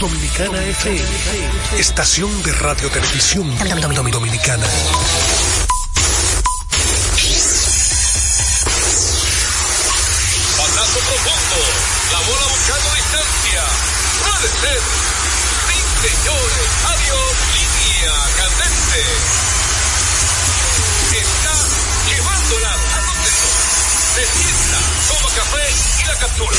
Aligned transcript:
Dominicana 0.00 0.62
FM, 0.62 1.02
estación 1.76 2.30
de 2.44 2.52
radio 2.52 2.88
televisión 2.88 3.50
dominicana. 4.12 4.64
Pasazo 10.56 10.98
profundo, 11.00 11.58
la 12.12 12.20
bola 12.20 12.46
buscando 12.46 12.94
distancia. 12.94 13.62
Puede 14.22 14.48
ser. 14.60 14.80
Sí, 15.66 15.78
señores, 16.06 16.68
adiós, 16.94 17.34
línea 17.58 18.14
candente. 18.38 19.02
Está 21.18 21.54
llevándola 22.06 22.70
a 22.70 23.00
donde 23.02 23.30
Se 24.14 24.24
sienta, 24.30 24.78
toma 25.08 25.30
café 25.34 25.66
y 25.98 26.06
la 26.06 26.14
captura. 26.20 26.58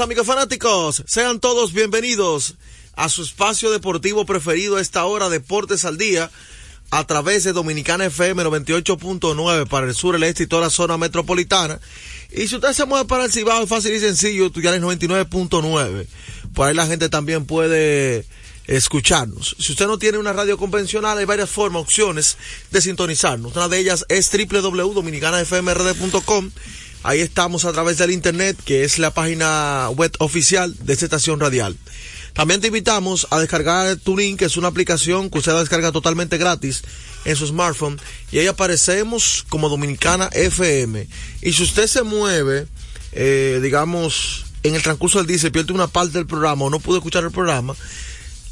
Amigos 0.00 0.26
fanáticos, 0.26 1.04
sean 1.06 1.38
todos 1.40 1.74
bienvenidos 1.74 2.54
a 2.96 3.10
su 3.10 3.22
espacio 3.22 3.70
deportivo 3.70 4.24
preferido 4.24 4.76
a 4.76 4.80
esta 4.80 5.04
hora, 5.04 5.28
Deportes 5.28 5.84
al 5.84 5.98
Día, 5.98 6.30
a 6.90 7.06
través 7.06 7.44
de 7.44 7.52
Dominicana 7.52 8.06
FM 8.06 8.44
98.9 8.44 9.68
para 9.68 9.86
el 9.86 9.94
sur, 9.94 10.16
el 10.16 10.22
este 10.22 10.44
y 10.44 10.46
toda 10.46 10.62
la 10.62 10.70
zona 10.70 10.96
metropolitana. 10.96 11.78
Y 12.30 12.48
si 12.48 12.54
usted 12.54 12.72
se 12.72 12.86
mueve 12.86 13.04
para 13.04 13.26
el 13.26 13.32
Cibao, 13.32 13.62
es 13.62 13.68
fácil 13.68 13.92
y 13.92 14.00
sencillo, 14.00 14.50
tú 14.50 14.62
ya 14.62 14.70
eres 14.70 14.80
99.9. 14.80 16.06
Por 16.54 16.66
ahí 16.66 16.74
la 16.74 16.86
gente 16.86 17.10
también 17.10 17.44
puede 17.44 18.24
escucharnos. 18.66 19.54
Si 19.58 19.72
usted 19.72 19.86
no 19.86 19.98
tiene 19.98 20.16
una 20.16 20.32
radio 20.32 20.56
convencional, 20.56 21.18
hay 21.18 21.26
varias 21.26 21.50
formas, 21.50 21.82
opciones 21.82 22.38
de 22.70 22.80
sintonizarnos. 22.80 23.54
Una 23.54 23.68
de 23.68 23.78
ellas 23.78 24.06
es 24.08 24.30
www.dominicanafmrd.com. 24.32 26.52
Ahí 27.02 27.20
estamos 27.20 27.64
a 27.64 27.72
través 27.72 27.96
del 27.96 28.10
internet, 28.10 28.58
que 28.62 28.84
es 28.84 28.98
la 28.98 29.12
página 29.12 29.88
web 29.90 30.12
oficial 30.18 30.76
de 30.80 30.92
esta 30.92 31.06
estación 31.06 31.40
radial. 31.40 31.76
También 32.34 32.60
te 32.60 32.66
invitamos 32.66 33.26
a 33.30 33.38
descargar 33.38 33.96
TuneIn, 33.96 34.36
que 34.36 34.44
es 34.44 34.58
una 34.58 34.68
aplicación 34.68 35.30
que 35.30 35.38
usted 35.38 35.58
descarga 35.58 35.92
totalmente 35.92 36.36
gratis 36.36 36.82
en 37.24 37.36
su 37.36 37.46
smartphone. 37.46 37.98
Y 38.30 38.38
ahí 38.38 38.46
aparecemos 38.46 39.46
como 39.48 39.70
Dominicana 39.70 40.28
FM. 40.32 41.08
Y 41.40 41.52
si 41.52 41.62
usted 41.62 41.86
se 41.86 42.02
mueve, 42.02 42.66
eh, 43.12 43.60
digamos, 43.62 44.44
en 44.62 44.74
el 44.74 44.82
transcurso 44.82 45.18
del 45.18 45.26
día 45.26 45.38
se 45.38 45.50
pierde 45.50 45.72
una 45.72 45.88
parte 45.88 46.18
del 46.18 46.26
programa 46.26 46.66
o 46.66 46.70
no 46.70 46.80
pudo 46.80 46.98
escuchar 46.98 47.24
el 47.24 47.30
programa, 47.30 47.74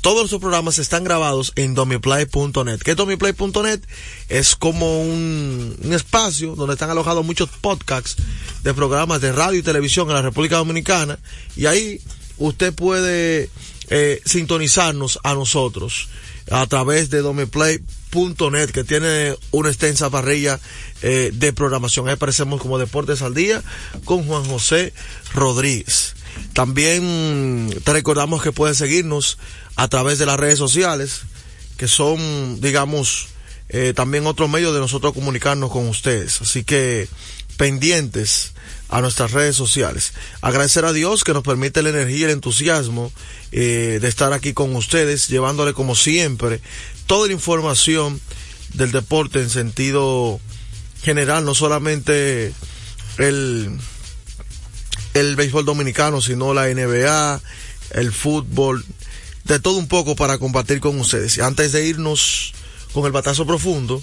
todos 0.00 0.19
nuestros 0.19 0.41
programas 0.41 0.78
están 0.78 1.04
grabados 1.04 1.52
en 1.56 1.74
domiplay.net. 1.74 2.78
¿Qué 2.84 2.92
es 2.92 2.96
domiplay.net? 2.96 3.80
Es 4.28 4.56
como 4.56 5.02
un, 5.02 5.76
un, 5.82 5.92
espacio 5.92 6.54
donde 6.54 6.74
están 6.74 6.91
alojados 6.91 7.24
muchos 7.24 7.50
podcasts 7.60 8.16
de 8.62 8.75
programas 8.75 9.20
de 9.20 9.33
radio 9.33 9.59
y 9.59 9.62
televisión 9.62 10.09
en 10.09 10.14
la 10.14 10.23
República 10.23 10.56
Dominicana. 10.56 11.19
Y 11.56 11.67
ahí 11.67 12.01
usted 12.39 12.75
puede 12.75 13.50
eh, 13.91 14.21
sintonizarnos 14.25 15.19
a 15.22 15.34
nosotros 15.34 16.09
a 16.50 16.66
través 16.66 17.10
de 17.10 17.21
domiplay.net 17.21 18.71
que 18.71 18.84
tiene 18.84 19.37
una 19.50 19.69
extensa 19.69 20.10
parrilla 20.10 20.59
eh, 21.03 21.31
de 21.34 21.53
programación. 21.53 22.09
Ahí 22.09 22.15
aparecemos 22.15 22.60
como 22.60 22.78
Deportes 22.78 23.22
al 23.22 23.34
Día 23.34 23.62
con 24.05 24.27
Juan 24.27 24.44
José 24.44 24.93
Rodríguez. 25.34 26.15
También 26.53 27.75
te 27.84 27.93
recordamos 27.93 28.43
que 28.43 28.53
puedes 28.53 28.78
seguirnos 28.78 29.38
a 29.77 29.88
través 29.88 30.19
de 30.19 30.27
las 30.27 30.38
redes 30.38 30.59
sociales, 30.59 31.22
que 31.77 31.88
son, 31.88 32.61
digamos, 32.61 33.28
eh, 33.69 33.93
también 33.94 34.27
otro 34.27 34.49
medio 34.49 34.72
de 34.72 34.81
nosotros 34.81 35.12
comunicarnos 35.12 35.71
con 35.71 35.88
ustedes. 35.88 36.41
Así 36.41 36.65
que 36.65 37.09
pendientes 37.56 38.55
a 38.88 39.00
nuestras 39.00 39.32
redes 39.32 39.56
sociales. 39.56 40.12
Agradecer 40.41 40.84
a 40.84 40.93
Dios 40.93 41.25
que 41.25 41.34
nos 41.34 41.43
permite 41.43 41.82
la 41.82 41.91
energía 41.91 42.19
y 42.19 42.25
el 42.25 42.31
entusiasmo 42.31 43.12
eh, 43.53 43.99
de 44.00 44.09
estar 44.09 44.32
aquí 44.32 44.54
con 44.54 44.75
ustedes, 44.76 45.28
llevándole 45.28 45.75
como 45.75 45.94
siempre 45.94 46.60
toda 47.06 47.26
la 47.26 47.32
información 47.34 48.21
del 48.75 48.93
deporte 48.93 49.41
en 49.41 49.50
sentido 49.50 50.41
general, 51.03 51.44
no 51.44 51.54
solamente 51.54 52.53
el, 53.19 53.78
el 55.15 55.37
béisbol 55.37 55.65
dominicano, 55.65 56.20
sino 56.20 56.55
la 56.55 56.66
NBA, 56.69 57.41
el 57.93 58.12
fútbol, 58.12 58.84
de 59.44 59.59
todo 59.59 59.78
un 59.78 59.88
poco 59.88 60.16
para 60.16 60.38
compartir 60.38 60.81
con 60.81 60.99
ustedes. 61.00 61.38
Antes 61.38 61.72
de 61.72 61.87
irnos 61.87 62.53
con 62.93 63.06
el 63.06 63.12
batazo 63.12 63.47
profundo, 63.47 64.03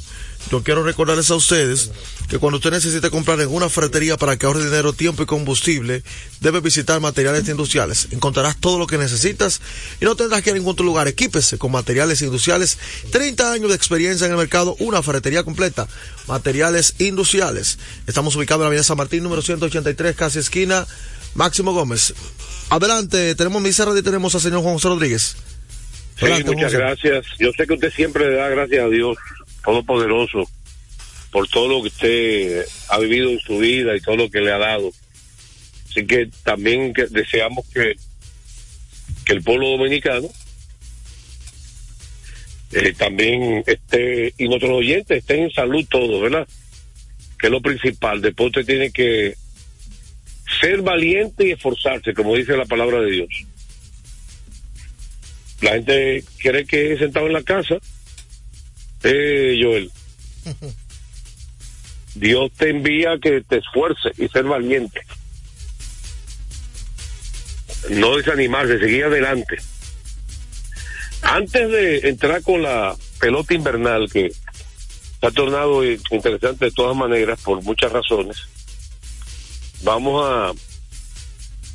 yo 0.51 0.63
quiero 0.63 0.83
recordarles 0.83 1.31
a 1.31 1.35
ustedes 1.35 1.91
que 2.29 2.38
cuando 2.38 2.57
usted 2.57 2.72
necesite 2.72 3.09
comprar 3.09 3.39
en 3.41 3.50
una 3.50 3.69
ferretería 3.69 4.16
para 4.17 4.38
que 4.38 4.45
ahorre 4.45 4.63
dinero, 4.63 4.94
tiempo 4.94 5.23
y 5.23 5.25
combustible, 5.25 6.03
debe 6.39 6.59
visitar 6.59 7.00
materiales 7.00 7.47
industriales. 7.47 8.07
Encontrarás 8.11 8.57
todo 8.57 8.78
lo 8.78 8.88
que 8.88 8.97
necesitas 8.97 9.61
y 10.00 10.05
no 10.05 10.16
tendrás 10.16 10.41
que 10.44 10.51
ir 10.51 10.55
a 10.55 10.57
ningún 10.57 10.73
otro 10.73 10.85
lugar. 10.85 11.07
Equípese 11.07 11.57
con 11.57 11.72
materiales 11.72 12.22
industriales. 12.22 12.78
30 13.11 13.51
años 13.51 13.69
de 13.69 13.75
experiencia 13.75 14.25
en 14.25 14.31
el 14.31 14.38
mercado, 14.38 14.75
una 14.79 15.01
ferretería 15.01 15.44
completa. 15.44 15.88
Materiales 16.28 16.95
industriales. 17.00 17.79
Estamos 18.05 18.35
ubicados 18.35 18.59
en 18.59 18.63
la 18.63 18.67
Avenida 18.67 18.84
San 18.84 18.97
Martín, 18.97 19.23
número 19.23 19.41
183, 19.41 20.16
casi 20.16 20.39
esquina 20.39 20.85
Máximo 21.34 21.73
Gómez. 21.73 22.13
Adelante, 22.69 23.35
tenemos 23.35 23.61
mi 23.61 23.69
y 23.69 24.01
tenemos 24.01 24.34
al 24.35 24.41
señor 24.41 24.61
Juan 24.61 24.75
José 24.75 24.88
Rodríguez. 24.89 25.35
Adelante, 26.22 26.50
sí, 26.50 26.55
muchas 26.55 26.73
gracias. 26.73 27.25
Yo 27.39 27.51
sé 27.51 27.67
que 27.67 27.73
usted 27.73 27.91
siempre 27.91 28.29
le 28.29 28.38
da 28.38 28.50
gracias 28.50 28.85
a 28.85 28.88
Dios 28.88 29.17
Todopoderoso 29.66 30.48
por 31.31 31.48
todo 31.50 31.68
lo 31.68 31.81
que 31.81 31.88
usted 31.90 32.66
ha 32.90 33.00
vivido 33.00 33.30
en 33.30 33.40
su 33.40 33.58
vida 33.58 33.96
y 33.96 34.00
todo 34.00 34.16
lo 34.16 34.30
que 34.30 34.40
le 34.40 34.53
ha 34.53 34.58
dado. 34.58 34.92
Así 35.90 36.06
que 36.06 36.30
también 36.44 36.94
deseamos 37.09 37.66
que, 37.74 37.96
que 39.26 39.34
el 39.34 39.44
pueblo 39.44 39.70
dominicano 39.70 40.30
eh, 42.72 42.94
también 42.94 43.64
esté, 43.66 44.34
y 44.38 44.48
nuestros 44.48 44.72
oyentes 44.72 45.20
estén 45.20 45.44
en 45.44 45.52
salud 45.52 45.86
todos, 45.90 46.22
¿verdad? 46.22 46.47
Que 47.40 47.47
es 47.47 47.52
lo 47.52 47.62
principal. 47.62 48.22
Después 48.22 48.47
usted 48.47 48.66
tiene 48.66 48.92
que 48.92 49.36
ser 50.59 50.82
valiente 50.82 51.47
y 51.47 51.52
esforzarse, 51.52 52.14
como 52.14 52.36
dice 52.36 52.58
la 52.58 52.66
palabra 52.66 53.00
de 53.02 53.12
Dios. 53.12 53.30
La 55.62 55.72
gente 55.72 56.24
cree 56.38 56.66
que 56.66 56.97
sentado 56.97 57.28
en 57.28 57.34
la 57.34 57.44
casa. 57.44 57.78
Eh, 59.03 59.59
Joel. 59.61 59.91
Dios 62.16 62.51
te 62.57 62.69
envía 62.69 63.17
que 63.22 63.41
te 63.41 63.57
esfuerces 63.57 64.17
y 64.17 64.28
ser 64.29 64.45
valiente. 64.45 65.01
No 67.89 68.17
desanimarse, 68.17 68.79
seguir 68.79 69.05
adelante. 69.05 69.57
Antes 71.22 71.69
de 71.69 72.09
entrar 72.09 72.41
con 72.41 72.61
la 72.61 72.95
pelota 73.19 73.53
invernal, 73.53 74.09
que 74.11 74.31
se 74.31 75.28
ha 75.28 75.31
tornado 75.31 75.84
interesante 75.84 76.66
de 76.66 76.72
todas 76.72 76.96
maneras 76.96 77.41
por 77.41 77.61
muchas 77.64 77.91
razones, 77.91 78.37
vamos 79.81 80.23
a, 80.25 80.53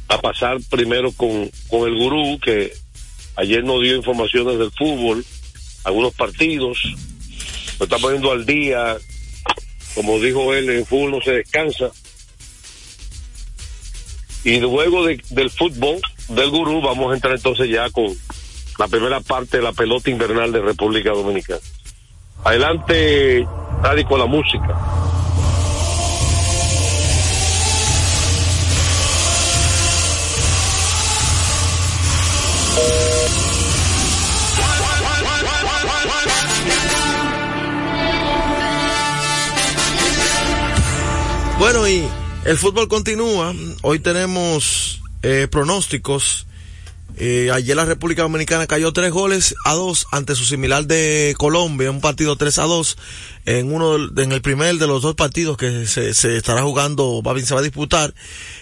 a 0.08 0.20
pasar 0.20 0.58
primero 0.70 1.12
con, 1.12 1.50
con 1.68 1.86
el 1.88 1.96
gurú 1.96 2.38
que 2.40 2.72
ayer 3.36 3.62
nos 3.64 3.82
dio 3.82 3.96
informaciones 3.96 4.58
del 4.58 4.70
fútbol, 4.72 5.24
algunos 5.84 6.14
partidos, 6.14 6.78
lo 7.80 7.84
está 7.84 7.98
poniendo 7.98 8.30
al 8.30 8.44
día, 8.44 8.96
como 9.94 10.20
dijo 10.20 10.52
él, 10.52 10.68
en 10.68 10.84
fútbol 10.84 11.12
no 11.12 11.20
se 11.22 11.32
descansa. 11.32 11.90
Y 14.44 14.60
luego 14.60 15.06
de, 15.06 15.22
del 15.30 15.50
fútbol, 15.50 15.98
del 16.28 16.50
gurú, 16.50 16.82
vamos 16.82 17.10
a 17.10 17.14
entrar 17.14 17.34
entonces 17.34 17.70
ya 17.70 17.88
con 17.90 18.06
la 18.78 18.86
primera 18.86 19.20
parte 19.20 19.56
de 19.56 19.62
la 19.62 19.72
pelota 19.72 20.10
invernal 20.10 20.52
de 20.52 20.60
República 20.60 21.10
Dominicana. 21.10 21.60
Adelante, 22.44 23.46
Nadie 23.82 24.04
con 24.04 24.18
la 24.18 24.26
música. 24.26 24.78
Bueno, 41.60 41.86
y 41.86 42.02
el 42.46 42.56
fútbol 42.56 42.88
continúa. 42.88 43.54
Hoy 43.82 43.98
tenemos 43.98 45.02
eh, 45.22 45.46
pronósticos. 45.50 46.46
Eh, 47.18 47.50
ayer 47.52 47.76
la 47.76 47.84
República 47.84 48.22
Dominicana 48.22 48.66
cayó 48.66 48.94
tres 48.94 49.10
goles 49.12 49.54
a 49.66 49.74
dos 49.74 50.06
ante 50.10 50.34
su 50.34 50.46
similar 50.46 50.86
de 50.86 51.34
Colombia, 51.36 51.90
un 51.90 52.00
partido 52.00 52.36
3 52.36 52.60
a 52.60 52.62
2 52.62 52.96
en 53.44 53.74
uno 53.74 53.96
en 54.16 54.32
el 54.32 54.40
primer 54.40 54.78
de 54.78 54.86
los 54.86 55.02
dos 55.02 55.14
partidos 55.16 55.58
que 55.58 55.86
se, 55.86 56.14
se 56.14 56.38
estará 56.38 56.62
jugando, 56.62 57.20
se 57.44 57.54
va 57.54 57.60
a 57.60 57.62
disputar 57.62 58.14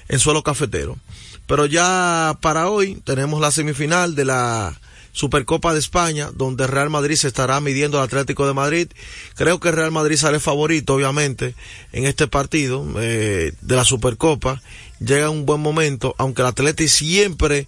en 0.09 0.19
suelo 0.19 0.43
cafetero. 0.43 0.99
Pero 1.47 1.67
ya 1.67 2.37
para 2.41 2.69
hoy 2.69 3.00
tenemos 3.05 3.41
la 3.41 3.53
semifinal 3.53 4.17
de 4.17 4.25
la 4.25 4.77
Supercopa 5.19 5.73
de 5.73 5.81
España, 5.81 6.31
donde 6.32 6.69
Real 6.69 6.91
Madrid 6.91 7.17
se 7.17 7.26
estará 7.26 7.61
midiendo 7.61 7.99
al 7.99 8.05
Atlético 8.05 8.47
de 8.47 8.55
Madrid. 8.55 8.87
Creo 9.35 9.59
que 9.59 9.73
Real 9.73 9.91
Madrid 9.91 10.17
sale 10.17 10.38
favorito, 10.38 10.94
obviamente, 10.94 11.56
en 11.93 12.05
este 12.05 12.29
partido 12.29 12.87
eh, 13.00 13.50
de 13.61 13.76
la 13.76 13.85
Supercopa. 13.85 14.62
Llega 15.00 15.29
un 15.29 15.44
buen 15.44 15.61
momento, 15.61 16.15
aunque 16.19 16.43
el 16.43 16.47
Atlético 16.47 16.88
siempre 16.88 17.67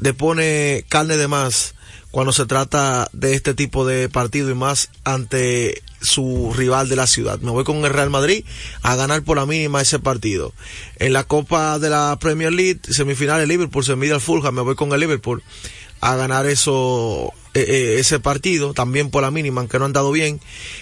le 0.00 0.14
pone 0.14 0.86
carne 0.88 1.18
de 1.18 1.28
más 1.28 1.74
cuando 2.10 2.32
se 2.32 2.46
trata 2.46 3.10
de 3.12 3.34
este 3.34 3.52
tipo 3.52 3.84
de 3.84 4.08
partido 4.08 4.50
y 4.50 4.54
más 4.54 4.88
ante 5.04 5.82
su 6.00 6.54
rival 6.56 6.88
de 6.88 6.96
la 6.96 7.06
ciudad. 7.06 7.40
Me 7.40 7.50
voy 7.50 7.64
con 7.64 7.84
el 7.84 7.92
Real 7.92 8.08
Madrid 8.08 8.42
a 8.80 8.96
ganar 8.96 9.22
por 9.22 9.36
la 9.36 9.44
mínima 9.44 9.82
ese 9.82 9.98
partido. 9.98 10.54
En 10.98 11.12
la 11.12 11.24
Copa 11.24 11.78
de 11.78 11.90
la 11.90 12.16
Premier 12.18 12.54
League, 12.54 12.80
semifinal 12.88 13.42
el 13.42 13.50
Liverpool 13.50 13.84
se 13.84 13.96
mide 13.96 14.14
al 14.14 14.22
Fulham, 14.22 14.54
me 14.54 14.62
voy 14.62 14.76
con 14.76 14.94
el 14.94 15.00
Liverpool 15.00 15.42
a 16.06 16.14
ganar 16.14 16.46
eso 16.46 17.32
eh, 17.54 17.64
eh, 17.68 17.96
ese 17.98 18.20
partido, 18.20 18.74
también 18.74 19.10
por 19.10 19.22
la 19.22 19.30
mínima, 19.30 19.60
aunque 19.60 19.78
no 19.78 19.86
han 19.86 19.92
dado 19.92 20.12
bien. 20.12 20.40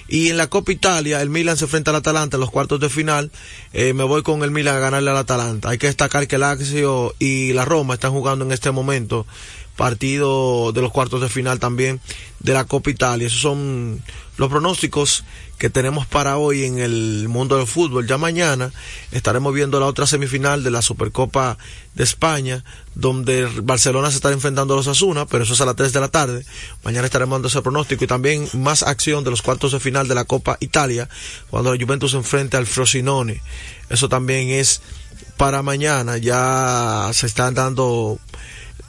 Y 0.08 0.28
en 0.28 0.36
la 0.36 0.48
Copa 0.48 0.72
Italia, 0.72 1.22
el 1.22 1.30
Milan 1.30 1.56
se 1.56 1.64
enfrenta 1.64 1.92
al 1.92 1.96
Atalanta 1.96 2.36
en 2.36 2.40
los 2.40 2.50
cuartos 2.50 2.80
de 2.80 2.90
final. 2.90 3.30
Eh, 3.72 3.94
me 3.94 4.04
voy 4.04 4.22
con 4.22 4.42
el 4.42 4.50
Milan 4.50 4.76
a 4.76 4.80
ganarle 4.80 5.10
al 5.12 5.16
Atalanta. 5.16 5.70
Hay 5.70 5.78
que 5.78 5.86
destacar 5.86 6.26
que 6.26 6.34
el 6.34 6.40
Lazio 6.40 7.14
y 7.18 7.52
la 7.52 7.64
Roma 7.64 7.94
están 7.94 8.10
jugando 8.10 8.44
en 8.44 8.52
este 8.52 8.70
momento 8.70 9.24
partido 9.76 10.72
de 10.72 10.82
los 10.82 10.92
cuartos 10.92 11.20
de 11.20 11.28
final 11.28 11.58
también 11.58 12.00
de 12.40 12.52
la 12.52 12.64
Copa 12.64 12.90
Italia. 12.90 13.26
Esos 13.26 13.40
son 13.40 14.02
los 14.36 14.48
pronósticos 14.48 15.24
que 15.58 15.70
tenemos 15.70 16.06
para 16.06 16.36
hoy 16.36 16.64
en 16.64 16.78
el 16.78 17.26
mundo 17.28 17.56
del 17.56 17.66
fútbol. 17.66 18.06
Ya 18.06 18.18
mañana 18.18 18.72
estaremos 19.12 19.54
viendo 19.54 19.78
la 19.78 19.86
otra 19.86 20.06
semifinal 20.06 20.62
de 20.62 20.70
la 20.70 20.82
Supercopa 20.82 21.56
de 21.94 22.04
España, 22.04 22.64
donde 22.94 23.46
Barcelona 23.62 24.10
se 24.10 24.16
está 24.16 24.32
enfrentando 24.32 24.74
a 24.74 24.76
los 24.76 24.88
Asuna, 24.88 25.26
pero 25.26 25.44
eso 25.44 25.54
es 25.54 25.60
a 25.60 25.66
las 25.66 25.76
3 25.76 25.92
de 25.92 26.00
la 26.00 26.08
tarde. 26.08 26.44
Mañana 26.82 27.06
estaremos 27.06 27.36
dando 27.36 27.48
ese 27.48 27.62
pronóstico 27.62 28.04
y 28.04 28.08
también 28.08 28.48
más 28.54 28.82
acción 28.82 29.24
de 29.24 29.30
los 29.30 29.42
cuartos 29.42 29.72
de 29.72 29.80
final 29.80 30.08
de 30.08 30.14
la 30.14 30.24
Copa 30.24 30.56
Italia, 30.60 31.08
cuando 31.50 31.72
la 31.72 31.82
Juventus 31.82 32.10
se 32.10 32.16
enfrenta 32.16 32.58
al 32.58 32.66
Frosinone. 32.66 33.40
Eso 33.88 34.08
también 34.08 34.50
es 34.50 34.82
para 35.36 35.62
mañana. 35.62 36.18
Ya 36.18 37.10
se 37.12 37.26
están 37.26 37.54
dando 37.54 38.18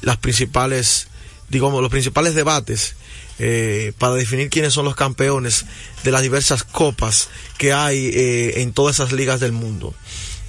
las 0.02 0.18
principales, 0.18 1.08
digamos, 1.50 1.82
los 1.82 1.92
principales 1.92 2.36
debates 2.36 2.96
eh, 3.38 3.94
para 3.98 4.16
definir 4.16 4.50
quiénes 4.50 4.74
son 4.74 4.86
los 4.86 4.96
campeones 4.96 5.66
de 6.04 6.12
las 6.12 6.22
diversas 6.22 6.64
copas 6.64 7.30
que 7.58 7.74
hay 7.74 8.08
eh, 8.08 8.62
en 8.62 8.72
todas 8.72 8.96
esas 8.96 9.12
ligas 9.12 9.40
del 9.40 9.52
mundo. 9.52 9.94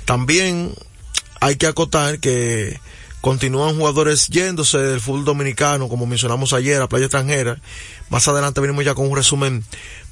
También 0.05 0.75
hay 1.41 1.57
que 1.57 1.67
acotar 1.67 2.21
que 2.21 2.79
continúan 3.21 3.77
jugadores 3.77 4.29
yéndose 4.29 4.79
del 4.79 5.01
fútbol 5.01 5.25
dominicano, 5.25 5.89
como 5.89 6.07
mencionamos 6.07 6.53
ayer, 6.53 6.81
a 6.81 6.89
playa 6.89 7.07
extranjera. 7.07 7.61
Más 8.09 8.29
adelante 8.29 8.61
venimos 8.61 8.85
ya 8.85 8.95
con 8.95 9.09
un 9.09 9.17
resumen 9.17 9.65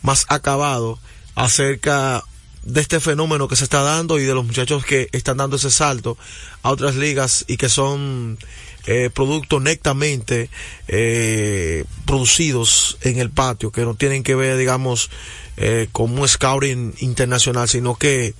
más 0.02 0.26
acabado 0.28 0.98
acerca 1.36 2.24
de 2.64 2.80
este 2.80 2.98
fenómeno 2.98 3.46
que 3.46 3.56
se 3.56 3.64
está 3.64 3.82
dando 3.82 4.18
y 4.18 4.24
de 4.24 4.34
los 4.34 4.44
muchachos 4.44 4.84
que 4.84 5.08
están 5.12 5.36
dando 5.36 5.56
ese 5.56 5.70
salto 5.70 6.16
a 6.62 6.70
otras 6.70 6.96
ligas 6.96 7.44
y 7.46 7.56
que 7.56 7.68
son 7.68 8.38
eh, 8.86 9.10
productos 9.12 9.62
netamente 9.62 10.50
eh, 10.88 11.84
producidos 12.06 12.98
en 13.02 13.18
el 13.18 13.30
patio, 13.30 13.70
que 13.70 13.82
no 13.82 13.94
tienen 13.94 14.22
que 14.22 14.34
ver, 14.34 14.56
digamos, 14.56 15.10
eh, 15.56 15.88
con 15.92 16.18
un 16.18 16.28
scouting 16.28 16.94
internacional, 16.98 17.68
sino 17.68 17.96
que 17.96 18.34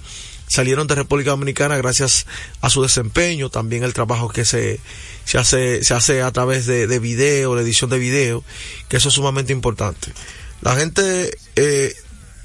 salieron 0.46 0.86
de 0.86 0.94
República 0.94 1.30
Dominicana 1.30 1.76
gracias 1.76 2.26
a 2.60 2.70
su 2.70 2.82
desempeño, 2.82 3.50
también 3.50 3.82
el 3.84 3.94
trabajo 3.94 4.28
que 4.28 4.44
se, 4.44 4.80
se 5.24 5.38
hace, 5.38 5.82
se 5.82 5.94
hace 5.94 6.22
a 6.22 6.30
través 6.32 6.66
de, 6.66 6.86
de 6.86 6.98
video, 6.98 7.54
la 7.54 7.62
edición 7.62 7.90
de 7.90 7.98
video, 7.98 8.44
que 8.88 8.98
eso 8.98 9.08
es 9.08 9.14
sumamente 9.14 9.52
importante. 9.52 10.12
La 10.60 10.76
gente 10.76 11.36
eh, 11.56 11.94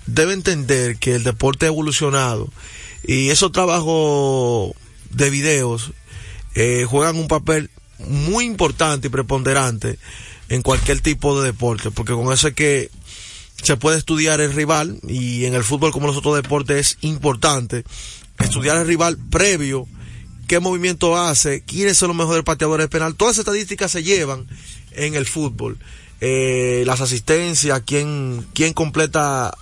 debe 0.06 0.34
entender 0.34 0.98
que 0.98 1.16
el 1.16 1.24
deporte 1.24 1.66
ha 1.66 1.70
evolucionado 1.70 2.52
y 3.04 3.30
esos 3.30 3.52
trabajos 3.52 4.74
de 5.10 5.30
videos 5.30 5.92
eh, 6.56 6.86
juegan 6.88 7.16
un 7.18 7.28
papel 7.28 7.70
muy 8.08 8.46
importante 8.46 9.08
y 9.08 9.12
preponderante 9.12 10.00
en 10.50 10.62
cualquier 10.62 11.02
tipo 11.02 11.40
de 11.40 11.48
deporte, 11.48 11.92
porque 11.92 12.14
con 12.14 12.32
eso 12.34 12.48
es 12.48 12.54
que 12.54 12.90
se 13.62 13.78
puede 13.78 13.98
estudiar 13.98 14.40
el 14.42 14.54
rival 14.54 15.00
y 15.08 15.46
en 15.46 15.54
el 15.54 15.64
fútbol 15.64 15.92
como 15.92 16.08
los 16.08 16.18
otros 16.18 16.36
deportes 16.36 16.78
es 16.78 16.98
importante 17.02 17.84
estudiar 18.40 18.78
el 18.78 18.88
rival 18.88 19.18
previo, 19.30 19.88
qué 20.48 20.60
movimiento 20.60 21.18
hace, 21.18 21.62
quiénes 21.62 21.98
son 21.98 22.10
los 22.10 22.18
mejores 22.18 22.44
pateadores 22.44 22.86
de 22.86 22.90
penal, 22.90 23.16
todas 23.16 23.36
esas 23.36 23.46
estadísticas 23.46 23.92
se 23.92 24.04
llevan 24.04 24.48
en 24.92 25.16
el 25.16 25.26
fútbol. 25.26 25.78
Eh, 26.22 26.84
las 26.86 27.00
asistencias, 27.02 27.82
quién, 27.86 28.46
quién 28.54 28.74
completa 28.74 29.56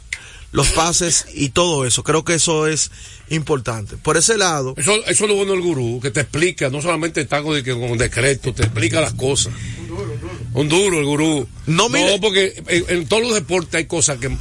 los 0.52 0.70
pases 0.70 1.26
y 1.34 1.50
todo 1.50 1.86
eso. 1.86 2.04
Creo 2.04 2.24
que 2.24 2.36
eso 2.36 2.68
es 2.68 2.92
importante. 3.30 3.98
Por 3.98 4.18
ese 4.18 4.38
lado. 4.38 4.74
Eso, 4.78 4.96
eso 5.06 5.24
es 5.26 5.30
lo 5.30 5.36
bueno 5.36 5.52
del 5.54 5.62
gurú, 5.62 6.00
que 6.02 6.12
te 6.12 6.22
explica, 6.22 6.70
no 6.70 6.82
solamente 6.82 7.22
está 7.22 7.42
con, 7.42 7.62
con 7.62 7.98
decreto, 7.98 8.54
te 8.54 8.64
explica 8.64 9.02
las 9.02 9.14
cosas. 9.14 9.54
Un 9.80 9.88
duro, 9.88 10.12
un 10.14 10.20
duro. 10.20 10.38
Un 10.54 10.70
duro 10.70 11.00
el 11.00 11.06
gurú. 11.06 11.48
No, 11.68 11.90
no 11.90 12.22
porque 12.22 12.64
en, 12.68 12.86
en, 12.88 13.08
todos 13.08 13.24
los 13.24 13.34
deportes 13.34 13.76
hay 13.76 13.86
cosas 13.86 14.18
que, 14.20 14.36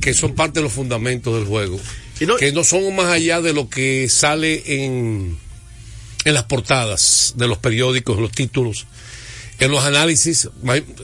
que 0.00 0.14
son 0.14 0.34
parte 0.34 0.60
de 0.60 0.64
los 0.64 0.72
fundamentos 0.72 1.34
del 1.34 1.44
juego. 1.44 1.78
No, 2.20 2.36
que 2.36 2.50
no 2.50 2.64
son 2.64 2.96
más 2.96 3.06
allá 3.06 3.40
de 3.40 3.52
lo 3.52 3.68
que 3.68 4.08
sale 4.08 4.82
en, 4.84 5.38
en 6.24 6.34
las 6.34 6.44
portadas 6.44 7.34
de 7.36 7.46
los 7.46 7.58
periódicos, 7.58 8.16
en 8.16 8.22
los 8.22 8.32
títulos, 8.32 8.86
en 9.60 9.70
los 9.70 9.84
análisis. 9.84 10.48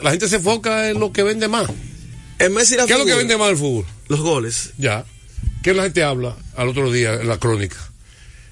La 0.03 0.11
gente 0.11 0.29
se 0.29 0.37
enfoca 0.37 0.91
en 0.91 0.99
lo 0.99 1.13
que 1.13 1.23
vende 1.23 1.47
más. 1.47 1.71
En 2.41 2.53
Messi 2.53 2.75
¿Qué 2.77 2.93
es 2.93 2.99
lo 2.99 3.05
que 3.05 3.15
vende 3.15 3.37
más 3.37 3.51
el 3.51 3.57
fútbol? 3.57 3.87
Los 4.09 4.21
goles. 4.21 4.73
Ya. 4.79 5.05
¿Qué 5.63 5.75
la 5.75 5.85
gente 5.85 6.03
habla 6.03 6.37
al 6.57 6.69
otro 6.69 6.93
día 6.93 7.15
en 7.15 7.29
la 7.29 7.39
crónica? 7.39 7.77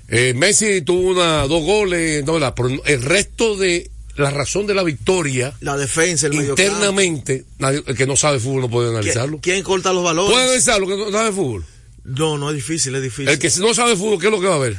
Eh, 0.08 0.34
Messi 0.34 0.82
tuvo 0.82 1.10
una, 1.10 1.46
dos 1.46 1.62
goles, 1.62 2.24
no, 2.24 2.38
la, 2.38 2.54
pero 2.54 2.68
el 2.84 3.02
resto 3.02 3.56
de 3.56 3.90
la 4.16 4.30
razón 4.30 4.66
de 4.66 4.74
la 4.74 4.82
victoria. 4.82 5.54
La 5.60 5.76
defensa, 5.76 6.26
el 6.26 6.34
Internamente, 6.34 7.44
nadie, 7.58 7.82
el 7.86 7.96
que 7.96 8.06
no 8.06 8.16
sabe 8.16 8.38
fútbol 8.38 8.62
no 8.62 8.70
puede 8.70 8.90
analizarlo. 8.90 9.38
¿Quién, 9.40 9.56
quién 9.56 9.64
corta 9.64 9.92
los 9.92 10.04
valores? 10.04 10.32
¿Puede 10.32 10.44
analizarlo 10.44 10.86
que 10.86 10.96
no 10.96 11.10
sabe 11.10 11.32
fútbol? 11.32 11.64
No, 12.04 12.36
no 12.36 12.50
es 12.50 12.56
difícil, 12.56 12.94
es 12.94 13.02
difícil. 13.02 13.28
El 13.28 13.38
que 13.38 13.50
no 13.58 13.74
sabe 13.74 13.96
fútbol, 13.96 14.18
¿qué 14.18 14.26
es 14.26 14.32
lo 14.32 14.40
que 14.40 14.48
va 14.48 14.56
a 14.56 14.58
ver? 14.58 14.76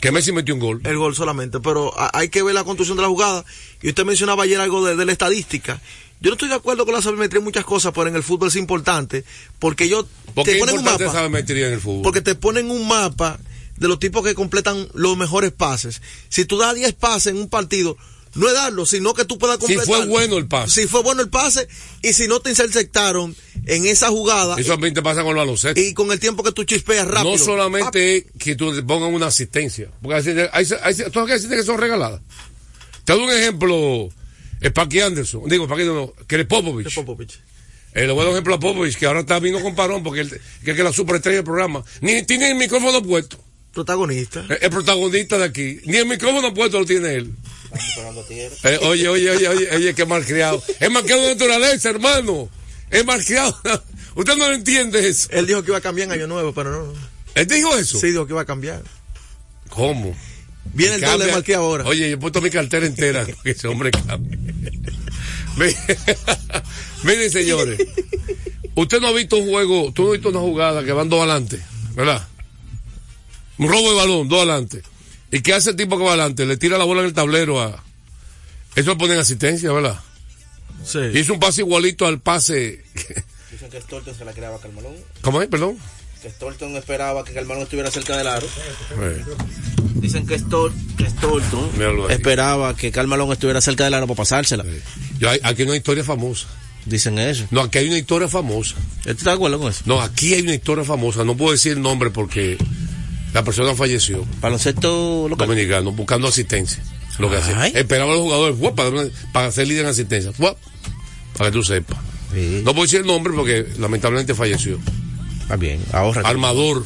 Que 0.00 0.12
Messi 0.12 0.32
metió 0.32 0.52
un 0.52 0.60
gol. 0.60 0.80
El 0.84 0.98
gol 0.98 1.14
solamente, 1.14 1.60
pero 1.60 1.94
hay 2.14 2.28
que 2.28 2.42
ver 2.42 2.54
la 2.54 2.64
construcción 2.64 2.96
de 2.96 3.02
la 3.02 3.08
jugada. 3.08 3.44
Y 3.80 3.88
usted 3.88 4.04
mencionaba 4.04 4.42
ayer 4.42 4.60
algo 4.60 4.84
de, 4.84 4.96
de 4.96 5.06
la 5.06 5.12
estadística. 5.12 5.80
Yo 6.24 6.30
no 6.30 6.36
estoy 6.36 6.48
de 6.48 6.54
acuerdo 6.54 6.86
con 6.86 6.94
la 6.94 7.02
sabimetría 7.02 7.38
en 7.38 7.44
muchas 7.44 7.66
cosas, 7.66 7.92
pero 7.94 8.08
en 8.08 8.16
el 8.16 8.22
fútbol 8.22 8.48
es 8.48 8.56
importante 8.56 9.24
porque 9.58 9.90
yo 9.90 10.06
¿Por 10.34 10.46
te 10.46 10.56
ponen 10.56 10.78
un 10.78 10.84
mapa. 10.84 11.28
en 11.28 11.58
el 11.58 11.80
fútbol? 11.80 12.02
Porque 12.02 12.22
te 12.22 12.34
ponen 12.34 12.70
un 12.70 12.88
mapa 12.88 13.38
de 13.76 13.88
los 13.88 13.98
tipos 13.98 14.24
que 14.24 14.34
completan 14.34 14.88
los 14.94 15.18
mejores 15.18 15.52
pases. 15.52 16.00
Si 16.30 16.46
tú 16.46 16.56
das 16.56 16.74
10 16.74 16.94
pases 16.94 17.26
en 17.26 17.36
un 17.36 17.50
partido, 17.50 17.98
no 18.36 18.48
es 18.48 18.54
darlo, 18.54 18.86
sino 18.86 19.12
que 19.12 19.26
tú 19.26 19.36
puedas 19.36 19.58
completar. 19.58 19.84
Si 19.84 19.92
fue 19.92 20.06
bueno 20.06 20.38
el 20.38 20.46
pase. 20.46 20.80
Si 20.80 20.88
fue 20.88 21.02
bueno 21.02 21.20
el 21.20 21.28
pase 21.28 21.68
y 22.00 22.14
si 22.14 22.26
no 22.26 22.40
te 22.40 22.48
interceptaron 22.48 23.36
en 23.66 23.84
esa 23.84 24.08
jugada. 24.08 24.56
Eso 24.58 24.72
también 24.72 24.94
te 24.94 25.02
pasa 25.02 25.20
con 25.20 25.32
el 25.32 25.36
baloncesto. 25.36 25.78
Y 25.78 25.92
con 25.92 26.10
el 26.10 26.20
tiempo 26.20 26.42
que 26.42 26.52
tú 26.52 26.64
chispeas 26.64 27.06
rápido. 27.06 27.32
No 27.32 27.38
solamente 27.38 28.16
es 28.16 28.24
que 28.38 28.56
tú 28.56 28.74
te 28.74 28.82
pongas 28.82 29.12
una 29.12 29.26
asistencia. 29.26 29.90
Porque 30.00 30.16
hay, 30.16 30.48
hay, 30.52 30.66
hay, 30.82 30.94
todas 31.10 31.28
las 31.28 31.36
asistencias 31.36 31.60
que 31.60 31.66
son 31.66 31.78
regaladas. 31.78 32.22
Te 33.04 33.12
doy 33.12 33.24
un 33.24 33.30
ejemplo. 33.30 34.08
Sparky 34.68 35.00
Anderson, 35.00 35.48
digo, 35.48 35.64
Sparky 35.64 35.84
no, 35.84 36.12
que 36.26 36.40
es 36.40 36.46
Popovich. 36.46 36.94
Popovich. 36.94 37.38
Eh, 37.94 38.06
le 38.06 38.12
voy 38.12 38.22
a 38.22 38.24
dar 38.24 38.28
un 38.28 38.34
ejemplo 38.34 38.54
a 38.54 38.60
Popovich, 38.60 38.96
que 38.96 39.06
ahora 39.06 39.20
está 39.20 39.38
vino 39.38 39.60
con 39.60 39.74
parón, 39.74 40.02
porque 40.02 40.20
él, 40.20 40.40
que 40.64 40.70
es 40.72 40.76
que 40.76 40.82
la 40.82 40.92
superestrella 40.92 41.36
del 41.36 41.44
programa. 41.44 41.84
Ni 42.00 42.22
tiene 42.22 42.50
el 42.50 42.56
micrófono 42.56 43.02
puesto. 43.02 43.38
Protagonista. 43.72 44.44
El, 44.48 44.58
el 44.60 44.70
protagonista 44.70 45.38
de 45.38 45.44
aquí. 45.44 45.80
Ni 45.84 45.98
el 45.98 46.06
micrófono 46.06 46.52
puesto 46.54 46.80
lo 46.80 46.86
tiene 46.86 47.14
él. 47.14 47.34
Eh, 48.64 48.78
oye, 48.82 49.08
oye, 49.08 49.30
oye, 49.30 49.48
oye, 49.48 49.68
oye, 49.74 49.94
qué 49.94 50.06
malcriado. 50.06 50.62
Es 50.80 50.90
malcriado 50.90 51.22
de 51.22 51.34
naturaleza, 51.34 51.90
hermano. 51.90 52.48
Es 52.90 53.04
malcriado. 53.04 53.56
Usted 54.14 54.36
no 54.36 54.48
lo 54.48 54.54
entiende 54.54 55.06
eso. 55.08 55.28
Él 55.32 55.46
dijo 55.46 55.62
que 55.62 55.70
iba 55.70 55.78
a 55.78 55.80
cambiar 55.80 56.06
en 56.08 56.12
Año 56.12 56.26
Nuevo, 56.28 56.54
pero 56.54 56.70
no. 56.70 56.92
¿Él 57.34 57.46
dijo 57.46 57.76
eso? 57.76 57.98
Sí, 57.98 58.08
dijo 58.08 58.26
que 58.26 58.32
iba 58.32 58.42
a 58.42 58.46
cambiar. 58.46 58.82
¿Cómo? 59.68 60.16
Viene 60.72 60.96
el 60.96 61.00
doble 61.00 61.30
mal 61.30 61.44
que 61.44 61.54
ahora. 61.54 61.84
Oye, 61.84 62.08
yo 62.10 62.16
he 62.16 62.18
puesto 62.18 62.40
mi 62.40 62.50
cartera 62.50 62.86
entera 62.86 63.26
que 63.42 63.50
ese 63.50 63.68
hombre 63.68 63.90
cambie. 63.90 64.38
Miren, 67.04 67.30
señores. 67.30 67.78
Usted 68.74 69.00
no 69.00 69.08
ha 69.08 69.12
visto 69.12 69.36
un 69.36 69.48
juego, 69.48 69.92
tú 69.94 70.02
no 70.02 70.08
has 70.08 70.14
visto 70.14 70.30
una 70.30 70.40
jugada 70.40 70.82
que 70.82 70.92
van 70.92 71.08
dos 71.08 71.20
adelante, 71.20 71.60
¿verdad? 71.94 72.26
Un 73.58 73.68
robo 73.68 73.90
de 73.90 73.96
balón, 73.96 74.28
dos 74.28 74.38
adelante. 74.38 74.82
¿Y 75.30 75.40
qué 75.42 75.54
hace 75.54 75.70
el 75.70 75.76
tipo 75.76 75.96
que 75.96 76.04
va 76.04 76.10
adelante? 76.10 76.44
Le 76.44 76.56
tira 76.56 76.76
la 76.76 76.84
bola 76.84 77.02
en 77.02 77.06
el 77.06 77.14
tablero 77.14 77.60
a. 77.60 77.84
Eso 78.74 78.90
lo 78.90 78.98
pone 78.98 79.14
en 79.14 79.20
asistencia, 79.20 79.70
¿verdad? 79.70 80.00
Sí. 80.84 80.98
Hizo 81.14 81.34
un 81.34 81.40
pase 81.40 81.60
igualito 81.60 82.06
al 82.06 82.20
pase. 82.20 82.84
Dicen 83.50 83.70
que 83.70 83.80
Stolton 83.80 84.16
se 84.16 84.24
la 84.24 84.32
creaba 84.32 84.56
a 84.56 84.60
Carmelón. 84.60 84.96
¿Cómo 85.20 85.40
es? 85.40 85.48
Perdón. 85.48 85.78
Que 86.20 86.30
Stolton 86.30 86.76
esperaba 86.76 87.24
que 87.24 87.32
Carmelón 87.32 87.62
estuviera 87.62 87.90
cerca 87.90 88.16
del 88.16 88.26
aro. 88.26 88.46
Dicen 90.04 90.26
que, 90.26 90.38
Stolton 90.38 91.70
esperaba 92.10 92.76
que 92.76 92.92
Carmelón 92.92 93.32
estuviera 93.32 93.62
cerca 93.62 93.84
del 93.84 93.94
aro 93.94 94.06
para 94.06 94.18
pasársela. 94.18 94.62
Yo, 95.18 95.30
aquí 95.42 95.62
hay 95.62 95.76
historia 95.76 96.04
famosa. 96.04 96.46
Dicen 96.84 97.18
eso. 97.18 97.46
No, 97.50 97.62
aquí 97.62 97.78
hay 97.78 97.88
una 97.88 97.96
historia 97.96 98.28
famosa. 98.28 98.74
¿Estás 99.06 99.24
de 99.24 99.30
acuerdo 99.30 99.58
con 99.58 99.70
eso? 99.70 99.80
No, 99.86 100.02
aquí 100.02 100.34
hay 100.34 100.42
una 100.42 100.52
historia 100.52 100.84
famosa. 100.84 101.24
No 101.24 101.38
puedo 101.38 101.52
decir 101.52 101.72
el 101.72 101.80
nombre 101.80 102.10
porque 102.10 102.58
la 103.32 103.42
persona 103.44 103.74
falleció. 103.74 104.26
Baloncesto 104.42 105.26
local. 105.26 105.48
Dominicano, 105.48 105.92
buscando 105.92 106.28
asistencia. 106.28 106.82
Lo 107.18 107.30
que 107.30 107.38
hacía. 107.38 107.68
Esperaba 107.68 108.12
a 108.12 108.16
los 108.16 108.24
jugadores 108.24 108.56
para, 108.76 108.90
para 109.32 109.50
ser 109.52 109.68
líder 109.68 109.84
en 109.86 109.90
asistencia. 109.92 110.32
Para 110.32 111.50
que 111.50 111.50
tú 111.50 111.64
sepas. 111.64 111.96
No 112.62 112.74
puedo 112.74 112.82
decir 112.82 113.00
el 113.00 113.06
nombre 113.06 113.32
porque 113.32 113.66
lamentablemente 113.78 114.34
falleció. 114.34 114.78
Está 115.40 115.56
bien, 115.56 115.80
ahorra. 115.92 116.28
Armador. 116.28 116.84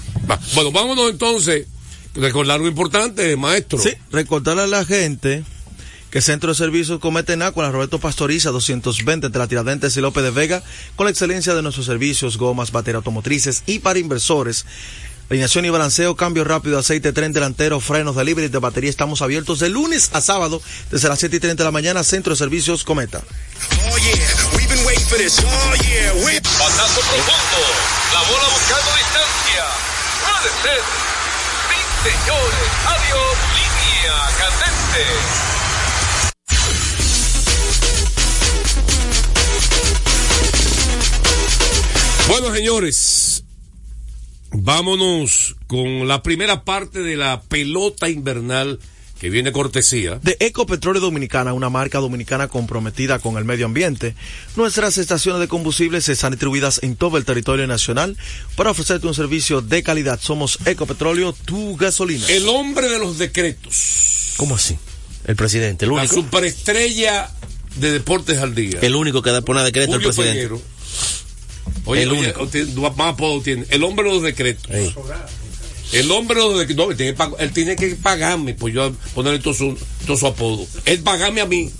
Bueno, 0.54 0.70
vámonos 0.70 1.10
entonces. 1.10 1.66
Recordar 2.14 2.56
algo 2.56 2.68
importante, 2.68 3.36
maestro. 3.36 3.78
Sí, 3.78 3.90
recordarle 4.10 4.62
a 4.62 4.66
la 4.66 4.84
gente 4.84 5.44
que 6.10 6.22
Centro 6.22 6.50
de 6.50 6.54
Servicios 6.54 7.00
Comete 7.00 7.36
con 7.52 7.64
la 7.64 7.70
Roberto 7.70 7.98
Pastoriza 7.98 8.50
220 8.50 9.26
entre 9.26 9.38
la 9.38 9.46
Tiradentes 9.46 9.96
y 9.96 10.00
López 10.00 10.24
de 10.24 10.30
Vega, 10.30 10.62
con 10.96 11.04
la 11.04 11.10
excelencia 11.10 11.54
de 11.54 11.62
nuestros 11.62 11.86
servicios, 11.86 12.38
gomas, 12.38 12.72
baterías 12.72 12.96
automotrices 12.96 13.62
y 13.66 13.80
para 13.80 13.98
inversores. 13.98 14.64
Alineación 15.30 15.66
y 15.66 15.70
balanceo, 15.70 16.16
cambio 16.16 16.42
rápido, 16.44 16.78
aceite, 16.78 17.12
tren 17.12 17.34
delantero, 17.34 17.80
frenos, 17.80 18.16
delivery 18.16 18.48
de 18.48 18.58
batería. 18.58 18.88
Estamos 18.88 19.20
abiertos 19.20 19.58
de 19.58 19.68
lunes 19.68 20.08
a 20.14 20.22
sábado 20.22 20.62
desde 20.90 21.08
las 21.10 21.18
7 21.18 21.36
y 21.36 21.40
30 21.40 21.62
de 21.62 21.66
la 21.66 21.70
mañana, 21.70 22.02
Centro 22.02 22.32
de 22.32 22.38
Servicios 22.38 22.82
Cometa. 22.82 23.20
Oh, 23.20 23.96
Pasazo 26.40 27.00
profundo, 27.00 27.60
la 28.14 28.22
bola 28.22 28.48
buscando 28.54 28.90
distancia. 28.96 29.64
Puede 30.24 30.48
ser. 30.62 31.07
Señores. 32.08 32.68
Adiós, 32.86 33.36
línea 33.58 34.16
candente. 34.38 35.04
Bueno, 42.28 42.54
señores, 42.54 43.44
vámonos 44.52 45.56
con 45.66 46.08
la 46.08 46.22
primera 46.22 46.64
parte 46.64 47.02
de 47.02 47.16
la 47.16 47.42
pelota 47.42 48.08
invernal 48.08 48.80
que 49.18 49.30
viene 49.30 49.52
cortesía. 49.52 50.18
De 50.22 50.36
Ecopetróleo 50.40 51.00
Dominicana, 51.00 51.52
una 51.52 51.70
marca 51.70 51.98
dominicana 51.98 52.48
comprometida 52.48 53.18
con 53.18 53.36
el 53.36 53.44
medio 53.44 53.66
ambiente. 53.66 54.14
Nuestras 54.56 54.98
estaciones 54.98 55.40
de 55.40 55.48
combustibles 55.48 56.08
están 56.08 56.32
distribuidas 56.32 56.80
en 56.82 56.96
todo 56.96 57.16
el 57.18 57.24
territorio 57.24 57.66
nacional 57.66 58.16
para 58.56 58.70
ofrecerte 58.70 59.06
un 59.06 59.14
servicio 59.14 59.60
de 59.60 59.82
calidad. 59.82 60.20
Somos 60.20 60.58
Ecopetróleo, 60.64 61.32
tu 61.32 61.76
gasolina. 61.76 62.26
El 62.28 62.48
hombre 62.48 62.88
de 62.88 62.98
los 62.98 63.18
decretos. 63.18 64.34
¿Cómo 64.36 64.54
así? 64.54 64.78
El 65.26 65.36
presidente, 65.36 65.84
el 65.84 65.92
único. 65.92 66.14
La 66.14 66.22
superestrella 66.22 67.30
de 67.76 67.92
Deportes 67.92 68.38
al 68.38 68.54
Día. 68.54 68.78
El 68.80 68.94
único 68.94 69.22
que 69.22 69.30
da 69.30 69.42
pone 69.42 69.62
decreto 69.62 69.96
el 69.96 70.02
presidente. 70.02 70.48
Oye, 71.84 72.02
el 72.02 72.12
único. 72.12 72.48
más 72.96 73.14
apodo 73.14 73.40
tiene. 73.42 73.66
El 73.70 73.82
hombre 73.82 74.08
de 74.08 74.14
los 74.14 74.22
decretos. 74.22 74.70
El 75.92 76.10
hombre 76.10 76.40
decretos. 76.58 76.96
No, 77.18 77.36
él 77.38 77.52
tiene 77.52 77.76
que 77.76 77.88
pagarme, 77.96 78.54
pues 78.54 78.74
yo 78.74 78.92
ponerle 79.14 79.38
todo 79.38 79.54
su, 79.54 79.76
todo 80.06 80.16
su 80.16 80.26
apodo. 80.26 80.66
Él 80.84 81.00
pagarme 81.00 81.40
a 81.40 81.46
mí. 81.46 81.70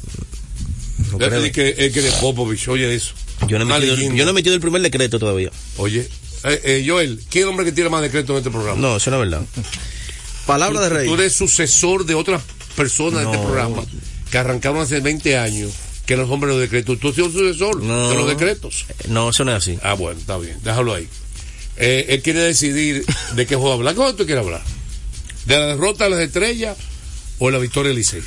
No 1.12 1.18
que, 1.18 1.70
el 1.78 1.92
que 1.92 2.02
de 2.02 2.12
Popovich, 2.20 2.68
oye 2.68 2.94
eso. 2.94 3.14
Yo 3.46 3.58
no, 3.58 3.64
he 3.64 3.80
metido, 3.80 3.96
yo 4.14 4.24
no 4.24 4.30
he 4.30 4.34
metido 4.34 4.54
el 4.54 4.60
primer 4.60 4.82
decreto 4.82 5.18
todavía. 5.18 5.50
Oye, 5.76 6.08
eh, 6.44 6.60
eh, 6.64 6.84
Joel, 6.86 7.20
¿quién 7.30 7.44
es 7.44 7.50
hombre 7.50 7.64
que 7.64 7.72
tiene 7.72 7.88
más 7.88 8.02
decretos 8.02 8.30
en 8.30 8.38
este 8.38 8.50
programa? 8.50 8.80
No, 8.80 8.96
eso 8.96 9.10
no 9.10 9.22
es 9.22 9.30
verdad. 9.30 9.46
Palabra 10.46 10.80
de 10.80 10.88
rey. 10.88 11.06
Tú 11.06 11.14
eres 11.14 11.34
sucesor 11.34 12.04
de 12.04 12.14
otras 12.14 12.42
personas 12.76 13.20
de 13.20 13.32
este 13.32 13.38
programa 13.38 13.82
que 14.30 14.38
arrancaron 14.38 14.80
hace 14.80 15.00
20 15.00 15.38
años 15.38 15.72
que 16.06 16.16
los 16.16 16.30
hombres 16.30 16.54
de 16.54 16.60
los 16.60 16.70
decretos. 16.70 16.98
Tú 16.98 17.08
has 17.08 17.14
sido 17.14 17.30
sucesor 17.30 17.80
de 17.80 18.14
los 18.14 18.26
decretos. 18.26 18.86
No, 19.08 19.30
eso 19.30 19.44
no 19.44 19.52
es 19.52 19.58
así. 19.58 19.78
Ah, 19.82 19.94
bueno, 19.94 20.18
está 20.18 20.38
bien, 20.38 20.56
déjalo 20.64 20.94
ahí. 20.94 21.08
Eh, 21.78 22.06
él 22.08 22.22
quiere 22.22 22.40
decidir 22.40 23.04
de 23.34 23.46
qué 23.46 23.56
juego 23.56 23.72
hablar. 23.72 23.94
¿Cómo 23.94 24.14
tú 24.14 24.26
quieres 24.26 24.44
hablar? 24.44 24.62
¿De 25.46 25.56
la 25.56 25.66
derrota 25.66 26.04
de 26.04 26.10
las 26.10 26.20
estrellas 26.20 26.76
o 27.38 27.46
de 27.46 27.52
la 27.52 27.58
victoria 27.58 27.88
del 27.88 27.96
Licey? 27.98 28.22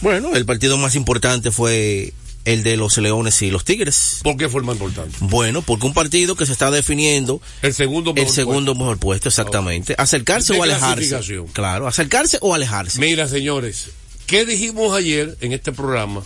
Bueno, 0.00 0.34
el 0.34 0.46
partido 0.46 0.76
más 0.78 0.94
importante 0.94 1.50
fue 1.50 2.12
el 2.44 2.62
de 2.62 2.76
los 2.76 2.96
Leones 2.98 3.42
y 3.42 3.50
los 3.50 3.64
Tigres. 3.64 4.20
¿Por 4.22 4.36
qué 4.36 4.48
fue 4.48 4.60
el 4.60 4.66
más 4.66 4.76
importante? 4.76 5.16
Bueno, 5.20 5.62
porque 5.62 5.86
un 5.86 5.94
partido 5.94 6.36
que 6.36 6.46
se 6.46 6.52
está 6.52 6.70
definiendo 6.70 7.40
el 7.62 7.74
segundo 7.74 8.14
mejor 8.14 8.28
el 8.28 8.34
segundo 8.34 8.72
puesto. 8.72 8.84
mejor 8.84 8.98
puesto, 8.98 9.28
exactamente. 9.28 9.94
Acercarse 9.98 10.58
o 10.58 10.62
alejarse. 10.62 11.18
Claro, 11.52 11.86
acercarse 11.86 12.38
o 12.40 12.54
alejarse. 12.54 12.98
Mira, 12.98 13.28
señores, 13.28 13.90
¿qué 14.26 14.44
dijimos 14.46 14.96
ayer 14.96 15.36
en 15.40 15.52
este 15.52 15.72
programa? 15.72 16.22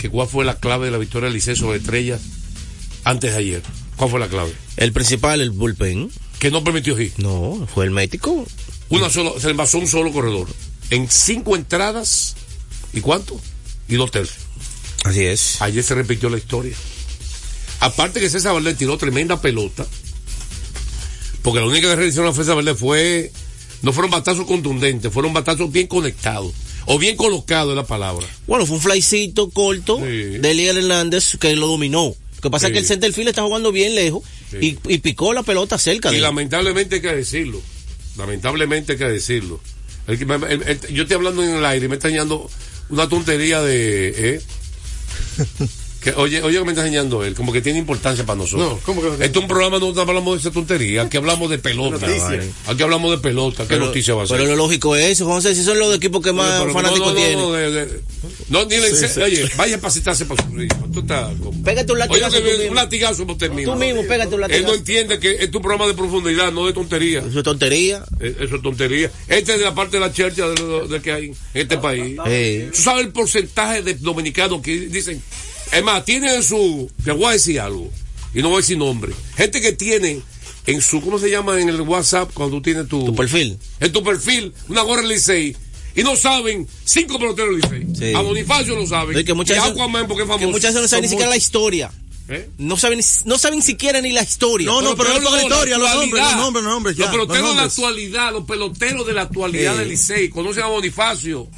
que 0.00 0.10
cuál 0.10 0.28
fue 0.28 0.44
la 0.44 0.56
clave 0.56 0.86
de 0.86 0.92
la 0.92 0.98
victoria 0.98 1.26
del 1.26 1.34
Liceo 1.34 1.56
sobre 1.56 1.78
Estrellas 1.78 2.20
antes 3.04 3.32
de 3.32 3.38
ayer. 3.38 3.62
¿Cuál 3.96 4.10
fue 4.10 4.20
la 4.20 4.28
clave? 4.28 4.52
El 4.76 4.92
principal, 4.92 5.40
el 5.40 5.50
bullpen. 5.50 6.10
Que 6.38 6.50
no 6.50 6.62
permitió 6.62 6.96
hit. 6.96 7.16
No, 7.18 7.66
fue 7.72 7.84
el 7.84 7.90
médico. 7.90 8.46
Una 8.88 9.08
solo, 9.08 9.38
se 9.38 9.46
le 9.46 9.52
envasó 9.52 9.78
un 9.78 9.86
solo 9.86 10.12
corredor. 10.12 10.48
En 10.90 11.08
cinco 11.08 11.56
entradas, 11.56 12.36
¿y 12.92 13.00
cuánto? 13.00 13.40
Y 13.88 13.94
dos 13.94 14.10
tercios. 14.10 14.44
Así 15.04 15.24
es. 15.24 15.60
Ayer 15.62 15.82
se 15.82 15.94
repitió 15.94 16.28
la 16.28 16.38
historia. 16.38 16.76
Aparte 17.80 18.20
que 18.20 18.30
César 18.30 18.54
Valdés 18.54 18.76
tiró 18.76 18.96
tremenda 18.96 19.40
pelota, 19.40 19.86
porque 21.42 21.60
la 21.60 21.66
única 21.66 21.88
que 21.88 21.96
realizó 21.96 22.22
la 22.22 22.32
César 22.32 22.56
Valdés 22.56 22.78
fue, 22.78 23.30
no 23.82 23.92
fueron 23.92 24.10
batazos 24.10 24.46
contundentes, 24.46 25.12
fueron 25.12 25.32
batazos 25.32 25.70
bien 25.70 25.86
conectados 25.86 26.52
o 26.86 26.98
bien 26.98 27.16
colocado 27.16 27.70
es 27.70 27.76
la 27.76 27.86
palabra. 27.86 28.26
Bueno, 28.46 28.66
fue 28.66 28.76
un 28.76 28.82
flycito 28.82 29.50
corto 29.50 29.98
de 29.98 30.50
Eliel 30.50 30.78
Hernández 30.78 31.36
que 31.38 31.54
lo 31.56 31.66
dominó. 31.66 32.14
Lo 32.44 32.50
que 32.50 32.52
pasa 32.52 32.66
es 32.66 32.74
que 32.74 32.78
el 32.78 32.84
centerfield 32.84 33.28
está 33.28 33.42
jugando 33.42 33.72
bien 33.72 33.94
lejos 33.94 34.22
y, 34.60 34.74
picó 34.98 35.32
la 35.32 35.42
pelota 35.42 35.78
cerca. 35.78 36.12
Y 36.12 36.20
lamentablemente 36.20 36.96
hay 36.96 37.00
que 37.00 37.14
decirlo. 37.14 37.62
Lamentablemente 38.18 38.92
hay 38.92 38.98
que 38.98 39.06
decirlo. 39.06 39.60
yo 40.06 41.02
estoy 41.02 41.16
hablando 41.16 41.42
en 41.42 41.56
el 41.56 41.64
aire 41.64 41.86
y 41.86 41.88
me 41.88 41.94
está 41.94 42.08
enseñando 42.08 42.50
una 42.90 43.08
tontería 43.08 43.62
de... 43.62 44.34
¿eh? 44.34 44.42
oye, 46.12 46.42
oye, 46.42 46.58
que 46.58 46.64
me 46.64 46.72
está 46.72 46.82
enseñando 46.82 47.24
él, 47.24 47.34
como 47.34 47.52
que 47.52 47.60
tiene 47.60 47.78
importancia 47.78 48.24
para 48.24 48.38
nosotros. 48.38 48.72
No, 48.72 48.78
¿cómo 48.84 49.00
que 49.02 49.08
no 49.08 49.14
Este 49.14 49.26
es 49.26 49.36
un 49.36 49.48
programa 49.48 49.78
donde 49.78 50.00
hablamos 50.00 50.34
de 50.34 50.40
esa 50.40 50.50
tontería, 50.50 51.02
aquí 51.02 51.16
hablamos 51.16 51.50
de 51.50 51.58
pelota. 51.58 52.06
Aquí 52.66 52.82
hablamos 52.82 53.10
de 53.10 53.18
pelota, 53.18 53.66
¿qué 53.66 53.76
noticia 53.76 54.14
va 54.14 54.24
a 54.24 54.26
ser? 54.26 54.36
Pero 54.38 54.50
lo 54.50 54.56
lógico 54.56 54.96
es 54.96 55.12
eso, 55.12 55.26
José, 55.26 55.54
si 55.54 55.64
son 55.64 55.78
los 55.78 55.94
equipos 55.94 56.22
que 56.22 56.32
más 56.32 56.72
fanáticos 56.72 57.14
tienen. 57.14 57.38
No, 57.38 58.60
no, 58.60 58.64
ni 58.66 58.76
le 58.76 59.24
oye, 59.24 59.50
vaya 59.56 59.80
para 59.80 59.92
citarse 59.92 60.26
para 60.26 60.42
su 60.44 60.62
hijo. 60.62 60.76
Tú 60.92 61.00
estás 61.00 61.30
Pégate 61.64 61.92
un 61.92 61.98
latigazo. 61.98 62.36
Oye, 62.36 62.68
un 62.68 62.74
latigazo 62.74 63.26
por 63.26 63.38
terminar. 63.38 63.74
Tú 63.74 63.80
mismo, 63.80 64.02
pégate 64.02 64.34
un 64.34 64.40
latigazo. 64.40 64.64
Él 64.64 64.66
no 64.70 64.74
entiende 64.74 65.18
que 65.18 65.36
es 65.40 65.50
tu 65.50 65.60
programa 65.60 65.86
de 65.86 65.94
profundidad, 65.94 66.52
no 66.52 66.66
de 66.66 66.72
tontería. 66.72 67.20
Eso 67.20 67.38
es 67.38 67.44
tontería. 67.44 68.04
Eh, 68.20 68.36
eso 68.40 68.56
es 68.56 68.62
tontería. 68.62 69.10
Esta 69.28 69.54
es 69.54 69.60
la 69.60 69.74
parte 69.74 69.96
de 69.96 70.00
la 70.00 70.12
chercha 70.12 70.48
de, 70.48 70.88
de 70.88 71.00
que 71.00 71.12
hay 71.12 71.24
en 71.26 71.36
este 71.54 71.78
país. 71.78 72.16
¿Tú 72.74 72.82
sabes 72.82 73.06
el 73.06 73.12
porcentaje 73.12 73.82
de 73.82 73.94
dominicanos 73.94 74.60
que 74.60 74.78
dicen 74.78 75.22
es 75.74 75.82
más, 75.82 76.04
tiene 76.04 76.34
en 76.34 76.42
su. 76.42 76.90
Te 77.04 77.10
voy 77.12 77.26
a 77.26 77.30
decir 77.32 77.60
algo. 77.60 77.90
Y 78.32 78.42
no 78.42 78.48
voy 78.48 78.58
a 78.58 78.60
decir 78.60 78.78
nombre. 78.78 79.12
Gente 79.36 79.60
que 79.60 79.72
tiene 79.72 80.20
en 80.66 80.80
su. 80.80 81.00
¿Cómo 81.00 81.18
se 81.18 81.30
llama 81.30 81.60
en 81.60 81.68
el 81.68 81.80
WhatsApp 81.80 82.30
cuando 82.32 82.56
tú 82.56 82.62
tienes 82.62 82.88
tu. 82.88 83.04
Tu 83.04 83.14
perfil. 83.14 83.58
En 83.80 83.92
tu 83.92 84.02
perfil, 84.02 84.52
una 84.68 84.82
gorra 84.82 85.02
Licey. 85.02 85.56
Y 85.96 86.02
no 86.02 86.16
saben 86.16 86.66
cinco 86.84 87.18
peloteros 87.18 87.54
Licey. 87.56 88.14
A 88.14 88.20
Bonifacio 88.20 88.76
lo 88.76 88.86
saben. 88.86 89.24
que 89.24 89.34
muchas 89.34 89.56
y 89.56 89.70
Aquaman 89.70 90.06
porque 90.06 90.22
es 90.22 90.28
famoso. 90.28 90.46
Que 90.46 90.52
muchas 90.52 90.74
veces 90.74 90.82
no 90.82 90.88
saben 90.88 91.02
ni 91.02 91.08
siquiera 91.08 91.30
la 91.30 91.36
historia. 91.36 91.90
¿Eh? 92.26 92.48
No 92.56 92.78
saben 92.78 93.00
no 93.26 93.36
saben 93.36 93.60
siquiera 93.60 94.00
ni 94.00 94.12
la 94.12 94.22
historia. 94.22 94.66
No, 94.66 94.80
no, 94.80 94.96
pero, 94.96 95.20
no, 95.20 95.30
la 95.30 95.42
historia, 95.42 95.76
los 95.76 95.94
nombres, 95.94 96.22
los 96.22 96.36
nombres, 96.36 96.64
los 96.64 96.72
nombres. 96.72 96.96
los 96.96 97.10
peloteros 97.10 97.50
de 97.50 97.56
la 97.56 97.62
actualidad, 97.64 98.32
los 98.32 98.44
peloteros 98.44 99.06
de 99.06 99.12
la 99.12 99.22
actualidad 99.22 99.76
del 99.76 99.88
Licey, 99.88 100.30
conocen 100.30 100.62
a 100.62 100.68
Bonifacio. 100.68 101.48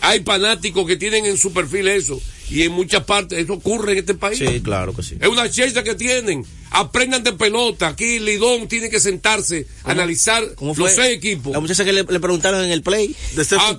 Hay 0.00 0.24
fanáticos 0.24 0.86
que 0.86 0.96
tienen 0.96 1.26
en 1.26 1.38
su 1.38 1.52
perfil 1.52 1.88
eso 1.88 2.20
y 2.50 2.62
en 2.62 2.72
muchas 2.72 3.04
partes 3.04 3.38
eso 3.38 3.54
ocurre 3.54 3.92
en 3.92 3.98
este 3.98 4.14
país. 4.14 4.38
Sí, 4.38 4.60
claro 4.60 4.94
que 4.94 5.02
sí. 5.02 5.16
Es 5.20 5.28
una 5.28 5.48
ciencia 5.48 5.82
que 5.82 5.94
tienen. 5.94 6.44
Aprendan 6.70 7.22
de 7.22 7.32
pelota. 7.32 7.88
Aquí 7.88 8.18
Lidón 8.18 8.68
tiene 8.68 8.90
que 8.90 9.00
sentarse, 9.00 9.66
analizar 9.84 10.42
los 10.60 10.92
seis 10.92 11.16
equipos. 11.16 11.52
La 11.52 11.60
muchacha 11.60 11.84
que 11.84 11.92
le, 11.92 12.04
preguntaron 12.04 12.64
en 12.64 12.70
el 12.70 12.82
play. 12.82 13.14
ah, 13.58 13.76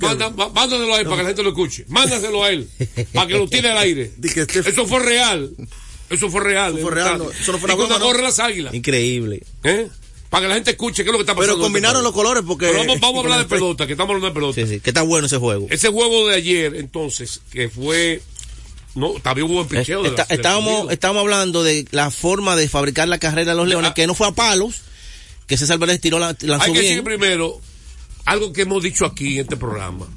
mándaselo 0.53 0.95
a 0.95 0.99
él 0.99 1.05
para 1.05 1.17
que 1.17 1.23
la 1.23 1.29
gente 1.29 1.43
lo 1.43 1.49
escuche. 1.49 1.85
Mándaselo 1.89 2.43
a 2.43 2.49
él 2.49 2.67
para 3.13 3.27
que 3.27 3.33
lo 3.33 3.47
tire 3.47 3.69
al 3.69 3.77
aire. 3.77 4.11
Eso 4.23 4.87
fue 4.87 4.99
real. 4.99 5.51
Eso 6.09 6.29
fue 6.29 6.41
real. 6.41 6.73
Eso 6.73 6.81
fue 6.81 6.91
real. 6.91 7.17
No, 7.17 7.31
eso 7.31 7.51
no 7.51 7.57
fue 7.59 7.73
una 7.75 8.21
las 8.21 8.39
águilas. 8.39 8.73
Increíble. 8.73 9.43
¿Eh? 9.63 9.87
para 10.29 10.41
que 10.41 10.47
la 10.49 10.55
gente 10.55 10.71
escuche 10.71 11.03
qué 11.03 11.09
es 11.09 11.11
lo 11.11 11.19
que 11.19 11.23
está 11.23 11.35
pasando. 11.35 11.55
Pero 11.55 11.63
combinaron 11.63 12.03
los 12.03 12.11
colores 12.11 12.43
porque. 12.45 12.71
vamos, 12.71 13.01
a 13.01 13.19
hablar 13.19 13.39
de 13.39 13.45
pelota, 13.55 13.85
que 13.85 13.93
estamos 13.93 14.13
hablando 14.13 14.27
de 14.27 14.33
pelota. 14.33 14.61
Sí, 14.61 14.67
sí, 14.67 14.79
que 14.79 14.89
está 14.89 15.01
bueno 15.01 15.27
ese 15.27 15.37
juego. 15.37 15.67
Ese 15.69 15.89
juego 15.89 16.27
de 16.27 16.35
ayer, 16.35 16.75
entonces, 16.75 17.41
que 17.51 17.69
fue. 17.69 18.21
No, 18.97 19.13
también 19.21 19.49
hubo 19.49 19.67
picheo. 19.67 20.01
De 20.01 20.15
estábamos, 20.29 20.91
estábamos 20.91 21.21
hablando 21.21 21.63
de 21.63 21.85
la 21.91 22.09
forma 22.09 22.55
de 22.55 22.67
fabricar 22.67 23.07
la 23.07 23.19
carrera 23.19 23.51
de 23.51 23.57
los 23.57 23.67
Leones, 23.67 23.91
ah. 23.91 23.93
que 23.93 24.07
no 24.07 24.15
fue 24.15 24.27
a 24.27 24.31
palos, 24.31 24.81
que 25.45 25.55
César 25.55 25.77
Vélez 25.77 26.01
tiró 26.01 26.17
la, 26.17 26.35
lanzó 26.41 26.65
Hay 26.65 26.73
que 26.73 26.81
decir 26.81 27.03
primero 27.03 27.61
algo 28.25 28.51
que 28.51 28.63
hemos 28.63 28.81
dicho 28.81 29.05
aquí 29.05 29.35
en 29.35 29.41
este 29.41 29.55
programa. 29.55 30.07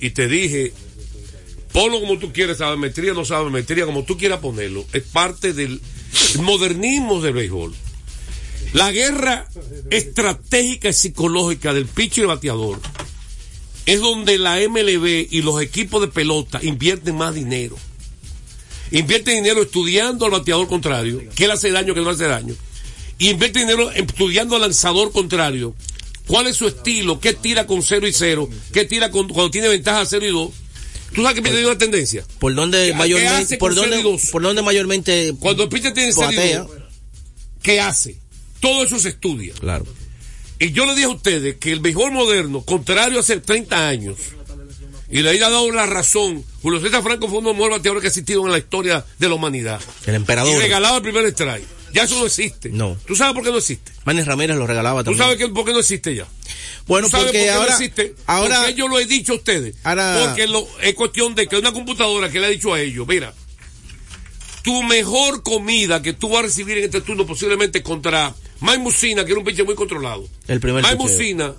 Y 0.00 0.10
te 0.10 0.28
dije, 0.28 0.72
ponlo 1.72 2.00
como 2.00 2.18
tú 2.18 2.32
quieres, 2.32 2.56
sabemetría, 2.56 3.12
no 3.12 3.26
sabemetría, 3.26 3.84
como 3.84 4.04
tú 4.04 4.16
quieras 4.16 4.40
ponerlo. 4.40 4.86
Es 4.94 5.02
parte 5.02 5.52
del 5.52 5.82
modernismo 6.40 7.20
del 7.20 7.34
béisbol. 7.34 7.74
La 8.72 8.90
guerra 8.92 9.46
estratégica 9.90 10.88
y 10.88 10.94
psicológica 10.94 11.74
del 11.74 11.84
pitcher 11.84 12.24
y 12.24 12.28
bateador 12.28 12.80
es 13.84 14.00
donde 14.00 14.38
la 14.38 14.56
MLB 14.56 15.28
y 15.30 15.42
los 15.42 15.60
equipos 15.60 16.00
de 16.00 16.08
pelota 16.08 16.60
invierten 16.62 17.14
más 17.14 17.34
dinero. 17.34 17.76
Invierten 18.92 19.42
dinero 19.42 19.62
estudiando 19.62 20.26
al 20.26 20.30
bateador 20.30 20.68
contrario, 20.68 21.22
qué 21.34 21.46
le 21.46 21.54
hace 21.54 21.70
daño, 21.70 21.94
qué 21.94 22.00
no 22.00 22.06
le 22.06 22.14
hace 22.14 22.24
daño. 22.24 22.54
Y 23.18 23.30
invierten 23.30 23.62
dinero 23.62 23.90
estudiando 23.90 24.56
al 24.56 24.62
lanzador 24.62 25.12
contrario, 25.12 25.74
cuál 26.26 26.46
es 26.46 26.56
su 26.56 26.66
estilo, 26.66 27.18
qué 27.18 27.32
tira 27.32 27.66
con 27.66 27.82
0 27.82 28.06
y 28.06 28.12
0, 28.12 28.48
qué 28.72 28.84
tira 28.84 29.10
cuando 29.10 29.50
tiene 29.50 29.68
ventaja 29.68 30.04
0 30.04 30.26
y 30.26 30.30
2. 30.30 30.50
¿Tú 31.14 31.22
sabes 31.22 31.40
que 31.40 31.50
me 31.50 31.66
una 31.66 31.76
tendencia? 31.76 32.24
¿Por 32.38 32.54
dónde 32.54 32.94
mayormente? 32.94 33.58
Por 33.58 33.74
dónde, 33.74 34.02
¿Por 34.30 34.42
dónde 34.42 34.62
mayormente? 34.62 35.34
Cuando 35.38 35.64
el 35.64 35.68
pitcher 35.68 35.92
tiene 35.92 36.12
0 36.12 36.30
y 36.32 36.52
2, 36.52 36.66
¿qué 37.62 37.80
hace? 37.80 38.16
Todo 38.60 38.84
eso 38.84 38.98
se 38.98 39.10
estudia. 39.10 39.54
Claro. 39.54 39.86
Y 40.58 40.70
yo 40.70 40.86
le 40.86 40.94
dije 40.94 41.06
a 41.06 41.10
ustedes 41.10 41.56
que 41.56 41.72
el 41.72 41.80
béisbol 41.80 42.12
moderno, 42.12 42.62
contrario 42.62 43.18
a 43.18 43.20
hace 43.20 43.40
30 43.40 43.88
años, 43.88 44.16
y 45.12 45.22
le 45.22 45.28
haya 45.30 45.50
dado 45.50 45.70
la 45.70 45.84
razón, 45.84 46.42
Julio 46.62 46.80
César 46.80 47.02
Franco 47.02 47.28
fue 47.28 47.38
uno 47.38 47.48
de 47.48 47.52
los 47.52 47.56
mejores 47.58 47.78
bateadores 47.78 48.00
que 48.00 48.06
ha 48.06 48.08
existido 48.08 48.44
en 48.46 48.52
la 48.52 48.58
historia 48.58 49.04
de 49.18 49.28
la 49.28 49.34
humanidad. 49.34 49.80
El 50.06 50.14
emperador. 50.14 50.56
Y 50.56 50.58
regalaba 50.58 50.96
el 50.96 51.02
primer 51.02 51.26
strike. 51.26 51.66
Ya 51.92 52.04
eso 52.04 52.18
no 52.18 52.24
existe. 52.24 52.70
No. 52.70 52.96
¿Tú 53.06 53.14
sabes 53.14 53.34
por 53.34 53.44
qué 53.44 53.50
no 53.50 53.58
existe? 53.58 53.92
Manes 54.04 54.26
Ramírez 54.26 54.56
lo 54.56 54.66
regalaba 54.66 55.04
también. 55.04 55.18
¿Tú 55.18 55.22
sabes 55.22 55.50
por 55.50 55.64
qué 55.66 55.72
no 55.72 55.80
existe 55.80 56.14
ya? 56.14 56.26
Bueno, 56.86 57.08
¿Tú 57.08 57.10
sabes 57.10 57.26
porque 57.26 57.38
por 57.40 57.46
qué 57.46 57.50
ahora, 57.50 57.68
no 57.68 57.74
existe? 57.74 58.14
Ahora, 58.26 58.56
porque 58.60 58.74
yo 58.74 58.88
lo 58.88 58.98
he 58.98 59.04
dicho 59.04 59.32
a 59.32 59.36
ustedes. 59.36 59.76
porque 59.82 60.48
es 60.80 60.94
cuestión 60.94 61.34
de 61.34 61.46
que 61.46 61.56
una 61.58 61.72
computadora 61.72 62.30
que 62.30 62.40
le 62.40 62.46
ha 62.46 62.50
dicho 62.50 62.72
a 62.72 62.80
ellos, 62.80 63.06
mira, 63.06 63.34
tu 64.62 64.82
mejor 64.84 65.42
comida 65.42 66.00
que 66.00 66.14
tú 66.14 66.30
vas 66.30 66.38
a 66.38 66.42
recibir 66.42 66.78
en 66.78 66.84
este 66.84 67.02
turno 67.02 67.26
posiblemente 67.26 67.82
contra 67.82 68.34
Mike 68.60 68.78
Musina, 68.78 69.24
que 69.26 69.32
era 69.32 69.40
un 69.40 69.44
pinche 69.44 69.64
muy 69.64 69.74
controlado. 69.74 70.26
El 70.48 70.60
primer 70.60 70.82
Mike 70.82 70.96
Musina 70.96 71.54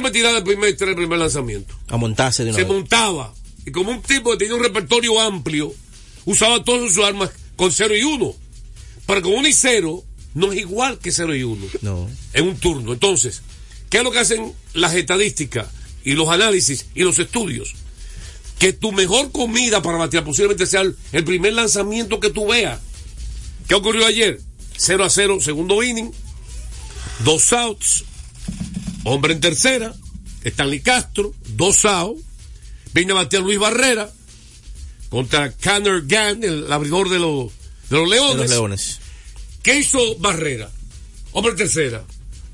me 0.00 0.10
tiraba 0.10 0.38
el 0.38 0.44
primer, 0.44 0.76
el 0.78 0.94
primer 0.94 1.18
lanzamiento. 1.18 1.74
A 1.88 1.96
montarse 1.96 2.44
de 2.44 2.50
una 2.50 2.58
Se 2.58 2.64
montaba. 2.64 3.34
Y 3.66 3.72
como 3.72 3.90
un 3.90 4.02
tipo 4.02 4.30
que 4.30 4.36
tenía 4.36 4.54
un 4.54 4.62
repertorio 4.62 5.20
amplio, 5.20 5.74
usaba 6.26 6.62
todas 6.62 6.92
sus 6.92 7.04
armas 7.04 7.30
con 7.56 7.72
0 7.72 7.96
y 7.96 8.02
1. 8.04 8.34
Pero 9.06 9.22
con 9.22 9.32
1 9.32 9.48
y 9.48 9.52
0 9.52 10.04
no 10.34 10.52
es 10.52 10.60
igual 10.60 10.98
que 10.98 11.10
0 11.10 11.34
y 11.34 11.42
1. 11.42 11.66
No. 11.82 12.08
En 12.32 12.48
un 12.48 12.56
turno. 12.56 12.92
Entonces, 12.92 13.42
¿qué 13.88 13.98
es 13.98 14.04
lo 14.04 14.12
que 14.12 14.20
hacen 14.20 14.52
las 14.74 14.94
estadísticas 14.94 15.66
y 16.04 16.12
los 16.12 16.28
análisis 16.28 16.86
y 16.94 17.02
los 17.02 17.18
estudios? 17.18 17.74
Que 18.58 18.72
tu 18.72 18.92
mejor 18.92 19.32
comida 19.32 19.82
para 19.82 19.98
batear 19.98 20.24
posiblemente 20.24 20.66
sea 20.66 20.82
el 20.82 21.24
primer 21.24 21.54
lanzamiento 21.54 22.20
que 22.20 22.30
tú 22.30 22.46
veas. 22.46 22.78
¿Qué 23.66 23.74
ocurrió 23.74 24.06
ayer? 24.06 24.40
0 24.76 25.04
a 25.04 25.10
0, 25.10 25.38
segundo 25.40 25.82
inning, 25.82 26.10
dos 27.24 27.52
outs, 27.52 28.04
hombre 29.04 29.32
en 29.32 29.40
tercera, 29.40 29.94
Stanley 30.44 30.80
Castro, 30.80 31.34
dos 31.56 31.84
outs, 31.84 32.22
viene 32.92 33.12
a 33.12 33.16
batear 33.16 33.42
Luis 33.42 33.58
Barrera 33.58 34.10
contra 35.08 35.52
Canner 35.52 36.02
Gann, 36.06 36.42
el 36.44 36.72
abridor 36.72 37.08
de 37.08 37.18
los, 37.18 37.52
de 37.90 37.96
los 37.96 38.08
Leones. 38.08 38.36
De 38.36 38.42
los 38.42 38.50
Leones. 38.50 38.98
¿Qué 39.62 39.78
hizo 39.78 40.16
Barrera? 40.18 40.70
Hombre 41.32 41.52
en 41.52 41.58
tercera. 41.58 42.04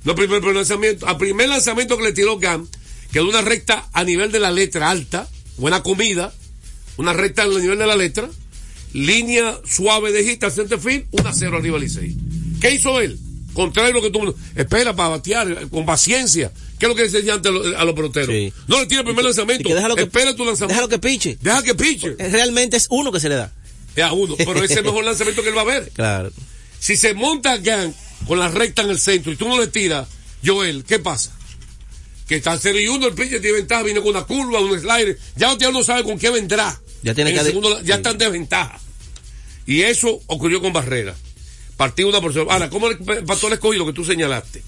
No 0.05 0.15
primer, 0.15 0.43
lanzamiento. 0.43 1.09
A 1.09 1.19
primer 1.19 1.49
lanzamiento 1.49 1.97
que 1.97 2.05
le 2.05 2.13
tiró 2.13 2.39
Gann, 2.39 2.69
quedó 3.13 3.29
una 3.29 3.43
recta 3.43 3.89
a 3.93 4.05
nivel 4.05 4.33
de 4.33 4.41
la 4.41 4.51
letra 4.51 4.91
alta, 4.91 5.29
buena 5.59 5.83
comida, 5.83 6.33
una 6.97 7.13
recta 7.13 7.43
a 7.43 7.47
nivel 7.47 7.79
de 7.79 7.87
la 7.87 7.97
letra, 7.97 8.29
línea 8.93 9.59
suave 9.65 10.13
de 10.13 10.25
hit 10.25 10.43
al 10.45 10.53
center 10.53 10.79
field, 10.79 11.07
1 11.11 11.29
a 11.29 11.33
0 11.33 11.57
arriba 11.59 11.79
del 11.79 11.91
6. 11.91 12.15
¿Qué 12.61 12.75
hizo 12.75 13.01
él? 13.01 13.19
Contrario 13.57 13.93
a 13.93 13.95
lo 13.95 14.03
que 14.03 14.11
tú 14.11 14.37
espera 14.55 14.95
para 14.95 15.09
batear 15.09 15.71
con 15.71 15.87
paciencia. 15.87 16.53
¿Qué 16.79 16.85
es 16.85 16.89
lo 16.91 16.95
que 16.95 17.05
dice 17.05 17.31
antes 17.33 17.51
a 17.75 17.85
los 17.87 17.95
peloteros? 17.95 18.53
No 18.69 18.79
le 18.81 18.87
tire 18.87 19.01
el 19.01 19.07
primer 19.07 19.25
lanzamiento. 19.25 19.67
espera 19.97 20.37
tu 20.37 20.45
lanzamiento. 20.45 20.67
Déjalo 20.75 20.89
que 20.91 20.99
piche. 20.99 21.39
Deja 21.41 21.63
que 21.63 21.75
piche. 21.75 22.17
Realmente 22.19 22.77
es 22.77 22.87
uno 22.91 23.11
que 23.11 23.19
se 23.19 23.31
le 23.31 23.37
da. 23.37 23.51
Es 23.97 24.05
a 24.05 24.13
uno, 24.13 24.35
pero 24.37 24.63
ese 24.63 24.75
es 24.75 24.79
el 24.81 24.85
mejor 24.91 25.07
lanzamiento 25.07 25.43
que 25.43 25.49
él 25.49 25.57
va 25.57 25.63
a 25.63 25.65
ver. 25.65 25.91
Claro. 25.95 26.31
Si 26.79 26.99
se 26.99 27.15
monta 27.15 27.57
Gang 27.57 27.95
con 28.29 28.39
la 28.39 28.49
recta 28.49 28.83
en 28.83 28.91
el 28.91 28.99
centro 28.99 29.33
y 29.33 29.37
tú 29.37 29.49
no 29.49 29.59
le 29.59 29.69
tiras, 29.69 30.07
Joel, 30.45 30.85
¿qué 30.85 30.99
pasa? 30.99 31.35
Que 32.29 32.37
está 32.37 32.59
0 32.59 32.79
y 32.79 32.89
1, 32.89 33.07
el 33.07 33.15
pitcher 33.15 33.41
tiene 33.41 33.57
ventaja, 33.57 33.85
viene 33.85 34.01
con 34.01 34.11
una 34.11 34.25
curva, 34.25 34.61
un 34.61 34.79
slider. 34.79 35.19
Ya 35.37 35.51
usted 35.51 35.71
no 35.71 35.83
sabe 35.83 36.05
con 36.05 36.19
qué 36.19 36.29
vendrá. 36.29 36.79
Ya 37.03 37.15
tiene 37.15 37.33
que 37.33 37.41
segundo, 37.43 37.81
ya 37.85 37.95
está 37.95 38.11
en 38.11 38.19
desventaja. 38.19 38.79
Y 39.65 39.81
eso 39.81 40.21
ocurrió 40.27 40.61
con 40.61 40.75
Barrera. 40.75 41.15
Partido 41.77 42.09
una 42.09 42.21
por 42.21 42.37
Ahora, 42.39 42.71
¿cómo 42.71 42.89
el 42.89 43.53
escogido 43.53 43.87
que 43.87 43.93
tú 43.93 44.05
señalaste? 44.05 44.63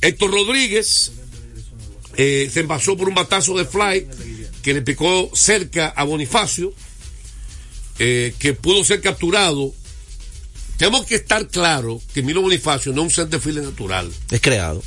Héctor 0.00 0.30
Rodríguez 0.32 1.12
eh, 2.16 2.50
se 2.52 2.60
envasó 2.60 2.96
por 2.96 3.08
un 3.08 3.14
batazo 3.14 3.56
de 3.56 3.64
fly 3.64 4.06
que 4.62 4.74
le 4.74 4.82
picó 4.82 5.30
cerca 5.34 5.88
a 5.88 6.04
Bonifacio, 6.04 6.72
eh, 7.98 8.34
que 8.38 8.52
pudo 8.52 8.84
ser 8.84 9.00
capturado. 9.00 9.74
Tenemos 10.76 11.06
que 11.06 11.16
estar 11.16 11.48
claro 11.48 12.00
que 12.12 12.22
Milo 12.22 12.42
Bonifacio 12.42 12.92
no 12.92 13.02
es 13.02 13.06
un 13.06 13.10
centerfield 13.10 13.62
natural. 13.62 14.12
Es 14.30 14.40
creado. 14.40 14.82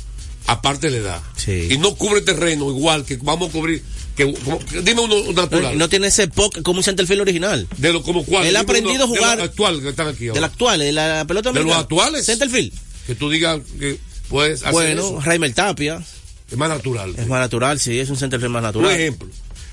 Aparte 0.46 0.90
le 0.90 1.00
da. 1.00 1.22
Y 1.46 1.76
no 1.78 1.96
cubre 1.96 2.20
terreno 2.20 2.70
igual 2.70 3.04
que 3.04 3.16
vamos 3.16 3.48
a 3.48 3.52
cubrir 3.52 3.82
que, 4.16 4.34
dime 4.82 5.02
uno 5.02 5.32
natural. 5.32 5.76
No, 5.76 5.88
tiene 5.88 6.06
ese 6.06 6.26
poke 6.28 6.62
como 6.62 6.78
un 6.78 6.84
centerfield 6.84 7.20
original. 7.20 7.68
De 7.76 7.92
lo 7.92 8.02
como 8.02 8.24
cuál. 8.24 8.46
Él 8.46 8.56
ha 8.56 8.60
aprendido 8.60 9.04
a 9.04 9.06
jugar. 9.06 9.36
De 9.36 9.44
actual 9.44 9.82
que 9.82 9.90
están 9.90 10.08
aquí 10.08 10.26
De 10.26 10.40
la 10.40 10.46
actual, 10.46 10.80
de 10.80 10.92
la 10.92 11.24
pelota 11.26 11.52
De 11.52 11.62
los 11.62 11.76
actuales. 11.76 12.24
Centerfield. 12.24 12.72
Que 13.06 13.14
tú 13.14 13.28
digas 13.30 13.60
que 13.78 13.98
puedes 14.28 14.62
hacer 14.62 14.72
Bueno, 14.72 15.20
Raimel 15.20 15.54
Tapia. 15.54 16.02
Es 16.50 16.56
más 16.56 16.68
natural. 16.68 17.14
Es 17.16 17.26
más 17.26 17.40
natural, 17.40 17.78
sí, 17.78 17.98
es 17.98 18.08
un 18.08 18.16
centerfield 18.16 18.52
más 18.52 18.62
natural. 18.62 18.90
Por 18.90 19.00
ejemplo, 19.00 19.28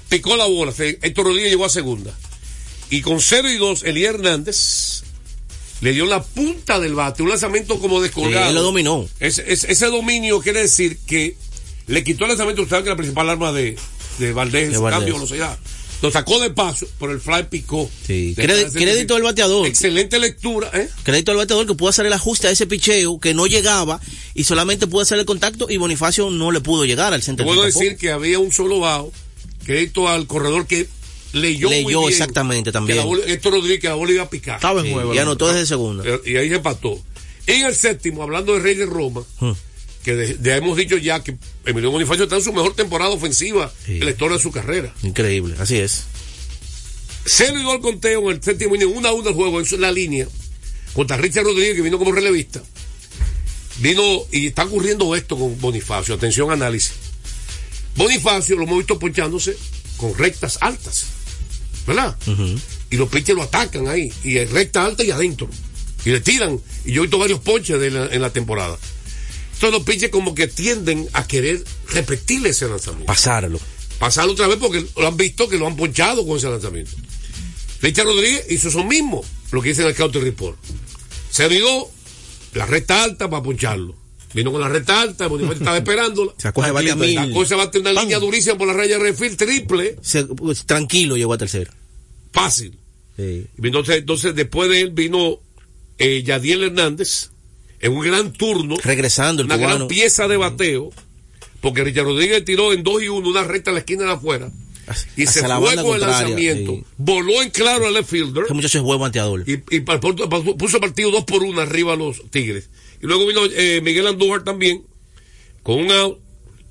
picó 0.10 0.36
la 0.36 0.46
bola, 0.46 0.74
Héctor 0.78 1.26
Rodríguez 1.26 1.52
llegó 1.52 1.66
a 1.66 1.70
segunda. 1.70 2.12
Y 2.90 3.02
con 3.02 3.22
0 3.22 3.50
y 3.50 3.58
2, 3.58 3.84
Elías 3.84 4.16
Hernández 4.16 5.04
le 5.82 5.94
dio 5.94 6.06
la 6.06 6.22
punta 6.22 6.80
del 6.80 6.96
bate, 6.96 7.24
un 7.24 7.30
lanzamiento 7.30 7.80
como 7.80 8.02
descolgado. 8.02 8.50
él 8.50 8.56
lo 8.56 8.62
dominó. 8.64 9.08
ese 9.20 9.86
dominio 9.88 10.42
quiere 10.42 10.62
decir 10.62 10.98
que 11.06 11.36
le 11.88 12.04
quitó 12.04 12.26
el 12.26 12.30
lanzamiento, 12.30 12.62
usted 12.62 12.84
que 12.84 12.90
la 12.90 12.96
principal 12.96 13.30
arma 13.30 13.52
de, 13.52 13.76
de 14.18 14.34
Valdés 14.34 14.70
en 14.70 14.76
su 14.76 14.84
cambio 14.84 15.16
velocidad. 15.16 15.58
Lo 16.04 16.12
sacó 16.12 16.38
de 16.42 16.50
paso, 16.50 16.86
pero 17.00 17.14
el 17.14 17.22
fly 17.22 17.44
picó. 17.50 17.90
Sí. 18.06 18.36
Crédito 18.36 19.16
al 19.16 19.22
bateador. 19.22 19.66
Excelente 19.66 20.20
lectura, 20.20 20.70
¿eh? 20.74 20.90
Crédito 21.04 21.32
al 21.32 21.38
bateador 21.38 21.66
que 21.66 21.76
pudo 21.76 21.90
hacer 21.90 22.06
el 22.06 22.12
ajuste 22.12 22.48
a 22.48 22.52
ese 22.52 22.68
picheo 22.68 23.20
que 23.22 23.34
no 23.34 23.48
llegaba 23.48 24.02
y 24.34 24.44
solamente 24.44 24.86
pudo 24.86 25.02
hacer 25.02 25.18
el 25.18 25.26
contacto 25.26 25.68
y 25.70 25.78
Bonifacio 25.78 26.30
no 26.30 26.52
le 26.52 26.60
pudo 26.60 26.84
llegar 26.84 27.14
al 27.14 27.24
centro. 27.24 27.46
Puedo 27.46 27.64
decir 27.64 27.96
que 27.96 28.12
había 28.12 28.38
un 28.38 28.52
solo 28.52 28.80
bajo. 28.80 29.14
Crédito 29.64 30.10
al 30.10 30.28
corredor 30.28 30.68
que 30.68 30.90
leyó. 31.32 31.70
Leyó 31.70 32.10
exactamente 32.10 32.74
también. 32.74 33.00
esto 33.26 33.50
Rodríguez, 33.50 33.80
que 33.80 33.88
la 33.88 33.96
bola 33.96 34.12
iba 34.12 34.24
a 34.24 34.30
picar. 34.30 34.56
Estaba 34.56 34.82
en 34.82 34.92
juego. 34.92 35.16
y 35.16 35.20
anotó 35.20 35.48
desde 35.48 35.66
segunda. 35.66 36.04
Y 36.26 36.36
ahí 36.36 36.50
se 36.50 36.56
empató. 36.56 37.02
En 37.48 37.66
el 37.66 37.76
séptimo, 37.76 38.24
hablando 38.24 38.54
de 38.54 38.60
Rey 38.60 38.76
de 38.76 38.86
Roma. 38.86 39.24
Hmm 39.40 39.52
que 40.04 40.38
ya 40.42 40.58
hemos 40.58 40.78
dicho 40.78 40.98
ya 40.98 41.24
que 41.24 41.38
Emilio 41.66 41.90
Bonifacio 41.90 42.26
está 42.26 42.36
en 42.36 42.44
su 42.44 42.52
mejor 42.52 42.76
temporada 42.76 43.12
ofensiva 43.12 43.72
en 43.88 44.04
la 44.04 44.12
historia 44.12 44.38
de 44.38 44.44
su 44.44 44.52
carrera. 44.52 44.94
Increíble, 45.02 45.56
así 45.60 45.78
es. 45.78 46.04
Se 47.26 47.52
dio 47.54 47.72
al 47.72 47.80
conteo 47.80 48.30
en 48.30 48.36
el 48.36 48.44
séptimo 48.44 48.76
inning, 48.76 48.96
una 48.96 49.10
a 49.10 49.14
una 49.14 49.26
del 49.26 49.34
juego, 49.34 49.62
eso 49.62 49.76
es 49.76 49.82
la 49.82 49.92
línea, 49.92 50.28
contra 50.94 51.16
Richard 51.16 51.46
Rodríguez, 51.46 51.76
que 51.76 51.82
vino 51.82 51.98
como 51.98 52.12
relevista. 52.12 52.62
Vino, 53.80 54.04
y 54.32 54.48
está 54.48 54.66
ocurriendo 54.66 55.16
esto 55.16 55.38
con 55.38 55.60
Bonifacio, 55.60 56.16
atención, 56.16 56.52
análisis. 56.52 56.94
Bonifacio 57.96 58.58
lo 58.58 58.64
hemos 58.64 58.80
visto 58.80 59.00
ponchándose 59.00 59.56
con 59.96 60.18
rectas 60.18 60.58
altas, 60.60 61.06
¿verdad? 61.88 62.18
Y 62.90 62.98
los 62.98 63.08
pitchers 63.08 63.38
lo 63.38 63.44
atacan 63.44 63.88
ahí, 63.88 64.12
y 64.24 64.38
es 64.38 64.52
recta 64.52 64.84
alta 64.84 65.04
y 65.04 65.12
adentro. 65.12 65.48
Y 66.04 66.10
le 66.10 66.20
tiran. 66.20 66.60
Y 66.84 66.92
yo 66.92 67.02
he 67.02 67.06
visto 67.06 67.18
varios 67.18 67.40
ponches 67.40 67.82
en 67.82 68.22
la 68.22 68.34
temporada 68.34 68.78
todos 69.64 69.74
los 69.76 69.84
pitchers 69.84 70.12
como 70.12 70.36
que 70.36 70.48
tienden 70.48 71.08
a 71.14 71.26
querer 71.26 71.64
repetirle 71.90 72.50
ese 72.50 72.68
lanzamiento. 72.68 73.06
Pasarlo. 73.06 73.60
Pasarlo 73.98 74.34
otra 74.34 74.48
vez 74.48 74.58
porque 74.58 74.86
lo 74.98 75.08
han 75.08 75.16
visto 75.16 75.48
que 75.48 75.58
lo 75.58 75.68
han 75.68 75.78
ponchado 75.78 76.28
con 76.28 76.36
ese 76.38 76.50
lanzamiento. 76.50 76.92
Richard 77.82 78.06
Rodríguez 78.06 78.46
hizo 78.50 78.68
eso 78.68 78.84
mismo, 78.84 79.24
lo 79.52 79.62
que 79.62 79.70
dice 79.70 79.82
en 79.84 79.88
el 79.88 79.96
counter 79.96 80.22
report. 80.22 80.58
Se 81.30 81.48
dio 81.48 81.88
la 82.54 82.66
recta 82.66 83.04
alta 83.04 83.30
para 83.30 83.42
poncharlo. 83.42 83.96
Vino 84.34 84.52
con 84.52 84.60
la 84.60 84.68
reta 84.68 85.02
alta, 85.02 85.28
estaba 85.54 85.78
esperándola. 85.78 86.34
Se 86.38 86.48
acoge 86.50 86.72
varias 86.72 86.98
mil. 86.98 87.16
La 87.16 87.30
cosa 87.32 87.56
va 87.56 87.64
a 87.64 87.72
tener 87.72 87.94
una 87.94 88.02
línea 88.02 88.20
durísima 88.20 88.58
por 88.58 88.68
la 88.68 88.74
raya 88.74 88.98
de 88.98 89.04
refil, 89.04 89.38
triple, 89.38 89.96
Se- 90.02 90.26
pues, 90.26 90.66
tranquilo 90.66 91.16
llegó 91.16 91.34
a 91.34 91.38
tercero. 91.38 91.72
fácil. 92.34 92.78
Sí. 93.16 93.46
Y 93.62 93.66
Entonces, 93.68 93.98
entonces 93.98 94.36
después 94.36 94.70
de 94.70 94.82
él 94.82 94.90
vino 94.90 95.40
eh, 96.00 96.24
Yadiel 96.24 96.64
Hernández 96.64 97.30
en 97.84 97.92
un 97.92 98.02
gran 98.02 98.34
turno, 98.34 98.76
Regresando 98.84 99.42
el 99.42 99.48
una 99.48 99.58
cubano. 99.58 99.76
gran 99.76 99.88
pieza 99.88 100.28
de 100.28 100.38
bateo, 100.38 100.90
porque 101.62 101.84
Richard 101.84 102.06
Rodríguez 102.06 102.44
tiró 102.46 102.74
en 102.74 102.82
2 102.82 103.04
y 103.04 103.10
1 103.10 103.30
una 103.30 103.44
recta 103.44 103.72
a 103.72 103.74
la 103.74 103.80
esquina 103.80 104.06
de 104.06 104.12
afuera 104.12 104.52
y 105.16 105.26
se 105.28 105.48
la 105.48 105.60
fue 105.60 105.76
con 105.76 105.96
el 105.96 106.02
lanzamiento, 106.02 106.74
sí. 106.74 106.86
voló 106.98 107.42
en 107.42 107.50
claro 107.50 107.86
al 107.88 107.94
left 107.94 108.10
fielder 108.10 108.44
Ese 108.46 108.54
muchacho 108.54 108.78
es 108.80 108.84
buen 108.84 109.00
bateador. 109.00 109.44
y, 109.48 109.58
puso 109.58 110.80
partido 110.80 111.12
2 111.12 111.24
por 111.26 111.44
1 111.44 111.62
arriba 111.62 111.94
a 111.94 111.96
los 111.96 112.22
Tigres. 112.32 112.70
Y 113.02 113.06
luego 113.06 113.26
vino 113.28 113.42
eh, 113.46 113.82
Miguel 113.82 114.08
Andújar 114.08 114.44
también 114.44 114.84
con 115.62 115.80
un 115.80 115.92
out, 115.92 116.20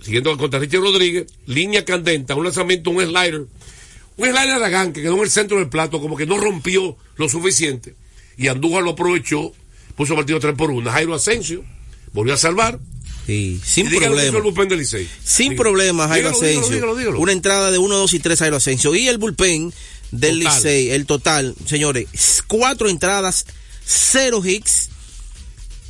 siguiendo 0.01 0.37
contra 0.37 0.61
Richard 0.61 0.83
Rodríguez, 0.83 1.27
línea 1.47 1.85
candenta, 1.85 2.35
un 2.35 2.45
lanzamiento, 2.45 2.91
un 2.91 3.03
slider. 3.03 3.47
Un 4.17 4.29
slider 4.29 4.51
Aragán 4.51 4.93
que 4.93 5.03
quedó 5.03 5.17
en 5.17 5.23
el 5.23 5.31
centro 5.31 5.59
del 5.59 5.69
plato, 5.69 6.01
como 6.01 6.17
que 6.17 6.27
no 6.27 6.39
rompió 6.39 6.97
lo 7.17 7.29
suficiente. 7.29 7.95
Y 8.37 8.49
Andújar 8.49 8.83
lo 8.83 8.91
aprovechó, 8.91 9.55
puso 9.97 10.15
partido 10.15 10.39
3 10.41 10.55
por 10.57 10.71
1. 10.71 10.91
Jairo 10.91 11.15
Asensio 11.15 11.65
volvió 12.13 12.35
a 12.35 12.37
salvar. 12.37 12.79
Sí, 13.27 13.61
sin 13.65 13.89
problema. 13.89 14.37
el 14.37 14.43
bullpen 14.43 14.69
del 14.69 14.81
Licey. 14.81 15.09
Sin 15.25 15.51
Dígalo. 15.51 15.63
problemas, 15.63 16.09
Jairo 16.09 16.31
Asensio. 16.31 16.75
dígalo, 16.75 16.97
dígalo. 16.97 17.21
Una 17.21 17.33
entrada 17.33 17.71
de 17.71 17.79
1, 17.79 17.97
2 17.97 18.15
y 18.15 18.19
3 18.19 18.39
Jairo 18.39 18.57
Asensio. 18.57 18.95
Y 18.97 19.07
el 19.09 19.19
bullpen 19.19 19.73
del 20.11 20.41
Total. 20.43 20.55
Licey, 20.57 20.91
el 20.91 21.07
total, 21.07 21.55
señores, 21.67 22.07
cuatro 22.47 22.89
entradas, 22.89 23.47
cero 23.85 24.43
hits, 24.45 24.91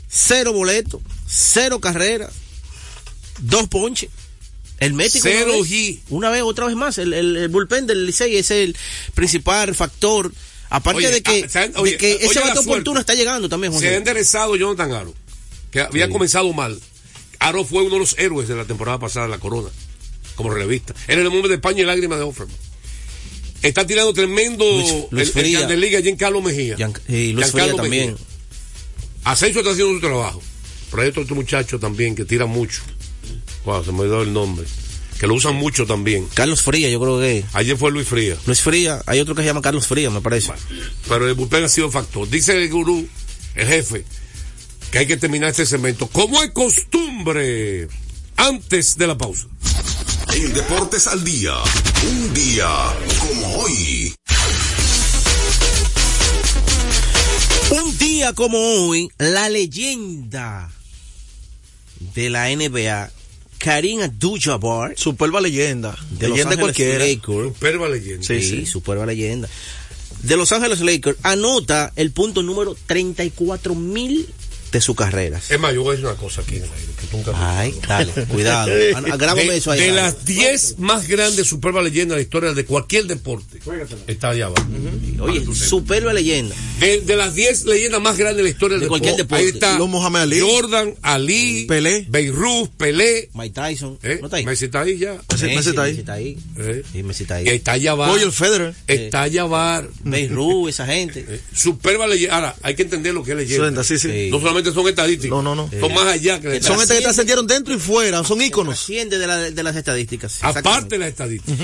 cero 0.09 0.53
boletos, 0.53 1.01
cero 1.27 1.81
carreras, 1.81 2.33
dos 3.41 3.67
ponches. 3.69 4.11
El 4.79 4.95
médico 4.95 5.21
Cero 5.23 5.53
una 5.55 5.63
vez. 5.63 5.99
Una 6.11 6.31
vez, 6.31 6.43
otra 6.43 6.67
vez 6.67 6.75
más. 6.75 6.99
El, 6.99 7.13
el, 7.15 7.37
el 7.37 7.49
bullpen 7.49 7.87
del 7.87 8.05
Licey 8.05 8.37
es 8.37 8.51
el 8.51 8.77
principal 9.15 9.75
factor. 9.77 10.33
Aparte 10.75 10.99
Oye, 10.99 11.11
de 11.11 11.23
que, 11.23 11.47
ah, 11.55 11.83
de 11.83 11.97
que 11.99 12.15
oye 12.15 12.25
ese 12.27 12.41
bate 12.41 12.59
oportuno 12.61 12.99
está 13.01 13.15
llegando 13.15 13.47
también, 13.49 13.73
Se 13.73 13.79
ha 13.79 13.81
José. 13.91 13.97
enderezado 13.97 14.57
Jonathan 14.57 14.93
Aro, 14.93 15.15
que 15.71 15.81
había 15.81 16.09
comenzado 16.09 16.51
mal. 16.55 16.81
Aro 17.41 17.65
fue 17.65 17.83
uno 17.83 17.95
de 17.95 17.99
los 18.01 18.19
héroes 18.19 18.49
de 18.49 18.55
la 18.57 18.65
temporada 18.65 18.99
pasada 18.99 19.27
de 19.27 19.33
la 19.33 19.39
Corona, 19.39 19.69
como 20.35 20.49
relevista. 20.49 20.95
Era 21.09 21.21
el 21.21 21.27
hombre 21.27 21.49
de 21.49 21.57
España 21.57 21.83
y 21.83 21.85
lágrimas 21.85 22.19
de 22.19 22.25
Offerman. 22.25 22.57
Está 23.61 23.87
tirando 23.87 24.13
tremendo 24.15 24.65
Luis- 24.65 24.95
Luis 25.11 25.33
el. 25.37 25.59
Grande 25.59 25.77
Liga 25.77 26.01
Giancarlo 26.01 26.41
Mejía. 26.41 26.77
Gian- 26.77 26.95
y 27.07 27.33
Luis 27.33 27.47
Giancarlo 27.53 27.73
Fría 27.75 27.83
también. 27.83 28.11
Mejía. 28.13 28.27
Asensio 29.25 29.61
está 29.61 29.73
haciendo 29.73 29.93
su 29.95 30.01
trabajo. 30.01 30.43
Pero 30.91 31.03
hay 31.03 31.09
otro, 31.11 31.23
otro 31.23 31.35
muchacho 31.37 31.79
también 31.79 32.15
que 32.15 32.25
tira 32.25 32.47
mucho. 32.47 32.81
Wow, 33.65 33.85
se 33.85 33.93
me 33.93 34.01
olvidó 34.01 34.23
el 34.23 34.33
nombre. 34.33 34.67
Que 35.23 35.29
lo 35.29 35.35
usan 35.35 35.55
mucho 35.55 35.87
también. 35.87 36.27
Carlos 36.35 36.63
Fría, 36.63 36.89
yo 36.89 36.99
creo 36.99 37.21
que. 37.21 37.45
Ayer 37.53 37.77
fue 37.77 37.93
Luis 37.93 38.09
Fría. 38.09 38.37
Luis 38.45 38.61
Fría, 38.61 39.01
hay 39.07 39.21
otro 39.21 39.37
que 39.37 39.43
se 39.43 39.47
llama 39.47 39.63
Carlos 39.63 39.87
Fría, 39.87 40.11
me 40.11 40.21
parece. 40.21 40.53
Pero 41.09 41.29
el 41.29 41.35
bullpen 41.35 41.63
ha 41.63 41.69
sido 41.69 41.93
factor. 41.93 42.29
Dice 42.29 42.61
el 42.61 42.69
gurú, 42.69 43.07
el 43.55 43.69
jefe, 43.69 44.05
que 44.91 44.99
hay 44.99 45.07
que 45.07 45.17
terminar 45.17 45.51
este 45.51 45.65
segmento. 45.65 46.09
Como 46.09 46.43
es 46.43 46.51
costumbre, 46.51 47.87
antes 48.35 48.99
de 48.99 49.07
la 49.07 49.17
pausa. 49.17 49.47
En 50.35 50.53
Deportes 50.55 51.07
al 51.07 51.23
Día, 51.23 51.55
un 52.03 52.35
día 52.35 52.69
como 53.21 53.59
hoy. 53.59 54.13
Un 57.71 57.97
día 57.97 58.33
como 58.33 58.59
hoy, 58.59 59.09
la 59.19 59.49
leyenda 59.49 60.69
de 62.13 62.29
la 62.29 62.49
NBA, 62.49 63.13
Karim 63.63 64.01
Abdul-Jabbar, 64.03 64.95
Superba 64.97 65.41
leyenda. 65.41 65.97
de 66.11 66.29
Los 66.29 66.37
leyenda 66.39 66.55
Ángeles 66.55 66.59
cualquiera. 66.59 67.05
Lakers, 67.07 67.55
Superba 67.55 67.89
leyenda. 67.89 68.27
sí, 68.27 68.43
sí. 68.43 68.67
superba 68.67 69.07
leyenda, 69.07 69.49
de 70.23 70.37
Los 70.37 70.51
Ángeles 70.53 70.81
Lakers, 70.81 71.17
anota 71.23 71.93
el 71.97 72.11
punto 72.11 72.43
número 72.43 72.77
34 72.87 73.75
mil 73.75 74.27
de 74.73 74.81
su 74.81 74.95
carrera. 74.95 75.41
Es 75.49 75.61
más, 75.61 75.75
yo 75.75 75.83
voy 75.83 75.91
a 75.91 75.93
decir 75.93 76.07
una 76.07 76.17
cosa 76.17 76.41
aquí 76.41 76.57
en 76.57 76.65
el 76.65 76.71
aire, 76.71 76.92
Ay, 77.35 77.75
dale, 77.87 78.13
cuidado, 78.29 78.71
grábame 79.19 79.45
De, 79.53 79.57
eso 79.57 79.71
ahí. 79.71 79.81
de 79.81 79.87
dale. 79.89 80.01
las 80.03 80.25
10 80.25 80.79
más 80.79 81.07
grandes 81.09 81.47
superba 81.47 81.83
leyendas 81.83 82.17
de 82.17 82.17
la 82.17 82.23
historia 82.23 82.53
de 82.53 82.65
cualquier 82.65 83.07
deporte, 83.07 83.59
está 84.07 84.31
allá 84.31 84.47
abajo. 84.47 84.67
Oye, 85.21 85.45
superba 85.55 86.13
leyenda. 86.13 86.55
De, 86.81 87.01
de 87.01 87.17
las 87.17 87.35
10 87.35 87.65
leyendas 87.67 88.01
más 88.01 88.17
grandes 88.17 88.39
de 88.39 88.43
la 88.45 88.49
historia 88.49 88.77
De 88.77 88.81
del 88.81 88.89
cualquier 88.89 89.17
deporte. 89.17 89.43
Ahí 89.43 89.47
deporte. 89.47 89.67
está 89.67 89.79
Los 89.79 89.89
Muhammad 89.89 90.23
Ali. 90.23 90.41
Jordan, 90.41 90.95
Ali, 91.03 91.67
Pelé. 91.69 92.07
Beirut, 92.09 92.71
Pelé. 92.77 93.29
Mike 93.35 93.55
Tyson, 93.55 93.99
¿eh? 94.03 94.19
¿no 94.21 94.27
está 94.27 94.39
ahí? 94.39 94.47
Messi 94.47 94.65
está 94.67 94.81
ahí 94.81 94.99
ya. 94.99 95.15
Messi- 95.29 95.55
Messi 95.55 95.69
está 95.71 95.83
ahí. 95.83 95.91
Messi 95.93 96.01
está 96.01 96.13
ahí. 96.15 96.39
¿eh? 96.59 96.83
Sí, 96.93 97.03
Messi 97.03 97.23
está 97.25 97.35
ahí. 97.37 97.49
Está 97.49 97.77
Yavar. 97.77 98.11
Roger 98.11 98.33
Federer. 98.33 98.75
Está 98.87 99.27
Yavar. 99.29 99.89
Beirut, 100.05 100.69
esa 100.69 100.87
gente. 100.87 101.25
Eh, 101.29 101.41
Superba 101.55 102.07
leyenda. 102.07 102.35
Ahora, 102.37 102.57
hay 102.63 102.75
que 102.75 102.83
entender 102.83 103.15
lo 103.15 103.23
que 103.23 103.33
es 103.33 103.37
leyenda. 103.37 103.85
Sí, 103.85 103.99
sí. 103.99 104.09
Sí. 104.11 104.29
No 104.31 104.41
solamente 104.41 104.73
son 104.73 104.89
estadísticos. 104.89 105.43
No, 105.43 105.55
no, 105.55 105.69
no. 105.71 105.71
Son 105.81 105.93
más 105.95 106.07
allá 106.07 106.41
que 106.41 106.61
Son 106.63 106.81
que 106.99 107.03
trascendieron 107.03 107.47
dentro 107.47 107.75
y 107.75 107.79
fuera, 107.79 108.23
son 108.25 108.41
íconos. 108.43 108.75
Asciende 108.75 109.19
de, 109.19 109.27
la- 109.27 109.51
de 109.51 109.63
las 109.63 109.77
estadísticas. 109.77 110.39
Aparte 110.43 110.89
de 110.97 110.99
las 110.99 111.09
estadísticas. 111.09 111.59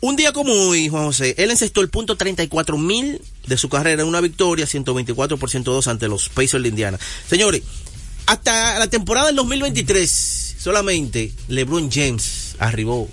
Un 0.00 0.16
día 0.16 0.32
como 0.32 0.52
hoy, 0.52 0.88
Juan 0.90 1.04
José, 1.06 1.34
él 1.38 1.50
encestó 1.50 1.80
el 1.80 1.88
punto 1.88 2.16
34 2.16 2.76
mil 2.76 3.22
de 3.46 3.56
su 3.56 3.70
carrera 3.70 4.02
en 4.02 4.08
una 4.08 4.20
victoria 4.20 4.66
124 4.66 5.38
por 5.38 5.48
102 5.50 5.86
ante 5.88 6.08
los 6.08 6.28
Pacers 6.28 6.62
de 6.62 6.68
Indiana. 6.68 6.98
Señores, 7.28 7.62
hasta 8.26 8.78
la 8.78 8.86
temporada 8.88 9.28
del 9.28 9.36
2023, 9.36 10.56
solamente 10.58 11.32
LeBron 11.48 11.90
James 11.90 12.54
arribó 12.58 13.08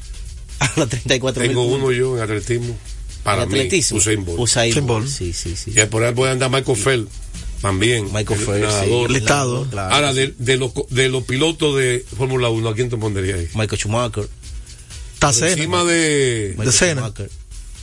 a 0.59 0.71
los 0.75 0.89
34 0.89 1.41
mil. 1.43 1.51
Tengo 1.51 1.65
uno 1.65 1.91
yo 1.91 2.17
en 2.17 2.23
atletismo. 2.23 2.77
Para 3.23 3.45
mí, 3.45 3.53
atletismo. 3.53 3.97
Usain 3.97 4.25
Bolt. 4.25 4.39
Usain 4.39 4.71
Usain 4.71 4.87
Bolt. 4.87 5.07
Sí, 5.07 5.31
sí, 5.31 5.55
sí. 5.55 5.71
Y 5.75 5.85
por 5.85 6.03
ahí 6.03 6.13
puede 6.13 6.31
andar 6.31 6.49
Michael 6.49 6.77
Phelps. 6.77 7.11
También. 7.61 8.05
Michael 8.11 8.39
el 8.39 8.45
Phelps, 8.45 8.73
sí. 8.73 8.79
nadador. 8.79 9.07
El 9.07 9.13
listado. 9.13 9.67
Claro. 9.69 9.93
Ahora, 9.95 10.13
de, 10.13 10.33
de, 10.37 10.57
los, 10.57 10.71
de 10.89 11.09
los 11.09 11.23
pilotos 11.23 11.75
de 11.77 12.03
Fórmula 12.17 12.49
1, 12.49 12.69
¿a 12.69 12.73
quién 12.75 12.89
te 12.89 12.97
pondría 12.97 13.35
ahí? 13.35 13.47
Michael 13.53 13.79
Schumacher. 13.79 14.23
Por 14.23 14.29
Tacena. 15.19 15.51
encima 15.51 15.83
de. 15.83 16.55
Michael 16.57 16.73
Senna. 16.73 17.01
Schumacher. 17.01 17.29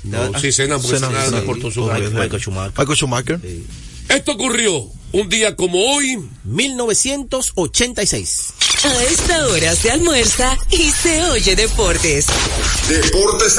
No, 0.04 0.38
sí, 0.40 0.52
Senna, 0.52 0.76
porque 0.78 0.96
Senna, 0.98 1.08
Senna 1.08 1.24
Senna. 1.24 1.40
reportó 1.40 1.70
su 1.70 1.82
Michael. 1.84 2.10
Michael 2.12 2.40
Schumacher. 2.40 2.72
Michael 2.78 2.96
Schumacher. 2.96 3.40
Sí. 3.40 3.66
Esto 4.08 4.32
ocurrió 4.32 4.88
un 5.12 5.28
día 5.28 5.54
como 5.54 5.78
hoy. 5.94 6.18
1986. 6.44 8.54
A 8.84 9.04
esta 9.04 9.46
hora 9.48 9.74
se 9.74 9.90
almuerza 9.90 10.56
y 10.70 10.90
se 10.90 11.22
oye 11.24 11.56
deportes. 11.56 12.26
Deportes 12.88 13.58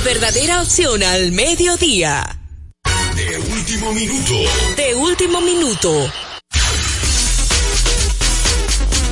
La 0.00 0.06
verdadera 0.06 0.62
opción 0.62 1.02
al 1.02 1.30
mediodía. 1.30 2.40
De 3.14 3.38
último 3.38 3.92
minuto. 3.92 4.34
De 4.74 4.94
último 4.94 5.40
minuto. 5.42 6.12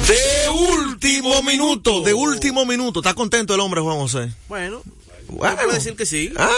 De 0.08 0.48
último 0.48 1.42
minuto. 1.42 2.00
De 2.00 2.14
último 2.14 2.64
minuto. 2.64 3.00
¿Está 3.00 3.12
contento 3.12 3.54
el 3.54 3.60
hombre, 3.60 3.82
Juan 3.82 3.98
José? 3.98 4.32
Bueno. 4.48 4.82
Puedo 5.26 5.72
decir 5.72 5.94
que 5.94 6.06
sí. 6.06 6.32
Ah. 6.38 6.48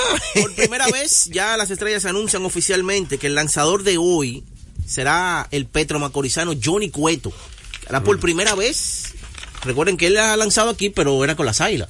Por 0.40 0.54
primera 0.54 0.86
vez 0.86 1.24
ya 1.24 1.56
las 1.56 1.72
estrellas 1.72 2.04
anuncian 2.04 2.44
oficialmente 2.44 3.18
que 3.18 3.26
el 3.26 3.34
lanzador 3.34 3.82
de 3.82 3.98
hoy 3.98 4.44
será 4.86 5.48
el 5.50 5.66
Petro 5.66 5.98
Macorizano 5.98 6.52
Johnny 6.62 6.90
Cueto. 6.90 7.32
Hará 7.88 8.04
por 8.04 8.20
primera 8.20 8.54
vez. 8.54 9.12
Recuerden 9.64 9.96
que 9.96 10.06
él 10.06 10.18
ha 10.18 10.36
lanzado 10.36 10.70
aquí, 10.70 10.88
pero 10.88 11.24
era 11.24 11.34
con 11.34 11.46
las 11.46 11.60
águilas. 11.60 11.88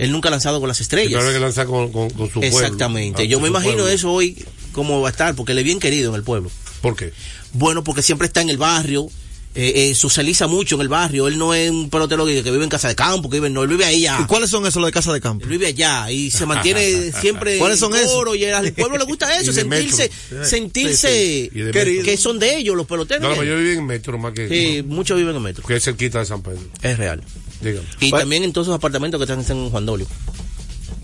Él 0.00 0.12
nunca 0.12 0.28
ha 0.28 0.30
lanzado 0.30 0.60
con 0.60 0.68
las 0.68 0.80
estrellas. 0.80 1.12
Claro 1.20 1.32
que 1.32 1.38
lanza 1.40 1.66
con, 1.66 1.92
con, 1.92 2.08
con 2.10 2.26
su 2.28 2.40
pueblo. 2.40 2.46
Exactamente. 2.58 3.22
Ah, 3.22 3.26
Yo 3.26 3.38
me 3.38 3.48
imagino 3.48 3.74
pueblo. 3.74 3.88
eso 3.92 4.10
hoy 4.10 4.44
cómo 4.72 5.00
va 5.00 5.08
a 5.08 5.10
estar, 5.10 5.34
porque 5.34 5.52
él 5.52 5.58
es 5.58 5.64
bien 5.64 5.78
querido 5.78 6.08
en 6.10 6.16
el 6.16 6.22
pueblo. 6.22 6.50
¿Por 6.80 6.96
qué? 6.96 7.12
Bueno, 7.52 7.84
porque 7.84 8.00
siempre 8.00 8.26
está 8.26 8.40
en 8.40 8.48
el 8.48 8.56
barrio, 8.56 9.08
eh, 9.54 9.90
eh, 9.90 9.94
socializa 9.94 10.46
mucho 10.46 10.76
en 10.76 10.80
el 10.82 10.88
barrio. 10.88 11.28
Él 11.28 11.36
no 11.36 11.52
es 11.52 11.70
un 11.70 11.90
pelotero 11.90 12.24
que, 12.24 12.42
que 12.42 12.50
vive 12.50 12.64
en 12.64 12.70
casa 12.70 12.88
de 12.88 12.94
campo, 12.94 13.28
que 13.28 13.36
vive, 13.38 13.50
no, 13.50 13.62
él 13.62 13.68
vive 13.68 13.84
ahí 13.84 14.00
ya. 14.02 14.20
¿Y 14.22 14.24
cuáles 14.26 14.48
son 14.48 14.64
esos 14.64 14.80
los 14.80 14.86
de 14.86 14.92
casa 14.92 15.12
de 15.12 15.20
campo? 15.20 15.44
Él 15.44 15.50
vive 15.50 15.66
allá 15.66 16.10
y 16.10 16.30
se 16.30 16.46
mantiene 16.46 17.12
siempre 17.20 17.58
¿Cuáles 17.58 17.78
son 17.78 17.92
en 17.94 18.00
esos? 18.00 18.12
coro 18.14 18.34
y 18.34 18.44
al 18.44 18.72
pueblo 18.72 18.96
le 18.96 19.04
gusta 19.04 19.36
eso, 19.38 19.52
sentirse, 19.52 20.10
sentirse 20.44 21.50
Sí, 21.52 21.62
sí. 21.72 22.02
Que 22.04 22.16
son 22.16 22.38
de 22.38 22.56
ellos 22.56 22.74
los 22.76 22.86
peloteros. 22.86 23.22
No, 23.22 23.30
la 23.30 23.36
mayoría 23.36 23.60
viven 23.60 23.78
en 23.80 23.86
Metro 23.86 24.16
más 24.18 24.32
que. 24.32 24.48
Sí, 24.48 24.82
muchos 24.86 25.18
viven 25.18 25.36
en 25.36 25.42
metro. 25.42 25.66
Que 25.66 25.76
es 25.76 25.84
cerquita 25.84 26.20
de 26.20 26.26
San 26.26 26.42
Pedro. 26.42 26.60
Es 26.80 26.96
real. 26.96 27.22
Dígame. 27.60 27.86
Y 28.00 28.10
Bueno. 28.10 28.22
también 28.22 28.44
en 28.44 28.52
todos 28.52 28.66
esos 28.66 28.76
apartamentos 28.76 29.18
que 29.18 29.24
están 29.32 29.56
en 29.58 29.70
Juan 29.70 29.86
Dolio. 29.86 30.06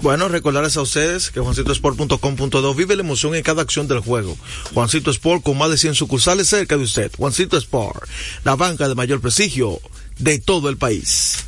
Bueno, 0.03 0.29
recordarles 0.29 0.77
a 0.77 0.83
ustedes 0.83 1.31
que 1.31 1.41
juancitosport.com.do 1.41 2.75
vive 2.75 2.97
la 2.97 3.03
emoción 3.03 3.35
en 3.35 3.43
cada 3.43 3.63
acción 3.63 3.89
del 3.89 4.01
juego. 4.01 4.37
Juancito 4.75 5.11
Sport 5.11 5.43
con 5.43 5.57
más 5.57 5.71
de 5.71 5.79
100 5.79 5.95
sucursales 5.95 6.49
cerca 6.49 6.77
de 6.77 6.85
usted. 6.85 7.11
Juancito 7.17 7.57
Sport, 7.57 8.07
la 8.45 8.57
banca 8.57 8.89
de 8.89 8.95
mayor 8.95 9.23
prestigio 9.23 9.81
de 10.19 10.39
todo 10.39 10.69
el 10.69 10.77
país. 10.77 11.39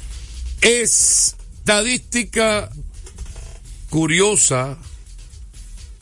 Estadística 0.63 2.71
curiosa 3.91 4.79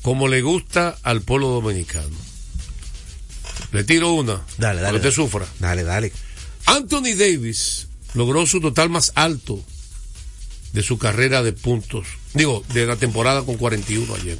como 0.03 0.29
le 0.29 0.43
gusta 0.43 0.97
al 1.03 1.23
pueblo 1.23 1.49
dominicano. 1.49 2.17
Le 3.73 3.83
tiro 3.85 4.13
una. 4.13 4.41
Dale, 4.59 4.81
dale, 4.81 4.99
que 4.99 5.05
dale. 5.05 5.15
sufra. 5.15 5.47
Dale, 5.59 5.83
dale. 5.83 6.13
Anthony 6.67 7.15
Davis 7.17 7.86
logró 8.17 8.45
su 8.47 8.61
total 8.61 8.91
más 8.91 9.13
alto 9.15 9.63
de 10.73 10.83
su 10.83 10.99
carrera 10.99 11.43
de 11.45 11.53
puntos. 11.53 12.07
Digo, 12.35 12.65
de 12.75 12.87
la 12.87 12.97
temporada 12.97 13.43
con 13.45 13.57
41 13.57 14.13
ayer. 14.21 14.39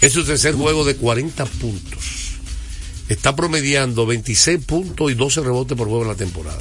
Es 0.00 0.12
su 0.12 0.24
tercer 0.24 0.54
juego 0.54 0.84
de 0.84 0.96
40 0.96 1.44
puntos. 1.46 2.04
Está 3.08 3.34
promediando 3.34 4.06
26 4.06 4.64
puntos 4.64 5.10
y 5.10 5.14
12 5.14 5.40
rebotes 5.40 5.76
por 5.76 5.88
juego 5.88 6.02
en 6.02 6.08
la 6.08 6.14
temporada. 6.14 6.60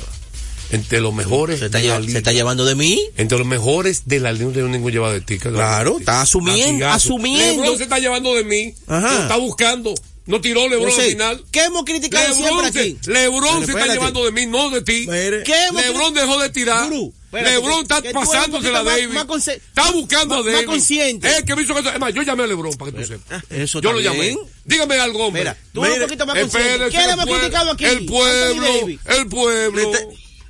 Entre 0.72 1.02
los 1.02 1.13
mejores 1.13 1.60
Se 1.60 1.65
está, 1.65 1.80
de 1.80 1.88
la 1.88 1.98
lle- 1.98 2.02
se 2.02 2.08
liga. 2.08 2.18
está 2.20 2.32
llevando 2.32 2.63
de 2.65 2.76
mí. 2.76 3.02
Entre 3.18 3.38
los 3.39 3.48
mejores 3.48 4.04
de 4.06 4.20
la 4.20 4.32
liga. 4.32 4.46
No 4.46 4.52
tengo 4.52 4.68
ningún 4.68 4.92
llevado 4.92 5.13
de 5.13 5.22
tica. 5.22 5.52
Claro, 5.52 5.98
está 6.00 6.22
asumiendo- 6.22 6.88
asumiendo. 6.88 7.62
Lebron 7.63 7.78
se 7.78 7.84
está 7.84 7.98
llevando 8.00 8.36
de 8.36 8.44
mí. 8.44 8.74
Ajá. 8.88 9.13
Lo 9.15 9.22
está 9.24 9.38
buscando. 9.38 9.94
No 10.30 10.39
tiró 10.39 10.70
Lebron 10.70 10.94
al 10.94 11.02
final. 11.02 11.44
¿Qué 11.52 11.63
hemos 11.65 11.84
criticado 11.86 12.34
siempre 12.36 12.52
Lebron, 12.54 12.65
aquí? 12.68 12.98
se, 13.02 13.12
Lebron 13.12 13.65
se 13.65 13.72
está 13.72 13.88
llevando 13.88 14.24
de 14.26 14.32
mí, 14.32 14.46
no 14.46 14.70
de 14.70 14.84
ti. 14.84 15.08
Mire. 15.08 15.42
¿Qué 15.44 15.65
hemos 15.65 15.82
Lebron 15.84 16.13
dejó 16.13 16.39
de 16.39 16.50
tirar. 16.52 16.88
Lebron 17.32 17.82
está 17.82 18.02
pasándose 18.13 18.72
la 18.72 18.84
conse- 19.26 19.56
está 19.56 19.92
buscando 19.92 20.36
más- 20.36 20.46
a 20.46 20.50
Davis. 20.50 20.65
más 20.68 20.76
consciente. 20.76 21.30
Eh, 21.30 21.44
que 21.46 21.56
me 21.56 21.63
hizo 21.63 21.74
que- 21.74 21.89
Es 21.89 22.00
más, 22.00 22.13
yo 22.13 22.22
llamé 22.22 22.44
a 22.44 22.48
Lebron 22.48 22.74
para 22.76 22.92
que 22.92 23.00
tú 23.00 23.08
sepas. 23.08 23.44
Eso 23.50 23.82
Yo 23.82 23.92
lo 23.92 24.02
llamé. 24.02 24.38
Dígame 24.65 25.00
algo, 25.00 25.26
hombre. 25.26 25.42
Mira, 25.42 25.58
tú 25.74 25.84
eres 25.84 25.98
un 25.98 26.04
poquito 26.04 26.26
más 26.28 26.39
consciente. 26.39 26.89
¿Qué 26.89 26.98
le 26.98 27.12
hemos 27.12 27.26
criticado 27.26 27.72
aquí? 27.72 27.86
El 27.86 28.06
pueblo, 28.06 28.65
el 29.06 29.28
pueblo, 29.28 29.92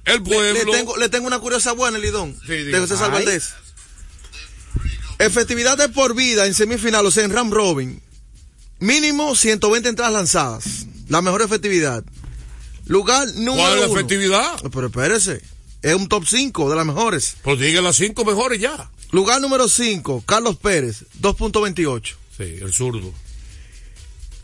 el 0.06 0.24
pueblo. 0.24 0.54
le 0.72 0.78
tengo, 0.78 0.98
le 0.98 1.08
tengo 1.10 1.28
una 1.28 1.39
curiosa 1.39 1.72
buena, 1.72 1.98
Lidón. 2.00 2.38
De 2.46 2.78
José 2.80 2.96
Ay. 2.96 3.00
Salvaldés. 3.00 3.50
Efectividad 5.20 5.78
de 5.78 5.89
por 5.89 6.15
vida 6.15 6.46
en 6.46 6.54
semifinal, 6.54 7.06
o 7.06 7.12
sea, 7.12 7.24
en 7.26 7.32
Ram 7.34 7.52
Robin. 7.52 8.02
Mínimo 8.80 9.36
120 9.36 9.89
entradas 9.89 10.13
lanzadas. 10.13 10.86
La 11.08 11.22
mejor 11.22 11.42
efectividad. 11.42 12.04
Lugar 12.86 13.28
número 13.36 13.56
¿Cuál 13.58 13.74
es 13.74 13.80
la 13.82 13.88
uno. 13.88 14.00
efectividad? 14.00 14.62
Pero 14.72 14.88
espérese. 14.88 15.42
Es 15.82 15.94
un 15.96 16.08
top 16.08 16.26
5 16.28 16.70
de 16.70 16.76
las 16.76 16.86
mejores. 16.86 17.36
Pues 17.44 17.60
diga 17.60 17.82
las 17.82 17.96
cinco 17.96 18.26
mejores 18.26 18.60
ya. 18.60 18.89
Lugar 19.12 19.42
número 19.42 19.68
5, 19.68 20.24
Carlos 20.26 20.58
Pérez, 20.58 21.06
2.28. 21.22 22.15
Sí, 22.38 22.44
el 22.62 22.72
zurdo. 22.74 23.12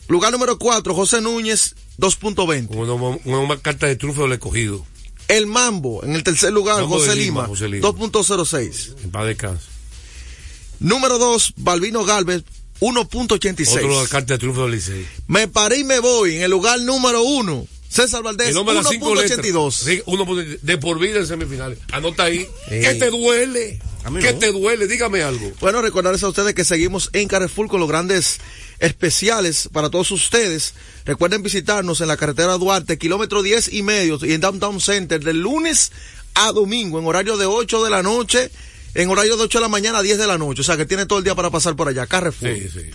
Lugar 0.08 0.32
número 0.32 0.58
4, 0.58 0.96
José 0.96 1.22
Núñez, 1.22 1.76
2.20. 2.00 2.68
Una, 2.76 2.94
una, 2.94 3.38
una 3.40 3.58
carta 3.60 3.86
de 3.86 3.96
triunfo 3.96 4.24
del 4.24 4.34
escogido. 4.34 4.86
El 5.28 5.46
Mambo, 5.46 6.04
en 6.04 6.14
el 6.16 6.24
tercer 6.24 6.52
lugar, 6.52 6.84
José 6.84 7.16
Lima, 7.16 7.42
Lima, 7.42 7.48
José 7.48 7.68
Lima. 7.68 7.88
2.06. 7.88 9.04
En 9.04 9.12
paz 9.12 9.26
descanse. 9.28 9.66
Número 10.80 11.18
2, 11.20 11.54
Balvino 11.58 12.04
Galvez, 12.04 12.44
Otro 12.80 13.04
de 13.04 13.10
la 13.10 13.10
1.86. 14.04 14.08
carta 14.10 14.34
de 14.34 14.38
triunfo 14.40 14.64
del 14.64 14.72
Licey. 14.72 15.06
Me 15.28 15.48
paré 15.48 15.80
y 15.80 15.84
me 15.84 16.00
voy 16.00 16.36
en 16.38 16.44
el 16.44 16.52
lugar 16.52 16.80
número 16.82 17.22
1, 17.24 17.68
César 17.90 18.22
Valdés, 18.24 18.50
El 18.50 18.58
hombre 18.58 18.76
de 18.76 18.82
las 18.84 18.92
cinco 18.92 19.16
letras. 19.16 19.40
1.82. 19.40 19.72
Sí, 19.72 20.02
uno 20.06 20.26
punto- 20.26 20.44
de 20.62 20.78
por 20.78 21.00
vida 21.00 21.20
en 21.20 21.28
semifinales. 21.28 21.80
Anota 21.92 22.24
ahí. 22.24 22.48
¿Qué 22.68 22.96
te 22.96 23.10
duele? 23.10 23.80
¿Qué 24.22 24.34
no. 24.34 24.40
te 24.40 24.52
duele? 24.52 24.88
Dígame 24.88 25.24
algo. 25.24 25.52
Bueno, 25.62 25.82
recordarles 25.82 26.22
a 26.24 26.28
ustedes 26.30 26.54
que 26.54 26.64
seguimos 26.64 27.10
en 27.14 27.28
Carrefour 27.28 27.68
con 27.68 27.80
los 27.80 27.90
grandes 27.90 28.40
especiales 28.80 29.70
para 29.72 29.90
todos 29.90 30.12
ustedes. 30.12 30.74
Recuerden 31.06 31.42
visitarnos 31.42 32.02
en 32.02 32.08
la 32.10 32.18
carretera 32.18 32.58
Duarte, 32.58 32.98
kilómetro 32.98 33.42
10 33.42 33.74
y 33.74 33.82
medio, 33.84 34.20
y 34.22 34.34
en 34.34 34.42
Downtown 34.42 34.80
Center, 34.82 35.24
de 35.24 35.34
lunes 35.34 35.92
a 36.36 36.52
domingo, 36.52 37.00
en 37.00 37.06
horario 37.08 37.38
de 37.38 37.46
8 37.46 37.84
de 37.84 37.90
la 37.90 38.04
noche, 38.04 38.52
en 38.96 39.10
horario 39.10 39.38
de 39.38 39.44
8 39.44 39.58
de 39.60 39.62
la 39.62 39.68
mañana 39.68 40.00
a 40.00 40.02
10 40.02 40.18
de 40.18 40.28
la 40.28 40.38
noche. 40.38 40.62
O 40.62 40.64
sea 40.64 40.78
que 40.78 40.86
tiene 40.86 41.06
todo 41.06 41.20
el 41.20 41.26
día 41.26 41.36
para 41.36 41.52
pasar 41.52 41.76
por 41.76 41.88
allá. 41.88 42.08
Carrefour. 42.08 42.50
Sí, 42.50 42.70
sí. 42.74 42.92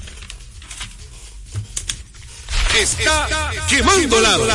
Está 2.81 3.29
quemando 3.69 4.21
lado. 4.21 4.47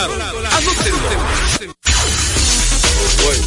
Bueno. 3.23 3.43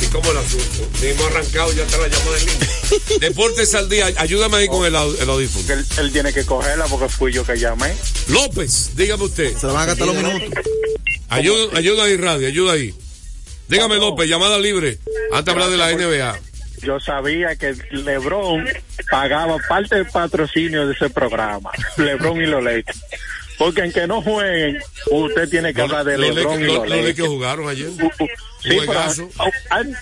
¿Y 0.00 0.06
cómo 0.06 0.30
el 0.30 0.36
asunto? 0.38 0.88
Ni 1.02 1.08
hemos 1.08 1.26
arrancado, 1.26 1.72
ya 1.72 1.82
está 1.82 1.98
la 1.98 2.08
llamada 2.08 2.38
en 2.38 2.46
línea. 2.46 2.68
Deportes 3.20 3.74
al 3.74 3.88
día. 3.88 4.06
Ayúdame 4.16 4.56
ahí 4.58 4.68
con 4.68 4.86
el, 4.86 4.94
el 4.94 5.28
audífono. 5.28 5.74
Él, 5.74 5.86
él 5.98 6.12
tiene 6.12 6.32
que 6.32 6.46
cogerla 6.46 6.86
porque 6.86 7.08
fui 7.08 7.32
yo 7.32 7.44
que 7.44 7.58
llamé. 7.58 7.94
López, 8.28 8.92
dígame 8.94 9.24
usted. 9.24 9.56
Se 9.58 9.66
le 9.66 9.72
van 9.72 9.82
a 9.82 9.86
gastar 9.86 10.06
los 10.06 10.16
minutos. 10.16 10.48
Ayuda, 11.28 11.76
ayuda 11.76 12.04
ahí, 12.04 12.16
radio, 12.16 12.48
ayuda 12.48 12.72
ahí. 12.72 12.94
Dígame, 13.68 13.96
López, 13.96 14.28
llamada 14.28 14.58
libre. 14.58 14.98
Antes 15.32 15.44
de 15.44 15.50
hablar 15.50 15.70
de 15.70 15.76
la 15.76 15.92
NBA. 15.92 16.40
Yo 16.82 17.00
sabía 17.00 17.56
que 17.56 17.74
LeBron 17.90 18.66
pagaba 19.10 19.56
parte 19.68 19.96
del 19.96 20.06
patrocinio 20.06 20.86
de 20.86 20.94
ese 20.94 21.10
programa. 21.10 21.70
LeBron 21.96 22.40
y 22.42 22.46
los 22.46 22.62
Lakers. 22.62 23.00
Porque 23.58 23.80
en 23.82 23.92
que 23.92 24.06
no 24.06 24.20
jueguen, 24.22 24.78
usted 25.10 25.48
tiene 25.48 25.72
que 25.72 25.80
hablar 25.82 26.04
de 26.04 26.18
Los 26.18 26.34
LeBron 26.34 26.60
y 26.60 26.64
los 26.64 26.74
los- 26.74 26.76
los 26.82 26.88
Lakers 26.90 27.08
Lakers. 27.08 27.28
jugaron 27.28 27.68
ayer. 27.68 27.88
Uh, 27.88 28.06
uh, 28.06 28.28
Sí, 28.62 28.78
pero 28.86 29.00
han, 29.70 29.94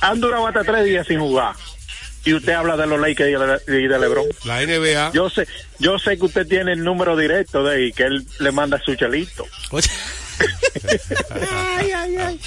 han 0.00 0.20
durado 0.20 0.46
hasta 0.46 0.64
tres 0.64 0.84
días 0.84 1.06
sin 1.06 1.20
jugar. 1.20 1.54
Y 2.24 2.34
usted 2.34 2.52
habla 2.52 2.76
de 2.76 2.86
los 2.86 3.00
Lakers 3.00 3.30
y 3.30 3.32
de, 3.72 3.78
y 3.82 3.86
de 3.88 3.98
LeBron. 3.98 4.26
La 4.44 4.60
NBA. 4.62 5.12
Yo 5.14 5.30
sé, 5.30 5.46
yo 5.78 5.98
sé 5.98 6.18
que 6.18 6.24
usted 6.26 6.46
tiene 6.46 6.72
el 6.72 6.82
número 6.84 7.16
directo 7.16 7.62
de 7.64 7.76
ahí, 7.76 7.92
que 7.92 8.02
él 8.04 8.26
le 8.40 8.52
manda 8.52 8.78
su 8.84 8.94
chelito. 8.94 9.46
ay, 11.78 11.92
ay, 11.92 12.16
ay. 12.16 12.40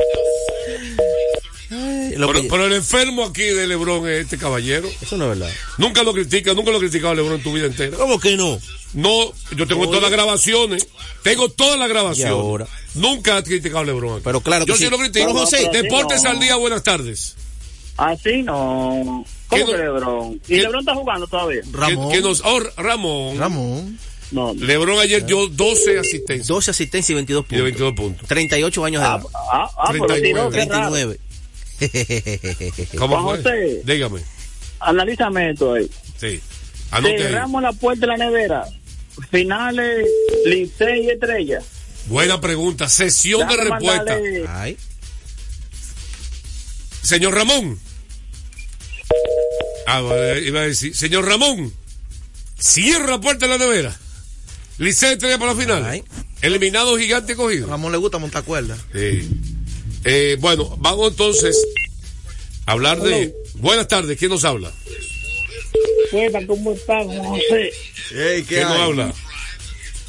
Ay, 1.70 2.10
Pero, 2.14 2.32
que- 2.32 2.48
pero 2.50 2.66
el 2.66 2.72
enfermo 2.72 3.24
aquí 3.24 3.42
de 3.42 3.66
Lebron 3.66 4.08
es 4.08 4.24
este 4.24 4.38
caballero. 4.38 4.88
Eso 5.00 5.16
no 5.16 5.32
es 5.32 5.38
verdad. 5.38 5.54
Nunca 5.78 6.02
lo 6.02 6.12
critica, 6.12 6.52
nunca 6.54 6.70
lo 6.70 6.78
ha 6.78 6.80
criticado 6.80 7.12
a 7.12 7.14
Lebron 7.14 7.34
en 7.36 7.42
tu 7.42 7.52
vida 7.52 7.66
entera. 7.66 7.96
¿Cómo 7.96 8.18
que 8.18 8.36
no? 8.36 8.58
No, 8.92 9.32
yo 9.56 9.66
tengo 9.68 9.86
todas 9.86 10.02
las 10.02 10.10
grabaciones. 10.10 10.88
Tengo 11.22 11.48
todas 11.48 11.78
las 11.78 11.88
grabaciones. 11.88 12.32
Y 12.34 12.36
ahora. 12.36 12.66
Nunca 12.94 13.36
ha 13.36 13.42
criticado 13.44 13.78
a 13.80 13.84
Lebron. 13.84 14.14
aquí. 14.14 14.22
Pero 14.24 14.40
claro 14.40 14.66
que 14.66 14.72
yo 14.72 14.78
sí, 14.78 14.84
sí. 14.84 14.90
lo 14.90 14.98
critico. 14.98 15.26
Pero, 15.26 15.38
José, 15.38 15.68
Deportes 15.72 16.24
no. 16.24 16.30
al 16.30 16.40
día, 16.40 16.56
buenas 16.56 16.82
tardes. 16.82 17.36
Así 17.96 18.42
no. 18.42 19.24
¿Cómo 19.48 19.66
que 19.66 19.76
Lebron? 19.76 20.40
¿Y 20.48 20.56
Lebron 20.56 20.80
está 20.80 20.94
jugando 20.94 21.26
todavía? 21.26 21.60
Ramón. 21.70 22.10
¿Qué, 22.12 22.20
nos, 22.20 22.40
oh, 22.44 22.60
Ramón. 22.76 23.38
Ramón. 23.38 23.98
No, 24.32 24.54
Lebron 24.54 24.98
ayer 25.00 25.26
dio 25.26 25.48
12 25.48 25.98
asistencias. 25.98 26.46
12 26.46 26.70
asistencias 26.70 27.10
y 27.10 27.14
22 27.14 27.44
puntos. 27.44 27.58
Y 27.58 27.62
22 27.62 27.94
puntos. 27.94 28.28
38 28.28 28.84
años 28.84 29.02
de 29.02 29.08
edad. 29.08 29.20
Ah, 29.52 29.70
ah, 29.76 29.90
39. 29.90 30.50
39. 30.50 31.20
¿Cómo 32.98 33.22
fue? 33.22 33.36
José, 33.38 33.82
Dígame. 33.84 34.20
Analízame 34.80 35.50
esto 35.50 35.74
ahí. 35.74 35.90
Sí. 36.18 36.40
Cerramos 36.90 37.62
la 37.62 37.72
puerta 37.72 38.00
de 38.00 38.06
la 38.06 38.16
nevera. 38.16 38.64
Finales, 39.30 40.06
Licey 40.46 41.04
y 41.04 41.10
Estrella. 41.10 41.60
Buena 42.06 42.40
pregunta. 42.40 42.88
Sesión 42.88 43.46
de 43.48 43.56
respuesta. 43.56 44.18
Ay. 44.48 44.76
Señor 47.02 47.34
Ramón. 47.34 47.78
Ah, 49.86 50.02
iba 50.44 50.60
a 50.60 50.64
decir, 50.64 50.94
señor 50.94 51.26
Ramón, 51.26 51.72
cierra 52.58 53.12
la 53.12 53.20
puerta 53.20 53.46
de 53.46 53.58
la 53.58 53.64
nevera. 53.64 53.96
Licey 54.78 55.12
Estrella 55.12 55.38
para 55.38 55.54
la 55.54 55.60
final. 55.60 56.04
Eliminado 56.42 56.96
gigante 56.96 57.34
cogido. 57.36 57.66
Ramón 57.66 57.92
le 57.92 57.98
gusta 57.98 58.18
montar 58.18 58.44
cuerda. 58.44 58.76
Sí. 58.92 59.28
Eh, 60.04 60.36
bueno, 60.40 60.76
vamos 60.78 61.10
entonces 61.10 61.56
a 62.66 62.72
hablar 62.72 63.00
de. 63.00 63.34
Buenas 63.54 63.88
tardes, 63.88 64.18
¿quién 64.18 64.30
nos 64.30 64.44
habla? 64.44 64.72
Buenas, 66.12 66.44
¿cómo 66.46 66.72
estás, 66.72 67.06
José? 67.06 67.72
¿Qué 68.08 68.44
¿Quién 68.48 68.62
nos 68.62 68.80
habla? 68.80 69.14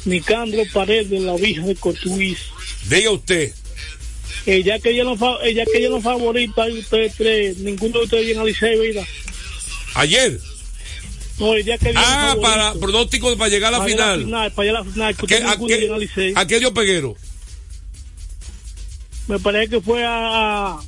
Nicandro 0.04 0.62
Pared 0.72 1.06
de 1.06 1.20
la 1.20 1.36
Vija 1.36 1.62
de 1.64 1.76
Cotuís. 1.76 2.38
Diga 2.88 3.10
usted. 3.10 3.52
Ella 4.46 4.78
que 4.80 4.90
ella 4.90 5.04
no, 5.04 5.16
ella 5.42 5.64
que 5.70 5.78
ella 5.78 5.90
no 5.90 6.00
favorita, 6.00 6.68
y 6.68 6.78
ustedes 6.78 7.14
tres, 7.16 7.58
ninguno 7.58 7.98
de 7.98 8.04
ustedes 8.04 8.26
viene 8.26 8.40
a 8.40 8.44
Licey, 8.44 8.78
¿verdad? 8.78 9.06
Ayer. 9.94 10.40
No, 11.38 11.54
ella 11.54 11.78
que 11.78 11.92
ah, 11.94 12.36
para 12.40 12.74
pronóstico 12.74 13.36
para 13.36 13.50
llegar 13.50 13.72
a 13.74 13.78
la 13.78 13.84
final. 13.84 14.28
para 14.54 14.66
llegar 14.66 14.82
a 14.82 14.84
la 14.84 14.92
final. 14.92 15.14
¿A 15.16 15.26
qué, 15.26 15.36
a, 15.36 15.56
qué, 15.56 16.32
¿A 16.34 16.46
qué 16.46 16.58
dio 16.58 16.74
Peguero? 16.74 17.16
Me 19.32 19.38
parece 19.38 19.70
que 19.70 19.80
fue 19.80 20.04
a, 20.04 20.78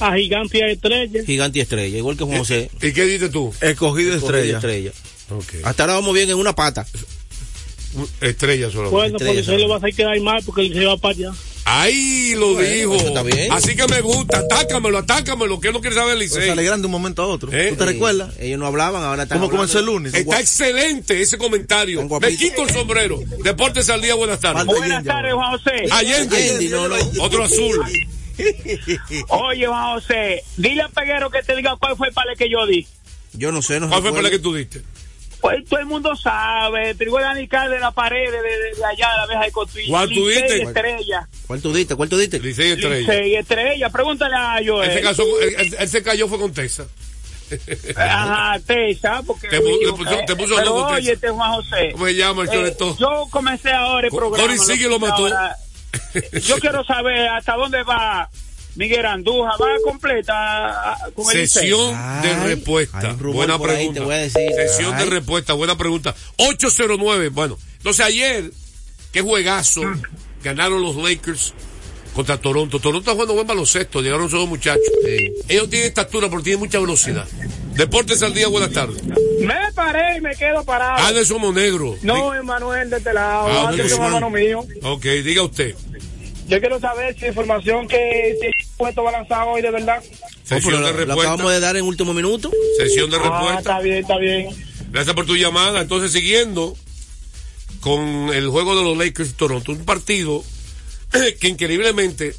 a 0.00 0.14
Gigante 0.14 0.58
y 0.58 0.72
Estrella. 0.72 1.24
Gigante 1.24 1.58
y 1.58 1.62
Estrella, 1.62 1.96
igual 1.96 2.18
que 2.18 2.24
Juan 2.24 2.36
José. 2.36 2.70
¿Y 2.82 2.92
qué 2.92 3.04
dices 3.06 3.30
tú? 3.30 3.50
Escogido, 3.62 4.14
Estrella. 4.14 4.56
estrella. 4.56 4.92
Hasta 5.62 5.84
ahora 5.84 5.94
vamos 5.94 6.14
bien 6.14 6.28
en 6.28 6.36
una 6.36 6.54
pata. 6.54 6.86
Estrella 8.20 8.70
solo. 8.70 8.90
Bueno, 8.90 9.16
porque 9.18 9.42
se 9.42 9.56
le 9.56 9.66
va 9.66 9.76
a 9.76 9.78
hacer 9.78 9.94
quedar 9.94 10.20
mal 10.20 10.42
porque 10.44 10.66
él 10.66 10.74
se 10.74 10.84
va 10.84 10.98
para 10.98 11.14
allá. 11.14 11.32
Ahí 11.76 12.34
lo 12.36 12.56
dijo. 12.56 12.96
Así 13.50 13.74
que 13.74 13.88
me 13.88 14.00
gusta, 14.00 14.38
atácamelo, 14.38 14.98
atácamelo, 14.98 15.58
que 15.58 15.72
no 15.72 15.80
quiere 15.80 15.96
saber 15.96 16.12
el 16.12 16.20
liceo. 16.20 16.40
Se 16.40 16.50
alegran 16.50 16.80
de 16.80 16.86
un 16.86 16.92
momento 16.92 17.22
a 17.22 17.26
otro. 17.26 17.52
¿Eh? 17.52 17.70
¿Tú 17.70 17.76
te 17.76 17.84
recuerdas? 17.86 18.32
Ellos 18.38 18.60
no 18.60 18.66
hablaban, 18.66 19.02
ahora 19.02 19.24
están 19.24 19.40
¿Cómo 19.40 19.50
comenzó 19.50 19.80
el 19.80 19.86
lunes? 19.86 20.14
Está 20.14 20.38
excelente 20.38 21.20
ese 21.20 21.36
comentario. 21.36 22.06
Me 22.20 22.36
quito 22.36 22.62
el 22.62 22.70
sombrero. 22.70 23.18
Deportes 23.42 23.90
al 23.90 24.00
día, 24.00 24.14
buenas 24.14 24.38
tardes. 24.38 24.64
Buenas 24.64 25.04
tardes, 25.04 25.34
Juan 25.34 25.50
José. 25.50 25.86
Allende. 25.90 26.70
Otro 27.20 27.42
azul. 27.42 27.82
Oye, 29.28 29.66
Juan 29.66 29.94
José, 29.94 30.42
dile 30.56 30.82
a 30.82 30.88
Peguero 30.88 31.30
que 31.30 31.42
te 31.42 31.54
diga 31.56 31.76
cuál 31.76 31.96
fue 31.96 32.08
el 32.08 32.14
pale 32.14 32.34
que 32.36 32.48
yo 32.50 32.66
di. 32.66 32.86
Yo 33.32 33.52
no 33.52 33.62
sé, 33.62 33.80
no 33.80 33.88
¿Cuál 33.88 34.00
fue 34.00 34.10
el 34.10 34.16
pale 34.16 34.30
que 34.30 34.38
tú 34.38 34.54
diste? 34.54 34.82
Pues 35.44 35.62
todo 35.68 35.78
el 35.78 35.84
mundo 35.84 36.16
sabe, 36.16 36.94
trigo 36.94 37.18
de 37.18 37.26
anical 37.26 37.70
de 37.70 37.78
la 37.78 37.90
pared 37.90 38.30
de, 38.30 38.40
de, 38.40 38.74
de, 38.76 38.82
allá 38.82 39.10
de 39.10 39.16
la 39.18 39.26
vieja 39.26 39.44
de 39.44 39.52
Cotuí. 39.52 39.88
¿Cuál 39.88 40.08
tú 40.08 40.26
diste? 40.26 40.62
Estrella. 40.62 41.28
¿Cuál 41.46 41.60
tú 41.60 41.74
diste? 41.74 41.94
¿Cuál 41.96 42.08
tú 42.08 42.16
diste? 42.16 42.40
Licey 42.40 42.70
Estrella. 42.70 42.96
Licey 42.96 43.36
Estrella, 43.36 43.90
pregúntale 43.90 44.34
a 44.34 44.56
Joel. 44.66 44.88
Él 44.88 44.96
se, 44.96 45.02
casó, 45.02 45.22
él, 45.42 45.76
él, 45.78 45.88
se 45.90 46.02
cayó 46.02 46.28
fue 46.28 46.38
con 46.38 46.50
Tessa. 46.50 46.86
Ajá, 47.94 48.58
Tessa, 48.60 49.22
porque... 49.26 49.48
Te, 49.48 49.60
puso, 49.60 50.16
te, 50.16 50.22
te 50.28 50.34
puso 50.34 50.56
Pero 50.56 50.76
oye, 50.76 51.12
este 51.12 51.28
Juan 51.28 51.52
José. 51.52 51.90
¿Cómo 51.92 52.06
se 52.06 52.14
llama 52.14 52.42
el 52.44 52.66
eh, 52.66 52.76
Yo 52.98 53.26
comencé 53.28 53.70
ahora 53.70 54.06
el 54.06 54.14
programa. 54.14 54.42
Doris 54.44 54.64
Sigue 54.64 54.88
lo 54.88 54.98
mató. 54.98 55.26
Ahora, 55.26 55.58
yo 56.42 56.58
quiero 56.58 56.82
saber 56.84 57.28
hasta 57.28 57.54
dónde 57.54 57.82
va 57.82 58.30
Miguel 58.76 59.06
Andújar 59.06 59.54
va 59.60 59.68
completa 59.84 60.96
con 61.14 61.24
Sesión 61.26 61.94
de 62.22 62.34
respuesta. 62.44 63.12
Buena 63.20 63.58
pregunta. 63.58 64.02
Sesión 64.30 64.96
de 64.98 65.06
respuesta, 65.06 65.52
buena 65.52 65.76
pregunta. 65.76 66.14
809. 66.36 67.28
Bueno, 67.28 67.58
entonces 67.78 68.04
ayer, 68.04 68.50
qué 69.12 69.20
juegazo. 69.20 69.82
Ganaron 70.42 70.82
los 70.82 70.96
Lakers 70.96 71.54
contra 72.14 72.36
Toronto. 72.36 72.78
Toronto 72.78 73.00
está 73.00 73.12
jugando 73.12 73.34
buen 73.34 73.46
baloncesto. 73.46 74.02
Llegaron 74.02 74.26
esos 74.26 74.40
dos 74.40 74.48
muchachos. 74.48 74.84
Ellos 75.48 75.70
tienen 75.70 75.88
estatura, 75.88 76.28
pero 76.28 76.42
tienen 76.42 76.60
mucha 76.60 76.78
velocidad. 76.78 77.26
Deportes 77.74 78.22
al 78.22 78.34
día, 78.34 78.48
buenas 78.48 78.70
tardes. 78.72 79.02
Me 79.04 79.72
paré 79.74 80.18
y 80.18 80.20
me 80.20 80.34
quedo 80.36 80.64
parado. 80.64 80.96
Ah, 80.98 81.12
de 81.12 81.24
Somos 81.24 81.54
Negro. 81.54 81.96
No, 82.02 82.34
Emanuel, 82.34 82.90
de 82.90 82.98
este 82.98 83.12
lado. 83.12 83.48
Ah, 83.48 83.72
hermano 83.74 84.30
mío. 84.30 84.64
Ok, 84.82 85.02
diga 85.02 85.42
usted. 85.42 85.74
Yo 86.46 86.60
quiero 86.60 86.78
saber 86.78 87.18
si 87.18 87.26
información 87.26 87.88
que 87.88 88.36
puesto 88.76 89.02
va 89.02 89.10
a 89.10 89.12
lanzar 89.12 89.46
hoy 89.48 89.62
de 89.62 89.70
verdad. 89.70 90.02
Sesión 90.42 90.82
de 90.82 90.92
respuesta. 90.92 91.14
Lo 91.14 91.20
acabamos 91.20 91.52
de 91.52 91.60
dar 91.60 91.76
en 91.76 91.84
último 91.84 92.14
minuto. 92.14 92.50
Sesión 92.78 93.10
de 93.10 93.16
ah, 93.16 93.20
respuesta. 93.20 93.58
está 93.58 93.80
bien, 93.80 93.96
está 93.98 94.18
bien. 94.18 94.48
Gracias 94.90 95.14
por 95.14 95.26
tu 95.26 95.36
llamada. 95.36 95.80
Entonces, 95.80 96.12
siguiendo 96.12 96.76
con 97.80 98.30
el 98.32 98.48
juego 98.48 98.76
de 98.76 98.82
los 98.82 98.96
Lakers 98.96 99.30
y 99.30 99.32
Toronto, 99.34 99.72
un 99.72 99.84
partido 99.84 100.42
que 101.40 101.48
increíblemente 101.48 102.34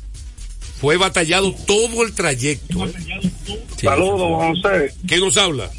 fue 0.79 0.97
batallado 0.97 1.53
todo 1.65 2.03
el 2.03 2.13
trayecto. 2.13 2.87
Saludos, 3.77 4.59
José. 4.61 4.93
¿Quién 5.07 5.21
nos 5.21 5.37
habla? 5.37 5.69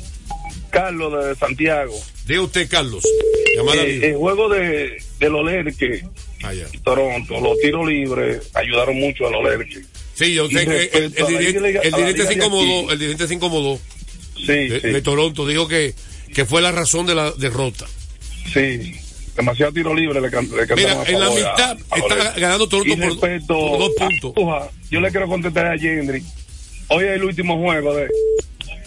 Carlos 0.71 1.25
de 1.25 1.35
Santiago. 1.37 1.95
Diga 2.27 2.42
usted, 2.42 2.69
Carlos. 2.69 3.05
Eh, 3.05 4.01
el 4.03 4.16
juego 4.16 4.49
de, 4.49 5.03
de 5.19 5.31
los 5.31 5.45
Lakers 5.45 6.05
Ah, 6.42 6.53
Toronto, 6.85 7.40
los 7.40 7.59
tiros 7.59 7.87
libres 7.87 8.51
ayudaron 8.55 9.01
mucho 9.01 9.27
a 9.27 9.31
los 9.31 9.42
Lakers. 9.42 9.87
Sí, 10.16 10.33
yo 10.33 10.48
sé 10.48 10.64
que 10.64 10.90
el, 10.94 11.12
dirigente, 11.12 12.26
se 12.26 12.35
incomodó, 12.35 12.90
el 12.90 12.98
dirigente 12.98 13.29
se 13.29 13.35
incomodó. 13.35 13.79
Sí, 14.35 14.46
de, 14.46 15.02
Toronto 15.02 15.46
dijo 15.46 15.68
que, 15.68 15.94
que 16.35 16.46
fue 16.46 16.62
la 16.62 16.72
razón 16.72 17.05
de 17.05 17.14
la 17.14 17.33
derrota. 17.33 17.87
Sí, 18.50 18.94
demasiado 19.37 19.72
tiro 19.72 19.94
libre 19.94 20.18
le, 20.22 20.31
Mira, 20.74 21.02
en 21.07 21.20
la 21.20 21.31
mitad 21.31 21.76
está 21.94 22.33
ganando 22.38 22.66
Toronto 22.66 22.96
por, 22.96 23.79
dos 23.79 23.90
puntos. 23.98 24.70
yo 24.90 25.00
le 25.00 25.11
quiero 25.11 25.29
contestar 25.29 25.66
a 25.66 25.79
Gendry. 25.79 26.24
Hoy 26.88 27.05
es 27.05 27.11
el 27.11 27.24
último 27.24 27.59
juego 27.59 27.94
de. 27.94 28.09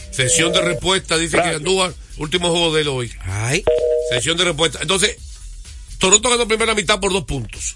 Sesión 0.09 0.51
de 0.51 0.61
respuesta, 0.61 1.15
dice 1.15 1.37
que 1.37 1.49
Andújar, 1.49 1.93
último 2.17 2.49
juego 2.49 2.73
de 2.73 2.81
él 2.81 2.87
hoy. 2.87 3.11
Ay. 3.21 3.63
Sesión 4.09 4.35
de 4.35 4.45
respuesta. 4.45 4.79
Entonces, 4.81 5.15
Toronto 5.99 6.27
ganó 6.27 6.47
primera 6.47 6.73
mitad 6.73 6.99
por 6.99 7.13
dos 7.13 7.25
puntos. 7.25 7.75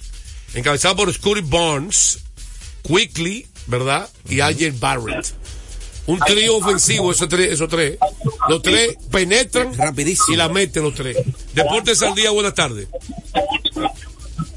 Encabezado 0.55 0.95
por 0.95 1.13
Scotty 1.13 1.41
Barnes, 1.41 2.22
Quickly, 2.83 3.47
¿verdad? 3.67 4.09
Y 4.29 4.41
Ayer 4.41 4.71
Barrett. 4.73 5.33
Un 6.05 6.19
trío 6.19 6.57
ofensivo, 6.57 7.11
esos 7.11 7.29
tres, 7.29 7.53
esos 7.53 7.69
tres. 7.69 7.97
Los 8.49 8.61
tres 8.61 8.97
penetran 9.09 9.73
rapidísimo 9.77 10.33
y 10.33 10.37
la 10.37 10.49
meten 10.49 10.83
los 10.83 10.93
tres. 10.93 11.17
Deportes 11.53 12.01
al 12.03 12.13
día, 12.13 12.29
buenas 12.31 12.53
tardes. 12.53 12.87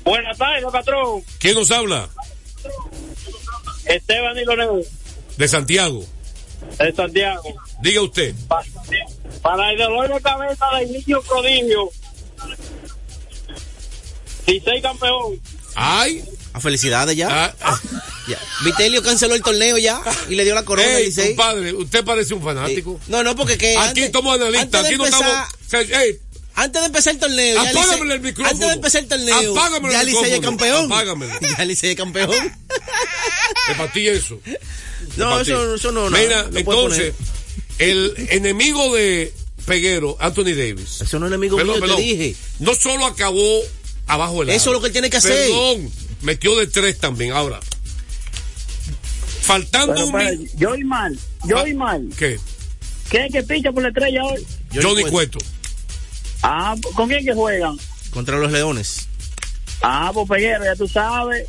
Buenas 0.04 0.36
tardes, 0.38 0.64
patrón. 0.72 1.22
¿Quién 1.38 1.54
nos 1.54 1.70
habla? 1.70 2.08
Esteban 3.84 4.36
y 4.36 4.44
Lorenzo. 4.44 4.90
De 5.36 5.46
Santiago. 5.48 6.04
De 6.78 6.92
Santiago. 6.92 7.42
Diga 7.80 8.02
usted. 8.02 8.34
Para 9.42 9.70
el 9.70 9.78
dolor 9.78 10.12
de 10.12 10.20
cabeza 10.20 10.66
del 10.78 10.92
niño 10.92 11.20
prodigio, 11.22 11.90
Licey 14.46 14.82
campeón. 14.82 15.40
Ay. 15.74 16.24
A 16.56 16.60
felicidades 16.60 17.14
ya. 17.14 17.28
Ah, 17.30 17.54
ah. 17.60 17.80
ya. 18.28 18.40
Vitelio 18.64 19.02
canceló 19.02 19.34
el 19.34 19.42
torneo 19.42 19.76
ya 19.76 20.00
y 20.30 20.36
le 20.36 20.44
dio 20.44 20.54
la 20.54 20.64
corona 20.64 20.88
Ey, 20.88 21.12
compadre, 21.12 21.74
usted 21.74 22.02
parece 22.02 22.32
un 22.32 22.42
fanático. 22.42 22.98
No, 23.08 23.22
no, 23.22 23.36
porque 23.36 23.58
que 23.58 23.76
aquí 23.76 24.04
estamos 24.04 24.34
analistas, 24.34 24.86
aquí 24.86 24.96
no 24.96 25.04
estamos. 25.04 25.48
Ey, 25.70 26.18
antes 26.54 26.80
de 26.80 26.86
empezar 26.86 27.12
el 27.12 27.20
torneo. 27.20 27.60
Apágame 27.60 28.14
el 28.14 28.20
micrófono. 28.20 28.48
Antes 28.48 28.68
de 28.68 28.74
empezar 28.74 29.02
el 29.02 29.08
torneo. 29.08 29.52
Apágame 29.52 29.92
ya 29.92 30.00
el 30.00 30.06
micrófono. 30.06 30.34
Ya 30.36 30.40
campeón. 30.40 30.84
Apágamelo. 30.86 31.40
Ya 31.58 31.64
Licey 31.66 31.94
campeón. 31.94 32.30
Ti 33.92 34.08
eso. 34.08 34.40
No, 35.18 35.38
eso, 35.38 35.74
eso 35.74 35.92
no. 35.92 36.08
Mira, 36.08 36.48
no, 36.50 36.58
entonces, 36.58 37.12
el 37.78 38.14
enemigo 38.30 38.94
de 38.94 39.34
Peguero, 39.66 40.16
Anthony 40.18 40.54
Davis. 40.56 41.02
Eso 41.02 41.18
no 41.18 41.26
es 41.26 41.32
enemigo 41.32 41.58
mío, 41.58 41.74
te 41.78 42.00
dije. 42.00 42.34
No 42.60 42.74
solo 42.74 43.04
acabó 43.04 43.60
abajo 44.06 44.42
el 44.42 44.48
Eso 44.48 44.70
es 44.70 44.72
lo 44.72 44.80
que 44.80 44.86
él 44.86 44.92
tiene 44.94 45.10
que 45.10 45.18
hacer. 45.18 45.48
Perdón, 45.48 45.92
metió 46.22 46.56
de 46.56 46.66
tres 46.66 46.98
también. 46.98 47.32
Ahora, 47.32 47.60
faltando 49.42 49.94
Pero, 49.94 50.06
un. 50.06 50.48
Yo 50.56 50.70
oí 50.70 50.84
mal, 50.84 51.18
yo 51.44 51.62
oí 51.62 51.74
mal. 51.74 52.08
¿Qué? 52.16 52.38
¿Quién 53.08 53.24
es 53.24 53.32
que 53.32 53.42
picha 53.42 53.72
por 53.72 53.82
la 53.82 53.88
estrella 53.88 54.24
hoy? 54.24 54.46
Johnny, 54.74 55.04
Cueto. 55.04 55.38
Ah, 56.42 56.74
¿con 56.94 57.08
quién 57.08 57.24
que 57.24 57.34
juegan? 57.34 57.76
Contra 58.10 58.38
los 58.38 58.50
Leones. 58.52 59.08
Ah, 59.82 60.10
pues 60.12 60.28
Peguero, 60.28 60.64
ya 60.64 60.74
tú 60.74 60.88
sabes. 60.88 61.48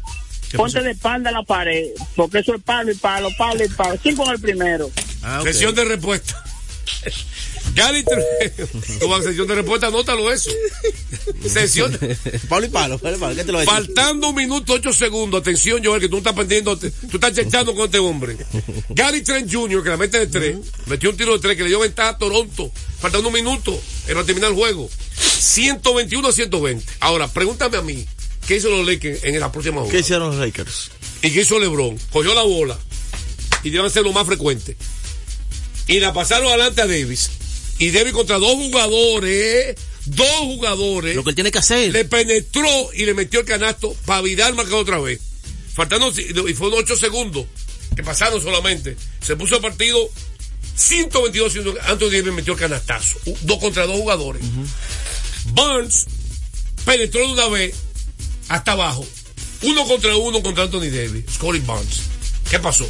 Ponte 0.56 0.82
de 0.82 0.92
espalda 0.92 1.30
a 1.30 1.34
la 1.34 1.44
pared, 1.44 1.88
porque 2.16 2.40
eso 2.40 2.56
es 2.56 2.64
palo 2.64 2.92
y 2.92 2.96
palo, 2.96 3.30
palo 3.38 3.64
y 3.64 3.68
palo. 3.68 4.00
Cinco 4.02 4.26
en 4.26 4.32
el 4.32 4.40
primero. 4.40 4.90
Ah, 5.22 5.42
okay. 5.42 5.54
Sesión 5.54 5.76
de 5.76 5.84
respuesta. 5.84 6.42
Gary 7.74 8.04
tu 8.04 9.24
sesión 9.24 9.48
de 9.48 9.56
respuesta, 9.56 9.88
anótalo 9.88 10.32
eso. 10.32 10.50
Sesión. 11.46 11.98
Palo 12.50 12.66
y 12.66 12.70
palo, 12.70 12.98
palo, 12.98 13.18
palo. 13.18 13.36
¿Qué 13.36 13.44
te 13.44 13.52
lo 13.52 13.64
Faltando 13.64 14.30
un 14.30 14.36
minuto, 14.36 14.74
ocho 14.74 14.94
segundos. 14.94 15.42
Atención, 15.42 15.84
Joel, 15.84 16.02
que 16.02 16.10
tú 16.10 16.18
estás 16.18 16.34
perdiendo, 16.34 16.78
tú 16.78 16.88
estás 17.14 17.34
chechando 17.34 17.76
con 17.76 17.86
este 17.86 18.00
hombre. 18.00 18.38
Gary 18.90 19.22
Trent 19.22 19.52
Jr., 19.52 19.84
que 19.84 19.90
la 19.90 19.98
mete 19.98 20.20
de 20.20 20.28
tres, 20.28 20.58
metió 20.86 21.10
un 21.10 21.18
tiro 21.18 21.34
de 21.34 21.40
tres 21.40 21.56
que 21.56 21.64
le 21.64 21.70
dio 21.70 21.80
ventaja 21.80 22.10
a 22.10 22.18
Toronto. 22.18 22.72
Faltando 23.00 23.28
un 23.28 23.34
minuto 23.34 23.80
para 24.08 24.24
terminar 24.24 24.52
el 24.52 24.56
juego. 24.56 24.90
121 25.16 26.28
a 26.28 26.32
120. 26.32 26.86
Ahora, 27.00 27.28
pregúntame 27.28 27.78
a 27.78 27.82
mí, 27.82 28.06
¿qué 28.48 28.56
hizo 28.56 28.70
los 28.70 28.86
Lakers 28.86 29.24
en 29.24 29.40
la 29.40 29.52
próxima 29.52 29.78
jugada? 29.78 29.92
¿Qué 29.92 30.00
hicieron 30.00 30.30
los 30.30 30.38
Lakers? 30.38 30.92
¿Y 31.22 31.32
qué 31.32 31.42
hizo 31.42 31.60
LeBron? 31.60 31.98
Cogió 32.12 32.34
la 32.34 32.44
bola 32.44 32.78
y 33.64 33.70
deben 33.70 33.90
ser 33.90 34.04
lo 34.04 34.14
más 34.14 34.26
frecuente. 34.26 34.78
Y 35.88 36.00
la 36.00 36.14
pasaron 36.14 36.48
adelante 36.48 36.82
a 36.82 36.88
Davis. 36.88 37.30
Y 37.80 37.92
Davis 37.92 38.14
contra 38.14 38.38
dos 38.40 38.56
jugadores, 38.56 39.76
dos 40.06 40.40
jugadores. 40.40 41.16
Lo 41.16 41.24
que 41.24 41.30
él 41.30 41.36
tiene 41.36 41.52
que 41.52 41.60
hacer. 41.60 41.92
Le 41.92 42.06
penetró 42.06 42.90
y 42.94 43.06
le 43.06 43.14
metió 43.14 43.42
el 43.42 43.46
canasto 43.46 43.96
para 44.06 44.22
Vidal 44.22 44.56
marcar 44.56 44.76
otra 44.76 45.00
vez. 45.00 45.20
Faltando, 45.74 46.10
y 46.10 46.54
fue 46.54 46.68
unos 46.68 46.80
8 46.80 46.98
segundos 46.98 47.46
que 47.96 48.04
pasaron 48.04 48.42
solamente. 48.42 48.98
Se 49.22 49.36
puso 49.36 49.56
el 49.56 49.62
partido 49.62 50.10
122 50.76 51.54
segundos. 51.54 51.84
Anthony 51.86 52.10
Davis 52.10 52.34
metió 52.34 52.54
el 52.54 52.60
canastazo. 52.60 53.20
Dos 53.42 53.60
contra 53.60 53.86
dos 53.86 53.98
jugadores. 53.98 54.42
Burns 55.52 56.06
penetró 56.86 57.22
de 57.22 57.34
una 57.34 57.48
vez 57.48 57.76
hasta 58.48 58.72
abajo. 58.72 59.06
Uno 59.64 59.86
contra 59.86 60.16
uno 60.16 60.42
contra 60.42 60.64
Anthony 60.64 60.90
Davis. 60.92 61.26
Scoring 61.34 61.66
Barnes. 61.66 62.02
¿Qué 62.50 62.60
pasó? 62.60 62.90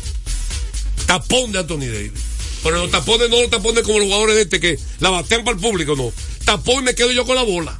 Tapón 1.05 1.51
de 1.51 1.59
Anthony 1.59 1.87
Davis. 1.87 2.26
Pero 2.63 2.77
los 2.77 2.91
tapones 2.91 3.29
no 3.29 3.41
los 3.41 3.49
tapones 3.49 3.83
como 3.83 3.99
los 3.99 4.07
jugadores 4.07 4.35
de 4.35 4.41
este 4.43 4.59
que 4.59 4.79
la 4.99 5.09
batean 5.09 5.43
para 5.43 5.55
el 5.55 5.61
público, 5.61 5.95
no. 5.95 6.11
Tapón 6.45 6.79
y 6.79 6.81
me 6.83 6.95
quedo 6.95 7.11
yo 7.11 7.25
con 7.25 7.35
la 7.35 7.43
bola. 7.43 7.79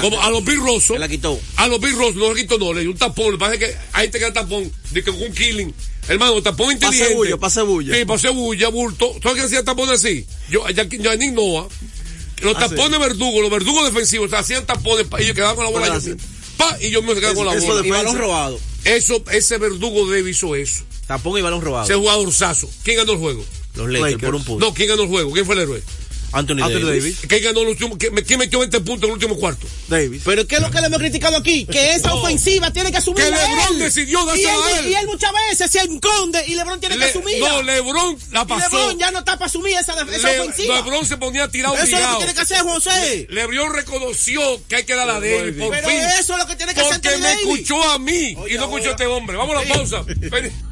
como 0.00 0.20
a 0.20 0.30
los 0.30 0.44
Bill 0.44 0.60
Rosso. 0.60 0.96
la 0.96 1.08
quitó. 1.08 1.38
A 1.56 1.68
los 1.68 1.80
Bill 1.80 1.96
Rosso 1.96 2.18
no 2.18 2.32
le 2.32 2.42
quitó, 2.42 2.58
no. 2.58 2.72
Le 2.72 2.82
dio 2.82 2.90
un 2.90 2.96
tapón. 2.96 3.38
Parece 3.38 3.58
que 3.58 3.76
ahí 3.92 4.08
te 4.08 4.18
queda 4.18 4.32
tapón. 4.32 4.70
De 4.90 5.02
que 5.02 5.10
un 5.10 5.32
killing. 5.32 5.74
Hermano, 6.08 6.42
tapón 6.42 6.72
inteligente. 6.72 7.04
Pase 7.04 7.14
bulla, 7.14 7.36
pase 7.36 7.62
bulla. 7.62 7.96
Sí, 7.96 8.04
pase 8.04 8.28
bulla, 8.30 8.68
bulto. 8.68 9.14
¿Sabes 9.22 9.38
qué 9.38 9.46
hacía 9.46 9.64
tapón 9.64 9.90
así? 9.90 10.26
Yo, 10.50 10.68
ya, 10.68 10.84
ya 10.84 11.16
ni 11.16 11.30
Noah. 11.30 11.68
Los 12.42 12.56
ah, 12.56 12.68
tapones 12.68 12.98
verdugos, 12.98 13.40
los 13.40 13.50
verdugos 13.50 13.84
defensivos, 13.84 14.32
hacían 14.32 14.66
tapones 14.66 15.06
y 15.18 15.22
ellos 15.22 15.34
quedaban 15.34 15.54
con 15.54 15.64
la 15.64 15.70
bola. 15.70 15.98
Yo, 16.00 16.16
pa, 16.56 16.76
y 16.80 16.90
yo 16.90 17.02
me 17.02 17.14
quedaba 17.14 17.34
con 17.34 17.46
la 17.46 17.54
bola. 17.54 17.86
Y 17.86 17.90
balón 17.90 18.18
robado. 18.18 18.58
Eso, 18.84 19.22
ese 19.30 19.58
verdugo 19.58 20.10
de 20.10 20.28
hizo 20.28 20.56
eso. 20.56 20.82
Tapón 21.06 21.38
y 21.38 21.42
balón 21.42 21.60
robado. 21.60 21.84
Ese 21.84 21.94
jugador 21.94 22.32
sazo. 22.32 22.68
¿Quién 22.82 22.96
ganó 22.96 23.12
el 23.12 23.18
juego? 23.18 23.44
Los 23.74 23.90
Lakers, 23.90 24.22
por 24.22 24.34
un 24.34 24.44
punto. 24.44 24.66
No, 24.66 24.74
¿quién 24.74 24.88
ganó 24.88 25.02
el 25.02 25.08
juego? 25.08 25.32
¿Quién 25.32 25.46
fue 25.46 25.54
el 25.54 25.62
héroe? 25.62 25.82
Anthony, 26.32 26.56
Davis. 26.56 27.18
¿Quién 27.28 27.44
ganó 27.44 27.60
el 27.60 27.68
último? 27.68 27.98
¿Quién 27.98 28.38
metió 28.38 28.58
20 28.58 28.80
puntos 28.80 29.02
en 29.02 29.10
el 29.10 29.12
último 29.12 29.36
cuarto? 29.36 29.66
Davis. 29.88 30.22
Pero 30.24 30.46
¿qué 30.46 30.56
es 30.56 30.62
lo 30.62 30.70
que 30.70 30.80
le 30.80 30.86
hemos 30.86 30.98
criticado 30.98 31.36
aquí? 31.36 31.66
Que 31.66 31.92
esa 31.94 32.14
ofensiva 32.14 32.72
tiene 32.72 32.90
que 32.90 32.98
asumir. 32.98 33.24
Que 33.24 33.30
LeBron 33.30 33.78
decidió 33.78 34.24
darse 34.24 34.48
a 34.48 34.78
él. 34.78 34.88
Y 34.88 34.94
él 34.94 35.06
muchas 35.06 35.30
veces 35.50 35.70
se 35.70 35.78
esconde 35.80 36.42
y 36.46 36.54
LeBron 36.54 36.80
tiene 36.80 36.96
que 36.96 37.04
asumir. 37.04 37.38
No, 37.38 37.62
LeBron 37.62 38.16
la 38.32 38.46
pasó. 38.46 38.76
Y 38.76 38.78
LeBron 38.78 38.98
ya 38.98 39.10
no 39.10 39.18
está 39.18 39.34
para 39.34 39.46
asumir 39.46 39.76
esa, 39.76 39.92
esa 39.92 40.30
ofensiva. 40.30 40.76
LeBron 40.76 41.06
se 41.06 41.16
ponía 41.18 41.48
tirado 41.48 41.74
Eso 41.74 41.96
es 41.96 42.02
lo 42.02 42.10
que 42.12 42.16
tiene 42.16 42.34
que 42.34 42.40
hacer 42.40 42.58
José. 42.62 43.26
LeBron 43.30 43.74
reconoció 43.74 44.40
que 44.68 44.76
hay 44.76 44.84
que 44.84 44.94
dar 44.94 45.10
a 45.10 45.20
Davis. 45.20 45.56
Por 45.58 45.70
Pero 45.70 45.88
fin. 45.88 45.98
eso 46.18 46.32
es 46.32 46.38
lo 46.38 46.46
que 46.46 46.56
tiene 46.56 46.74
que 46.74 46.80
hacer 46.80 47.00
Porque 47.00 47.18
me 47.18 47.32
escuchó 47.32 47.82
a 47.90 47.98
mí 47.98 48.36
y 48.48 48.54
no 48.54 48.64
escuchó 48.64 48.88
a 48.88 48.92
este 48.92 49.06
hombre. 49.06 49.36
Vamos 49.36 49.54
a 49.56 49.62
la 49.62 49.74
pausa. 49.74 50.04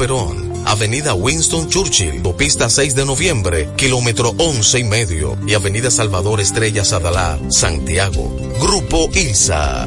Perón, 0.00 0.50
Avenida 0.64 1.12
Winston 1.12 1.68
Churchill, 1.68 2.22
Pista 2.34 2.70
6 2.70 2.94
de 2.94 3.04
noviembre, 3.04 3.68
kilómetro 3.76 4.32
11 4.38 4.78
y 4.78 4.84
medio, 4.84 5.36
y 5.46 5.52
Avenida 5.52 5.90
Salvador 5.90 6.40
Estrella 6.40 6.86
Sadalá, 6.86 7.38
Santiago. 7.50 8.34
Grupo 8.62 9.10
ILSA. 9.12 9.86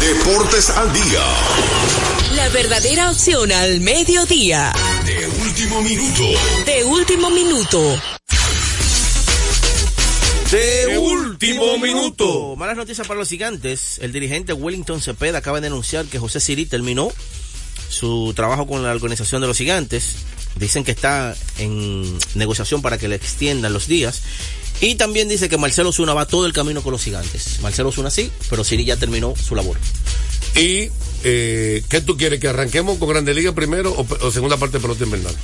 Deportes 0.00 0.70
al 0.70 0.92
día. 0.92 1.24
La 2.34 2.48
verdadera 2.50 3.10
opción 3.10 3.50
al 3.52 3.80
mediodía. 3.80 4.72
De 5.04 5.26
último 5.26 5.82
minuto. 5.82 6.22
De 6.64 6.84
último 6.84 7.30
minuto. 7.30 8.00
De 10.50 10.98
último 10.98 11.78
minuto. 11.78 12.56
Malas 12.56 12.76
noticias 12.76 13.06
para 13.06 13.20
los 13.20 13.28
gigantes. 13.28 13.98
El 14.00 14.12
dirigente 14.12 14.52
Wellington 14.52 15.00
Cepeda 15.00 15.38
acaba 15.38 15.60
de 15.60 15.66
denunciar 15.66 16.06
que 16.06 16.18
José 16.18 16.40
Siri 16.40 16.64
terminó 16.64 17.10
su 17.88 18.32
trabajo 18.34 18.66
con 18.66 18.82
la 18.82 18.92
organización 18.92 19.40
de 19.40 19.48
los 19.48 19.58
gigantes. 19.58 20.16
Dicen 20.56 20.84
que 20.84 20.92
está 20.92 21.36
en 21.58 22.18
negociación 22.34 22.82
para 22.82 22.98
que 22.98 23.08
le 23.08 23.16
extiendan 23.16 23.72
los 23.72 23.88
días. 23.88 24.22
Y 24.80 24.94
también 24.94 25.28
dice 25.28 25.48
que 25.48 25.58
Marcelo 25.58 25.92
Zuna 25.92 26.14
va 26.14 26.26
todo 26.26 26.46
el 26.46 26.52
camino 26.52 26.82
con 26.82 26.92
los 26.92 27.02
gigantes. 27.02 27.58
Marcelo 27.62 27.90
Zuna 27.90 28.10
sí, 28.10 28.30
pero 28.48 28.62
Siri 28.62 28.84
ya 28.84 28.96
terminó 28.96 29.34
su 29.36 29.54
labor. 29.54 29.76
¿Y 30.54 30.90
eh, 31.24 31.82
qué 31.88 32.00
tú 32.00 32.16
quieres? 32.16 32.40
¿Que 32.40 32.48
arranquemos 32.48 32.98
con 32.98 33.08
Grandes 33.08 33.34
Ligas 33.34 33.54
primero 33.54 33.94
o, 33.96 34.30
segunda 34.30 34.56
parte 34.56 34.78
de 34.78 34.82
pelota 34.82 35.04
invernal? 35.04 35.34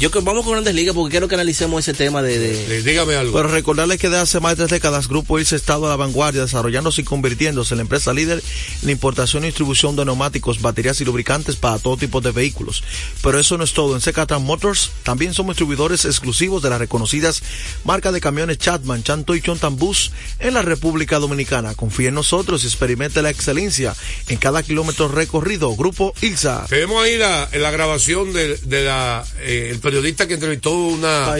Yo 0.00 0.10
que 0.10 0.20
vamos 0.20 0.44
con 0.44 0.52
Grandes 0.52 0.74
Ligas 0.74 0.94
porque 0.94 1.12
quiero 1.12 1.28
que 1.28 1.34
analicemos 1.34 1.80
ese 1.80 1.92
tema 1.92 2.22
de... 2.22 2.82
dígame 2.82 3.16
algo. 3.16 3.36
Pero 3.36 3.48
recordarles 3.48 4.00
que 4.00 4.08
de 4.08 4.18
hace 4.18 4.40
más 4.40 4.52
de 4.52 4.56
tres 4.56 4.70
décadas 4.70 5.08
Grupo 5.08 5.38
ILSA 5.38 5.56
ha 5.56 5.58
estado 5.58 5.86
a 5.86 5.90
la 5.90 5.96
vanguardia 5.96 6.42
desarrollándose 6.42 7.02
y 7.02 7.04
convirtiéndose 7.04 7.74
en 7.74 7.78
la 7.78 7.82
empresa 7.82 8.14
líder 8.14 8.38
en 8.38 8.86
la 8.86 8.92
importación 8.92 9.44
y 9.44 9.48
distribución 9.48 9.94
de 9.94 10.06
neumáticos, 10.06 10.62
baterías 10.62 11.00
y 11.00 11.04
lubricantes 11.04 11.56
para 11.56 11.78
todo 11.78 11.98
tipo 11.98 12.22
de 12.22 12.32
vehículos. 12.32 12.82
Pero 13.22 13.38
eso 13.38 13.58
no 13.58 13.64
es 13.64 13.74
todo. 13.74 13.94
En 13.94 14.00
Secatan 14.00 14.42
Motors 14.42 14.90
también 15.02 15.34
somos 15.34 15.54
distribuidores 15.54 16.06
exclusivos 16.06 16.62
de 16.62 16.70
las 16.70 16.78
reconocidas 16.78 17.42
marcas 17.84 18.14
de 18.14 18.22
camiones 18.22 18.58
Chatman, 18.58 19.02
Chanto 19.02 19.34
y 19.34 19.42
Chontan 19.42 19.76
Bus 19.76 20.12
en 20.40 20.54
la 20.54 20.62
República 20.62 21.18
Dominicana. 21.18 21.74
Confíe 21.74 22.08
en 22.08 22.14
nosotros 22.14 22.64
y 22.64 22.66
experimente 22.68 23.20
la 23.20 23.30
excelencia 23.30 23.94
en 24.28 24.38
cada 24.38 24.62
kilómetro 24.62 25.08
recorrido. 25.08 25.76
Grupo 25.76 26.14
ILSA. 26.22 26.66
Tenemos 26.68 27.04
ahí 27.04 27.18
la, 27.18 27.50
la 27.52 27.70
grabación 27.70 28.32
de, 28.32 28.58
la... 28.84 29.24
Eh, 29.40 29.73
el 29.74 29.80
periodista 29.80 30.26
que 30.28 30.34
entrevistó 30.34 30.72
una, 30.72 31.34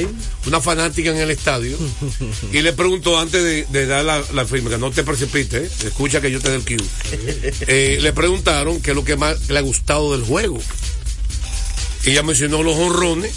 una 0.47 0.61
fanática 0.61 1.11
en 1.11 1.19
el 1.19 1.31
estadio 1.31 1.79
y 2.53 2.63
le 2.63 2.73
preguntó 2.73 3.19
antes 3.19 3.71
de, 3.71 3.87
dar 3.87 4.05
la, 4.05 4.47
firma, 4.47 4.71
que 4.71 4.79
no 4.79 4.91
te 4.91 5.05
precipites, 5.05 5.85
escucha 5.85 6.21
que 6.21 6.31
yo 6.31 6.41
te 6.41 6.51
dé 6.51 6.57
el 6.57 6.65
cue. 6.65 6.77
Eh, 7.67 7.99
le 8.01 8.13
preguntaron 8.13 8.81
qué 8.81 8.91
es 8.91 8.97
lo 8.97 9.05
que 9.05 9.17
más 9.17 9.49
le 9.49 9.59
ha 9.59 9.63
gustado 9.63 10.13
del 10.13 10.27
juego. 10.27 10.59
Ella 12.05 12.23
mencionó 12.23 12.63
los 12.63 12.77
honrones 12.77 13.33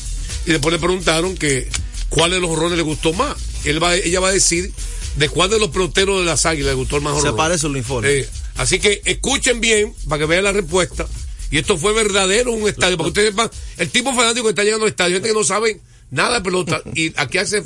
y 0.46 0.52
después 0.52 0.74
le 0.74 0.80
preguntaron 0.80 1.38
que 1.38 1.70
cuál 2.10 2.32
de 2.32 2.40
los 2.40 2.50
honrones 2.50 2.78
le 2.78 2.84
gustó 2.84 3.14
más. 3.14 3.38
Él 3.64 3.82
va, 3.82 3.96
ella 3.96 4.20
va 4.20 4.30
a 4.30 4.34
decir 4.34 4.72
de 5.16 5.30
cuál 5.30 5.50
de 5.50 5.60
los 5.60 5.70
peloteros 5.70 6.20
de 6.20 6.26
las 6.26 6.46
águilas 6.46 6.70
le 6.70 6.76
gustó 6.76 6.98
el 6.98 7.04
más 7.04 7.22
Se 7.22 7.34
parece 7.34 7.68
el 7.68 7.74
uniforme. 7.74 8.10
Eh, 8.10 8.30
Así 8.58 8.80
que 8.80 9.02
escuchen 9.06 9.62
bien 9.62 9.94
para 10.10 10.20
que 10.20 10.26
vean 10.26 10.44
la 10.44 10.52
respuesta. 10.52 11.06
Y 11.52 11.58
esto 11.58 11.78
fue 11.78 11.94
verdadero 11.94 12.52
un 12.52 12.68
estadio. 12.68 12.98
Para 12.98 13.06
que 13.06 13.10
ustedes 13.10 13.30
sepan, 13.30 13.50
el 13.78 13.90
tipo 13.90 14.14
fanático 14.14 14.44
que 14.46 14.50
está 14.50 14.64
llegando 14.64 14.86
al 14.86 14.92
estadio, 14.92 15.16
gente 15.16 15.30
que 15.30 15.36
no 15.36 15.44
sabe 15.44 15.82
nada 16.12 16.36
de 16.36 16.42
pelota. 16.42 16.82
Y 16.94 17.14
aquí 17.18 17.38
hace, 17.38 17.64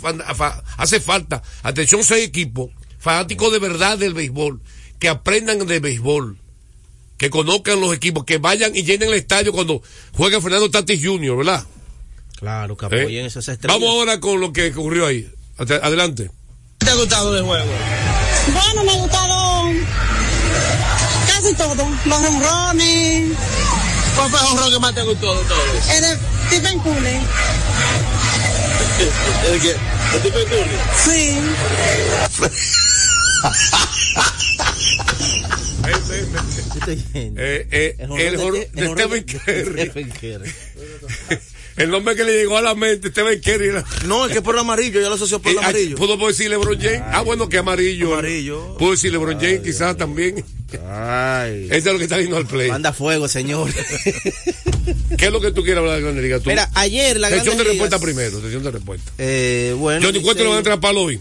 hace 0.77 0.99
falta, 0.99 1.41
atención, 1.63 2.03
seis 2.03 2.27
equipos, 2.27 2.69
fanáticos 2.99 3.51
de 3.51 3.59
verdad 3.59 3.97
del 3.97 4.13
béisbol, 4.13 4.61
que 4.99 5.09
aprendan 5.09 5.65
de 5.65 5.79
béisbol, 5.79 6.37
que 7.17 7.29
conozcan 7.29 7.79
los 7.79 7.93
equipos, 7.93 8.23
que 8.25 8.37
vayan 8.37 8.75
y 8.75 8.83
llenen 8.83 9.09
el 9.09 9.15
estadio 9.15 9.51
cuando 9.51 9.81
juega 10.13 10.41
Fernando 10.41 10.69
Tatis 10.69 11.03
Jr., 11.03 11.37
¿verdad? 11.37 11.65
Claro, 12.37 12.75
que 12.75 12.85
apoyen 12.87 13.25
¿Eh? 13.25 13.27
esas 13.27 13.47
estrellas. 13.47 13.79
Vamos 13.79 13.95
ahora 13.95 14.19
con 14.19 14.39
lo 14.39 14.51
que 14.51 14.69
ocurrió 14.71 15.05
ahí. 15.05 15.29
Adelante. 15.57 16.31
¿Qué 16.79 16.85
te 16.87 16.91
ha 16.91 16.95
gustado 16.95 17.31
del 17.33 17.43
juego? 17.43 17.71
Bueno, 18.51 18.83
me 18.83 18.91
ha 18.91 18.95
gustado 18.95 19.71
casi 21.27 21.53
todo. 21.53 21.87
Los 22.05 22.21
ronrones. 22.23 23.37
¿Cuál 24.15 24.29
fue 24.29 24.39
el 24.39 24.45
honrón 24.45 24.71
que 24.71 24.79
más 24.79 24.95
te 24.95 25.03
gustó 25.03 25.35
de 25.35 25.45
todos? 25.45 25.89
El 25.89 26.01
de 26.01 26.17
Stephen 26.47 26.79
Curry. 26.79 27.19
¿El 29.51 29.61
qué? 29.61 29.75
¿El 30.13 30.19
Stephen 30.19 30.47
Curry? 30.47 30.77
Sí. 31.03 31.39
eh, 37.15 37.67
eh, 37.71 37.95
el, 37.99 38.11
el, 38.19 38.37
de 38.73 38.91
Stephen 38.93 39.23
Curry. 40.11 40.53
El 41.77 41.89
nombre 41.89 42.15
que 42.15 42.23
le 42.23 42.33
llegó 42.33 42.57
a 42.57 42.61
la 42.61 42.75
mente, 42.75 43.09
Stephen 43.09 43.39
Curry. 43.39 43.71
No, 44.05 44.25
es 44.25 44.33
que 44.33 44.41
por 44.41 44.55
el 44.55 44.61
amarillo, 44.61 45.01
ya 45.01 45.09
lo 45.09 45.15
asoció 45.15 45.41
por 45.41 45.51
el 45.51 45.57
eh, 45.57 45.61
amarillo. 45.61 45.95
¿Puedo 45.95 46.27
decir 46.27 46.49
LeBron 46.49 46.79
James? 46.79 47.01
Ah, 47.05 47.21
bueno, 47.21 47.49
que 47.49 47.57
amarillo. 47.57 48.13
Amarillo. 48.13 48.75
Puedo 48.77 48.91
decir 48.91 49.11
LeBron 49.11 49.39
James, 49.39 49.61
quizás 49.61 49.97
también. 49.97 50.43
Ay. 50.89 51.67
Este 51.71 51.77
es 51.77 51.85
lo 51.85 51.97
que 51.97 52.03
está 52.03 52.17
viendo 52.17 52.37
al 52.37 52.45
play. 52.45 52.69
Manda 52.69 52.93
fuego, 52.93 53.27
señor. 53.27 53.71
¿Qué 55.17 55.25
es 55.25 55.31
lo 55.31 55.41
que 55.41 55.51
tú 55.51 55.63
quieres 55.63 55.79
hablar 55.79 55.95
de 55.95 56.01
Grande 56.01 56.21
Liga? 56.21 56.39
Tú? 56.39 56.49
Mira, 56.49 56.69
ayer 56.73 57.19
la 57.19 57.29
Sesión 57.29 57.57
de 57.57 57.63
respuesta 57.63 57.99
primero, 57.99 58.41
sesión 58.41 58.63
de 58.63 58.71
respuesta. 58.71 59.11
Eh, 59.17 59.75
bueno. 59.77 60.05
Johnny 60.05 60.21
Cuento 60.21 60.43
le 60.43 60.49
va 60.49 60.55
a 60.55 60.59
entrar 60.59 60.79
para 60.79 60.97
hoy. 60.97 61.19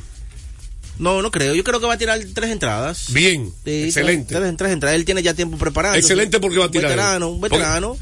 No, 0.99 1.23
no 1.23 1.31
creo. 1.31 1.55
Yo 1.55 1.65
creo 1.65 1.81
que 1.81 1.87
va 1.87 1.95
a 1.95 1.99
tirar 1.99 2.21
tres 2.35 2.51
entradas. 2.51 3.07
Bien. 3.13 3.51
excelente. 3.65 4.35
Tres, 4.35 4.57
tres, 4.57 4.73
entradas. 4.73 4.97
Él 4.97 5.07
tiene 5.07 5.23
ya 5.23 5.33
tiempo 5.33 5.57
preparado. 5.57 5.95
Excelente 5.97 6.39
porque 6.41 6.59
va 6.59 6.67
a 6.67 6.71
tirar. 6.71 6.91
Un 6.91 6.97
veterano, 6.97 7.29
un 7.31 7.41
veterano. 7.41 7.99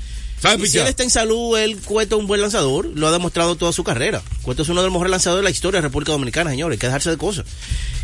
Si 0.67 0.79
él 0.79 0.87
está 0.87 1.03
en 1.03 1.11
salud, 1.11 1.59
él 1.59 1.79
Cueto 1.79 2.17
es 2.17 2.21
un 2.21 2.27
buen 2.27 2.41
lanzador. 2.41 2.87
Lo 2.95 3.09
ha 3.09 3.13
demostrado 3.13 3.57
toda 3.57 3.73
su 3.73 3.85
carrera. 3.85 4.23
Cueto 4.43 4.63
es 4.63 4.69
uno 4.69 4.81
de 4.81 4.87
los 4.87 4.93
mejores 4.93 5.11
lanzadores 5.11 5.41
de 5.41 5.45
la 5.45 5.51
historia 5.51 5.79
de 5.79 5.89
República 5.89 6.13
Dominicana, 6.13 6.51
señores. 6.51 6.77
Hay 6.77 6.79
que 6.79 6.87
dejarse 6.87 7.11
de 7.11 7.17
cosas. 7.17 7.47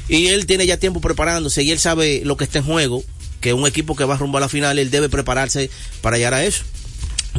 Y 0.08 0.26
él 0.28 0.46
tiene 0.46 0.66
ya 0.66 0.76
tiempo 0.78 1.00
preparándose 1.00 1.62
y 1.62 1.70
él 1.70 1.78
sabe 1.78 2.22
lo 2.24 2.36
que 2.36 2.44
está 2.44 2.58
en 2.58 2.64
juego. 2.64 3.04
Que 3.40 3.52
un 3.52 3.66
equipo 3.66 3.94
que 3.94 4.04
va 4.04 4.16
rumbo 4.16 4.38
a 4.38 4.40
la 4.40 4.48
final, 4.48 4.78
él 4.78 4.90
debe 4.90 5.08
prepararse 5.08 5.70
para 6.00 6.16
llegar 6.16 6.34
a 6.34 6.44
eso. 6.44 6.64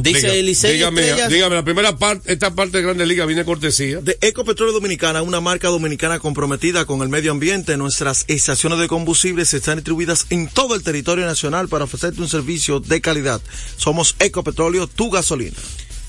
Dice 0.00 0.38
Eliseo. 0.38 0.72
Dígame, 0.72 1.02
dígame, 1.28 1.54
la 1.56 1.64
primera 1.64 1.96
parte, 1.96 2.32
esta 2.32 2.54
parte 2.54 2.78
de 2.78 2.82
Grande 2.82 3.06
Liga 3.06 3.24
viene 3.24 3.44
cortesía. 3.44 4.00
De 4.00 4.18
Ecopetróleo 4.20 4.74
Dominicana, 4.74 5.22
una 5.22 5.40
marca 5.40 5.68
dominicana 5.68 6.18
comprometida 6.18 6.84
con 6.84 7.00
el 7.00 7.08
medio 7.08 7.32
ambiente. 7.32 7.76
Nuestras 7.76 8.24
estaciones 8.28 8.78
de 8.78 8.88
combustibles 8.88 9.54
están 9.54 9.76
distribuidas 9.76 10.26
en 10.30 10.48
todo 10.48 10.74
el 10.74 10.82
territorio 10.82 11.24
nacional 11.24 11.68
para 11.68 11.84
ofrecerte 11.84 12.20
un 12.20 12.28
servicio 12.28 12.78
de 12.80 13.00
calidad. 13.00 13.40
Somos 13.76 14.16
Ecopetróleo, 14.18 14.86
tu 14.86 15.10
gasolina. 15.10 15.56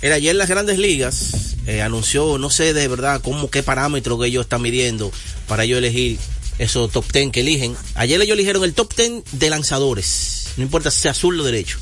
Era 0.02 0.16
ayer 0.16 0.36
las 0.36 0.50
grandes 0.50 0.78
ligas 0.78 1.56
eh, 1.66 1.82
anunció, 1.82 2.38
no 2.38 2.50
sé 2.50 2.74
de 2.74 2.88
verdad 2.88 3.22
cómo, 3.24 3.50
qué 3.50 3.64
parámetro 3.64 4.20
que 4.20 4.28
ellos 4.28 4.46
están 4.46 4.62
midiendo 4.62 5.12
para 5.48 5.66
yo 5.66 5.78
elegir 5.78 6.20
esos 6.60 6.92
top 6.92 7.06
ten 7.12 7.32
que 7.32 7.40
eligen. 7.40 7.76
Ayer 7.96 8.22
ellos 8.22 8.34
eligieron 8.34 8.64
el 8.64 8.74
top 8.74 8.94
ten 8.94 9.24
de 9.32 9.50
lanzadores. 9.50 10.50
No 10.58 10.64
importa 10.64 10.92
si 10.92 11.02
sea 11.02 11.12
azul 11.12 11.40
o 11.40 11.44
derecho 11.44 11.80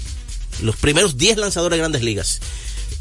los 0.62 0.76
primeros 0.76 1.18
10 1.18 1.38
lanzadores 1.38 1.78
de 1.78 1.80
grandes 1.80 2.04
ligas, 2.04 2.40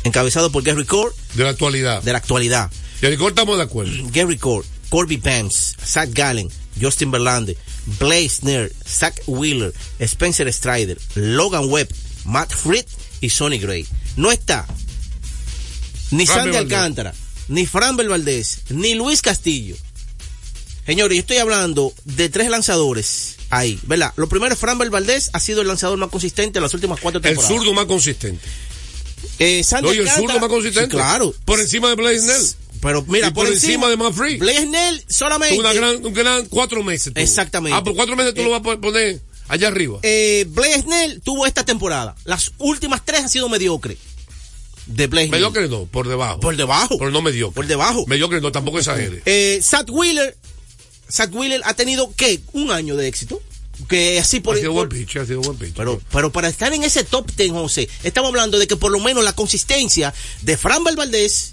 encabezado 0.04 0.50
por 0.50 0.62
Gary 0.62 0.84
Core. 0.84 1.14
De 1.34 1.44
la 1.44 1.50
actualidad. 1.50 2.02
De 2.02 2.12
la 2.12 2.18
actualidad. 2.18 2.70
Gary 3.00 3.16
Core 3.16 3.30
estamos 3.30 3.56
de 3.56 3.62
acuerdo. 3.62 3.92
Gary 4.12 4.38
Core, 4.38 4.66
Corby 4.88 5.18
Pams, 5.18 5.76
Zach 5.84 6.10
Gallen, 6.12 6.50
Justin 6.80 7.10
Verlander, 7.10 7.56
Blaze 7.98 8.40
Nair, 8.42 8.72
Zach 8.86 9.20
Wheeler, 9.26 9.72
Spencer 10.00 10.52
Strider, 10.52 10.98
Logan 11.14 11.68
Webb, 11.68 11.88
Matt 12.24 12.52
Fried 12.52 12.86
y 13.20 13.30
Sonny 13.30 13.58
Gray. 13.58 13.86
No 14.16 14.30
está 14.30 14.66
ni 16.10 16.26
Sandy 16.26 16.56
Alcántara, 16.56 17.14
ni 17.48 17.66
Fran 17.66 17.96
Valdez, 17.96 18.60
ni 18.70 18.94
Luis 18.94 19.22
Castillo. 19.22 19.76
Señores, 20.86 21.16
yo 21.16 21.20
estoy 21.20 21.38
hablando 21.38 21.92
de 22.04 22.28
tres 22.28 22.50
lanzadores 22.50 23.33
ahí, 23.50 23.78
¿verdad? 23.84 24.12
Lo 24.16 24.28
primero, 24.28 24.56
Fran 24.56 24.78
Valdés 24.78 25.30
ha 25.32 25.40
sido 25.40 25.62
el 25.62 25.68
lanzador 25.68 25.98
más 25.98 26.10
consistente 26.10 26.58
en 26.58 26.62
las 26.62 26.74
últimas 26.74 27.00
cuatro 27.00 27.20
temporadas. 27.20 27.50
El 27.50 27.56
zurdo 27.56 27.72
más 27.74 27.86
consistente. 27.86 28.44
Eh, 29.38 29.62
Oye, 29.82 30.00
el 30.00 30.08
zurdo 30.08 30.38
más 30.38 30.48
consistente. 30.48 30.90
claro. 30.90 31.34
Por 31.44 31.60
encima 31.60 31.88
de 31.88 31.94
Blaze 31.94 32.20
Snell. 32.20 32.54
Pero 32.80 33.02
mira, 33.08 33.32
por, 33.32 33.46
encima, 33.46 33.88
de 33.88 33.96
Manfree. 33.96 34.36
Blaze 34.36 34.64
Snell 34.64 35.04
solamente. 35.08 35.58
Una 35.58 35.72
gran, 35.72 36.04
un 36.04 36.12
gran 36.12 36.44
cuatro 36.46 36.82
meses. 36.82 37.14
Exactamente. 37.16 37.76
Ah, 37.76 37.82
por 37.82 37.94
cuatro 37.94 38.14
meses 38.14 38.34
tú 38.34 38.42
lo 38.42 38.50
vas 38.50 38.60
a 38.60 38.78
poner 38.78 39.20
allá 39.48 39.68
arriba. 39.68 40.00
Eh, 40.02 40.44
Blaze 40.48 40.82
Snell 40.82 41.22
tuvo 41.22 41.46
esta 41.46 41.64
temporada. 41.64 42.14
Las 42.24 42.52
últimas 42.58 43.02
tres 43.04 43.22
han 43.22 43.30
sido 43.30 43.48
mediocre. 43.48 43.96
De 44.86 45.06
Blaze 45.06 45.28
Mediocre 45.28 45.66
no, 45.68 45.86
por 45.86 46.08
debajo. 46.08 46.40
Por 46.40 46.56
debajo. 46.56 46.98
Pero 46.98 47.10
no 47.10 47.22
mediocre. 47.22 47.54
Por 47.54 47.66
debajo. 47.66 48.04
Mediocre 48.06 48.42
no, 48.42 48.52
tampoco 48.52 48.78
exagere. 48.78 49.22
Eh, 49.24 49.60
Zach 49.62 49.88
Wheeler. 49.90 50.36
Zach 51.10 51.34
Wheeler 51.34 51.60
ha 51.64 51.74
tenido, 51.74 52.12
¿qué? 52.16 52.40
Un 52.52 52.70
año 52.70 52.96
de 52.96 53.08
éxito 53.08 53.40
que 53.88 54.18
así 54.18 54.40
por, 54.40 54.56
ha 54.56 54.58
sido 54.58 54.72
buen 54.72 54.88
pitch, 54.88 55.16
ha 55.16 55.26
sido 55.26 55.40
buen 55.40 55.58
pitch. 55.58 55.74
Pero, 55.74 56.00
pero 56.12 56.30
para 56.32 56.48
estar 56.48 56.72
en 56.72 56.84
ese 56.84 57.04
top 57.04 57.30
ten, 57.34 57.52
José, 57.52 57.88
estamos 58.02 58.28
hablando 58.28 58.58
de 58.58 58.66
que 58.66 58.76
por 58.76 58.92
lo 58.92 59.00
menos 59.00 59.24
la 59.24 59.32
consistencia 59.32 60.14
de 60.42 60.56
Fran 60.56 60.84
Valdés 60.84 61.52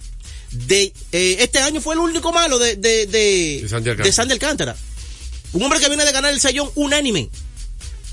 de 0.52 0.94
eh, 1.12 1.38
este 1.40 1.60
año 1.60 1.82
fue 1.82 1.96
el 1.96 2.00
único 2.00 2.32
malo 2.32 2.60
de 2.60 2.76
de, 2.76 3.08
de, 3.08 3.62
de, 3.62 4.12
Sandy 4.12 4.34
Alcántara. 4.34 4.76
Un 5.54 5.64
hombre 5.64 5.80
que 5.80 5.88
viene 5.88 6.06
de 6.06 6.12
ganar 6.12 6.32
el 6.32 6.40
sayón 6.40 6.70
unánime. 6.76 7.30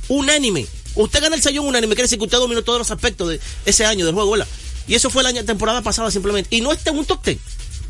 Unánime. 0.08 0.66
Usted 0.94 1.20
gana 1.20 1.36
el 1.36 1.42
sayón 1.42 1.66
unánime, 1.66 1.94
quiere 1.94 2.04
decir 2.04 2.18
que 2.18 2.24
usted 2.24 2.38
dominó 2.38 2.62
todos 2.62 2.78
los 2.78 2.90
aspectos 2.90 3.28
de 3.28 3.40
ese 3.66 3.84
año 3.84 4.04
del 4.04 4.14
juego, 4.14 4.32
¿verdad? 4.32 4.48
Y 4.88 4.94
eso 4.94 5.10
fue 5.10 5.22
la 5.22 5.32
temporada 5.44 5.82
pasada 5.82 6.10
simplemente. 6.10 6.56
Y 6.56 6.60
no 6.60 6.72
está 6.72 6.90
en 6.90 6.98
un 6.98 7.04
top 7.04 7.22
ten. 7.22 7.38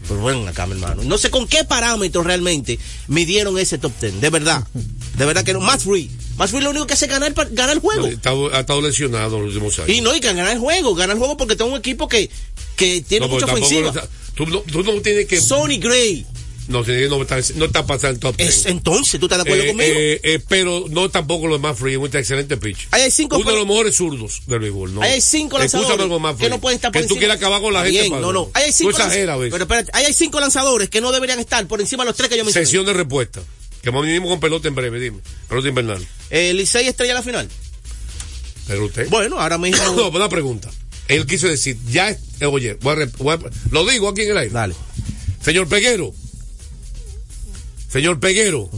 Pues 0.07 0.20
bueno, 0.20 0.46
acá, 0.49 0.66
mi 0.66 0.72
hermano. 0.72 1.03
No 1.05 1.18
sé 1.18 1.30
con 1.30 1.46
qué 1.46 1.64
parámetros 1.64 2.24
realmente 2.24 2.78
midieron 3.09 3.59
ese 3.59 3.78
top 3.78 3.92
ten. 3.99 4.20
De 4.20 4.30
verdad. 4.30 4.66
De 5.16 5.26
verdad 5.26 5.44
que 5.44 5.53
no. 5.53 5.61
Más 5.61 5.82
free. 5.82 6.11
Más 6.36 6.51
free 6.51 6.61
lo 6.61 6.70
único 6.70 6.86
que 6.86 6.94
hace 6.94 7.07
es 7.07 7.11
ganar, 7.11 7.34
ganar 7.51 7.76
el 7.76 7.80
juego. 7.80 8.07
ha 8.07 8.61
estado 8.61 8.80
lesionado 8.80 9.36
en 9.36 9.46
los 9.46 9.55
últimos 9.55 9.78
años. 9.80 9.90
Y 9.90 10.01
no, 10.01 10.14
y 10.14 10.20
que 10.20 10.28
ganar 10.28 10.53
el 10.53 10.59
juego. 10.59 10.94
Ganar 10.94 11.16
el 11.16 11.18
juego 11.18 11.36
porque 11.36 11.57
tengo 11.57 11.72
un 11.72 11.78
equipo 11.78 12.09
que, 12.09 12.30
que 12.76 13.03
tiene 13.03 13.26
mucha 13.26 13.46
ofensiva. 13.46 13.92
tú, 14.34 14.46
no, 14.46 14.61
tú 14.61 14.82
no 14.82 15.01
tienes 15.01 15.26
que. 15.26 15.40
Sony 15.40 15.78
Gray. 15.80 16.24
No, 16.69 16.83
no 16.83 17.23
está, 17.23 17.39
no 17.55 17.64
está 17.64 17.87
pasando 17.87 18.21
top 18.21 18.35
es, 18.39 18.66
Entonces, 18.66 19.19
¿tú 19.19 19.27
estás 19.27 19.39
de 19.39 19.43
acuerdo 19.43 19.64
eh, 19.64 19.69
conmigo? 19.69 19.95
Eh, 19.97 20.21
eh, 20.23 20.41
pero 20.49 20.85
no 20.91 21.09
tampoco 21.09 21.47
lo 21.47 21.59
más 21.59 21.79
free, 21.79 21.97
un 21.97 22.07
excelente 22.07 22.59
pitch. 22.59 22.89
hay 22.91 23.11
cinco 23.11 23.39
Uno 23.39 23.51
de 23.51 23.57
los 23.57 23.66
mejores 23.66 23.97
zurdos 23.97 24.43
del 24.47 24.61
béisbol, 24.61 24.95
¿no? 24.95 25.03
hay 25.03 25.21
cinco 25.23 25.59
lanzadores 25.59 25.97
que 26.39 26.49
no 26.51 26.61
pueden 26.61 26.77
estar 26.77 26.93
por 26.93 27.01
Que 27.01 27.09
tú 27.09 27.16
quieras 27.16 27.39
acabar 27.39 27.62
con 27.62 27.73
la 27.73 27.85
gente. 27.85 28.11
no, 28.11 28.33
no. 28.33 28.51
hay 28.55 28.71
cinco 28.73 28.91
exageras, 28.91 29.39
Pero 29.39 29.57
espérate, 29.57 29.91
hay 29.95 30.12
cinco 30.12 30.41
lanzadores 30.41 30.91
que 30.91 31.01
no 31.01 31.11
deberían 31.11 31.41
estar 31.41 31.66
por 31.66 31.81
encima 31.81 32.05
de 32.05 32.11
los 32.11 32.16
tres 32.16 32.29
que 32.29 32.37
yo 32.37 32.45
mencioné. 32.45 32.66
Sesión 32.66 32.85
de 32.87 32.93
respuesta. 32.93 33.41
Que 33.83 33.91
venimos 33.91 34.29
con 34.29 34.41
pelota 34.41 34.69
en 34.69 34.75
breve, 34.75 34.99
dime. 35.01 35.19
Pelota 35.49 35.69
invernal. 35.69 36.07
Eh, 36.31 36.53
Licey 36.53 36.89
estrella 36.89 37.14
la 37.14 37.23
final. 37.23 37.49
Pero 38.66 38.85
usted. 38.85 39.09
Bueno, 39.09 39.41
ahora 39.41 39.57
mismo. 39.57 39.83
no, 39.97 40.09
una 40.09 40.29
pregunta. 40.29 40.71
Él 41.07 41.27
quiso 41.27 41.49
decir, 41.49 41.79
ya, 41.89 42.14
oye, 42.47 42.77
lo 43.71 43.87
digo 43.87 44.09
aquí 44.09 44.23
en 44.23 44.31
el 44.31 44.39
aire. 44.39 44.53
Dale. 44.53 44.75
Señor 45.43 45.69
Peguero, 45.69 46.12
Señor 47.89 48.20
Peguero, 48.20 48.70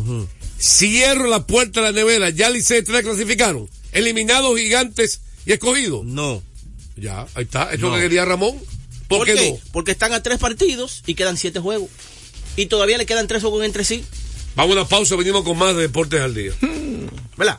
cierro 0.58 1.26
la 1.26 1.46
puerta 1.46 1.80
de 1.80 1.86
la 1.86 1.92
nevera. 1.92 2.30
¿Ya 2.30 2.50
Licey 2.50 2.82
tres 2.82 3.02
clasificaron? 3.02 3.68
¿Eliminados 3.92 4.58
gigantes 4.58 5.20
y 5.44 5.52
escogidos? 5.52 6.04
No. 6.04 6.42
Ya, 6.96 7.26
ahí 7.34 7.44
está. 7.44 7.72
Es 7.72 7.80
lo 7.80 7.92
que 7.94 8.00
quería 8.00 8.24
Ramón. 8.24 8.56
¿Por, 9.08 9.26
qué, 9.26 9.34
no? 9.34 9.58
Porque 9.72 9.90
están 9.90 10.12
a 10.12 10.22
tres 10.22 10.38
partidos 10.38 11.02
y 11.06 11.14
quedan 11.14 11.36
siete 11.36 11.58
juegos. 11.58 11.90
Y 12.56 12.66
todavía 12.66 12.98
le 12.98 13.06
quedan 13.06 13.26
tres 13.26 13.42
juegos 13.42 13.64
entre 13.64 13.84
sí. 13.84 14.04
Vamos 14.54 14.76
a 14.76 14.80
una 14.80 14.88
pausa, 14.88 15.16
venimos 15.16 15.42
con 15.42 15.58
más 15.58 15.74
de 15.74 15.82
Deportes 15.82 16.20
al 16.20 16.34
Día. 16.34 16.52
¿Verdad? 17.36 17.58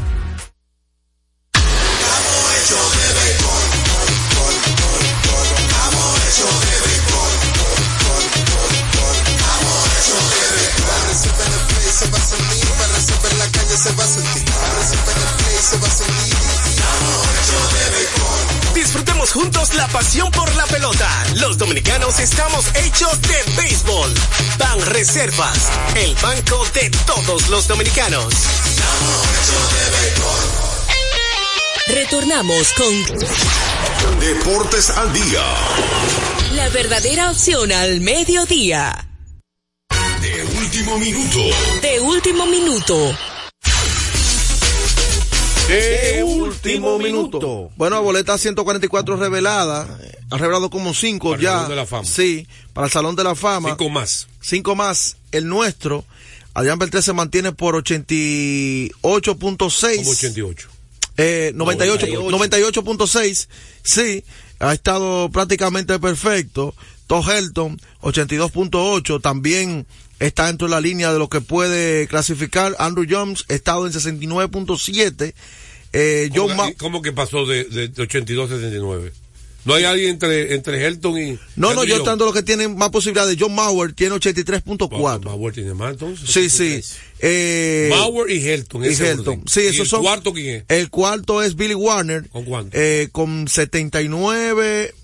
Juntos 19.33 19.73
la 19.75 19.87
pasión 19.87 20.29
por 20.31 20.53
la 20.55 20.65
pelota. 20.65 21.09
Los 21.35 21.57
dominicanos 21.57 22.19
estamos 22.19 22.65
hechos 22.75 23.21
de 23.21 23.61
béisbol. 23.61 24.13
Ban 24.57 24.85
Reservas, 24.87 25.69
el 25.95 26.13
banco 26.15 26.65
de 26.73 26.89
todos 27.05 27.47
los 27.47 27.65
dominicanos. 27.67 28.33
Retornamos 31.87 32.73
con 32.73 34.19
Deportes 34.19 34.89
al 34.89 35.13
día. 35.13 35.43
la 36.53 36.67
verdadera 36.69 37.31
opción 37.31 37.71
al 37.71 38.01
mediodía. 38.01 39.07
De 40.21 40.43
último 40.43 40.97
minuto. 40.97 41.39
De 41.81 41.99
último 42.01 42.45
minuto. 42.47 43.17
De 45.67 46.23
último 46.23 46.97
minuto. 46.99 47.71
Bueno, 47.77 48.01
boleta 48.03 48.37
144 48.37 49.15
revelada. 49.17 49.87
Ha 50.29 50.37
revelado 50.37 50.69
como 50.69 50.93
5 50.93 51.29
Para 51.29 51.37
el 51.37 51.41
ya. 51.43 51.51
Salón 51.53 51.69
de 51.69 51.75
la 51.75 51.85
Fama. 51.85 52.05
Sí, 52.05 52.47
para 52.73 52.87
el 52.87 52.93
Salón 52.93 53.15
de 53.15 53.23
la 53.23 53.35
Fama. 53.35 53.69
Cinco 53.69 53.89
más. 53.89 54.27
5 54.41 54.75
más. 54.75 55.17
El 55.31 55.47
nuestro. 55.47 56.03
Adrián 56.53 56.79
Beltré 56.79 57.01
se 57.01 57.13
mantiene 57.13 57.53
por 57.53 57.75
88.6. 57.75 59.95
Como 59.97 60.11
88. 60.11 60.67
Eh, 61.17 61.51
98, 61.53 62.07
98.6, 62.07 63.47
sí, 63.83 64.23
ha 64.59 64.73
estado 64.73 65.29
prácticamente 65.29 65.99
perfecto. 65.99 66.73
Tom 67.07 67.29
Helton, 67.29 67.79
82.8, 68.01 69.21
también 69.21 69.85
está 70.21 70.47
dentro 70.47 70.67
de 70.67 70.71
la 70.71 70.81
línea 70.81 71.11
de 71.11 71.19
lo 71.19 71.27
que 71.29 71.41
puede 71.41 72.07
clasificar. 72.07 72.75
Andrew 72.79 73.05
Jones, 73.09 73.43
ha 73.49 73.53
estado 73.53 73.85
en 73.87 73.93
69.7. 73.93 75.33
Eh, 75.93 76.29
John 76.33 76.55
¿Cómo, 76.55 76.73
cómo 76.77 77.01
que 77.01 77.11
pasó 77.11 77.45
de, 77.45 77.65
de, 77.65 77.89
de 77.89 78.01
82 78.03 78.49
a 78.51 78.55
79? 78.55 79.11
¿No 79.63 79.75
hay 79.75 79.83
alguien 79.83 80.09
entre, 80.11 80.55
entre 80.55 80.83
Helton 80.87 81.19
y... 81.19 81.39
no, 81.55 81.75
no, 81.75 81.83
y 81.83 81.87
yo 81.87 82.01
tanto 82.01 82.25
los 82.25 82.33
que 82.33 82.41
tienen 82.41 82.75
más 82.77 82.89
posibilidades. 82.89 83.37
John 83.39 83.53
Mauer 83.53 83.93
tiene 83.93 84.15
83.4. 84.15 85.23
Mauer 85.23 85.53
tiene 85.53 85.73
más 85.75 85.91
entonces. 85.91 86.27
Sí, 86.31 86.49
sí. 86.49 86.81
Eh, 87.19 87.87
Mauer 87.91 88.31
y 88.31 88.43
Helton. 88.47 88.83
y 88.83 88.87
Helton. 88.87 89.43
Sí, 89.47 89.61
¿Y 89.61 89.65
esos 89.67 89.81
el 89.81 89.87
son. 89.87 90.01
cuarto 90.01 90.33
quién 90.33 90.55
es? 90.55 90.63
El 90.67 90.89
cuarto 90.89 91.43
es 91.43 91.55
Billy 91.55 91.75
Warner. 91.75 92.27
¿Con 92.29 92.45
cuánto? 92.45 92.75
Eh, 92.75 93.09
con 93.11 93.47
79, 93.47 94.95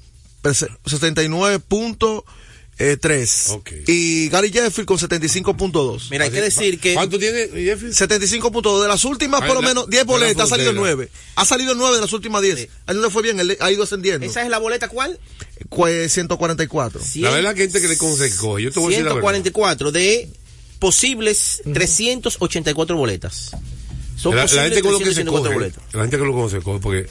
perse- 2.77 3.57
79.3. 3.57 3.83
Y 3.87 4.29
Gary 4.29 4.51
Jeffrey 4.51 4.85
con 4.85 4.97
75.2. 4.97 6.09
Mira, 6.11 6.25
hay 6.25 6.31
que 6.31 6.41
decir 6.41 6.79
que. 6.79 6.93
¿Cuánto 6.93 7.17
tiene 7.17 7.47
Jeffrey? 7.47 7.91
75.2. 7.91 8.81
De 8.81 8.87
las 8.87 9.03
últimas, 9.05 9.41
Ah, 9.41 9.47
por 9.47 9.55
lo 9.55 9.61
la- 9.61 9.67
menos 9.69 9.89
10 9.89 10.05
de 10.05 10.05
la 10.05 10.11
boletas, 10.11 10.45
ha 10.45 10.47
salido 10.47 10.71
frontera. 10.71 10.95
9. 10.95 11.09
Ha 11.35 11.45
salido 11.45 11.75
9 11.75 11.95
de 11.95 12.01
las 12.01 12.13
últimas 12.13 12.41
10. 12.41 12.69
A 12.85 12.91
él 12.91 12.97
no 12.97 13.03
le 13.03 13.09
fue 13.09 13.23
bien, 13.23 13.39
él 13.39 13.57
ha 13.59 13.71
ido 13.71 13.83
ascendiendo. 13.83 14.25
¿Esa 14.25 14.43
es 14.43 14.49
la 14.49 14.59
boleta 14.59 14.87
cuál? 14.89 15.19
Pues 15.69 16.11
144. 16.13 17.01
La 17.15 17.31
verdad 17.31 17.55
que 17.55 17.61
hay 17.63 17.67
gente 17.67 17.81
que 17.81 17.87
le 17.87 17.97
consejo. 17.97 18.59
Yo 18.59 18.71
te 18.71 18.79
voy 18.79 18.87
a 18.93 18.97
decir 18.97 19.05
la 19.05 19.13
verdad. 19.13 19.29
144 19.31 19.91
de 19.91 20.29
posibles 20.79 21.61
384 21.73 22.95
boletas. 22.97 23.51
Son 24.15 24.31
la, 24.35 24.41
la 24.41 24.43
posibles 24.47 24.63
gente 24.69 24.81
con 24.81 24.91
lo 24.93 24.99
que 24.99 25.05
se 25.05 25.23
384 25.23 25.43
coge, 25.43 25.53
boletas. 25.55 25.93
la 25.93 26.01
gente 26.01 26.17
con 26.17 26.27
lo 26.27 26.43
que 26.45 26.51
se 26.51 26.61
coge, 26.61 26.79
porque 26.79 27.07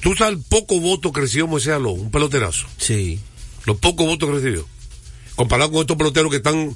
tú 0.00 0.14
sabes 0.14 0.34
el 0.38 0.44
poco 0.44 0.78
voto 0.80 1.12
que 1.12 1.20
recibió 1.22 1.46
Moisés 1.48 1.72
Aló, 1.72 1.90
un 1.90 2.10
peloterazo. 2.10 2.66
Sí. 2.78 3.18
Los 3.68 3.76
pocos 3.76 4.06
votos 4.06 4.30
que 4.30 4.34
recibió. 4.36 4.66
Comparado 5.36 5.70
con 5.70 5.82
estos 5.82 5.98
peloteros 5.98 6.30
que 6.30 6.38
están, 6.38 6.74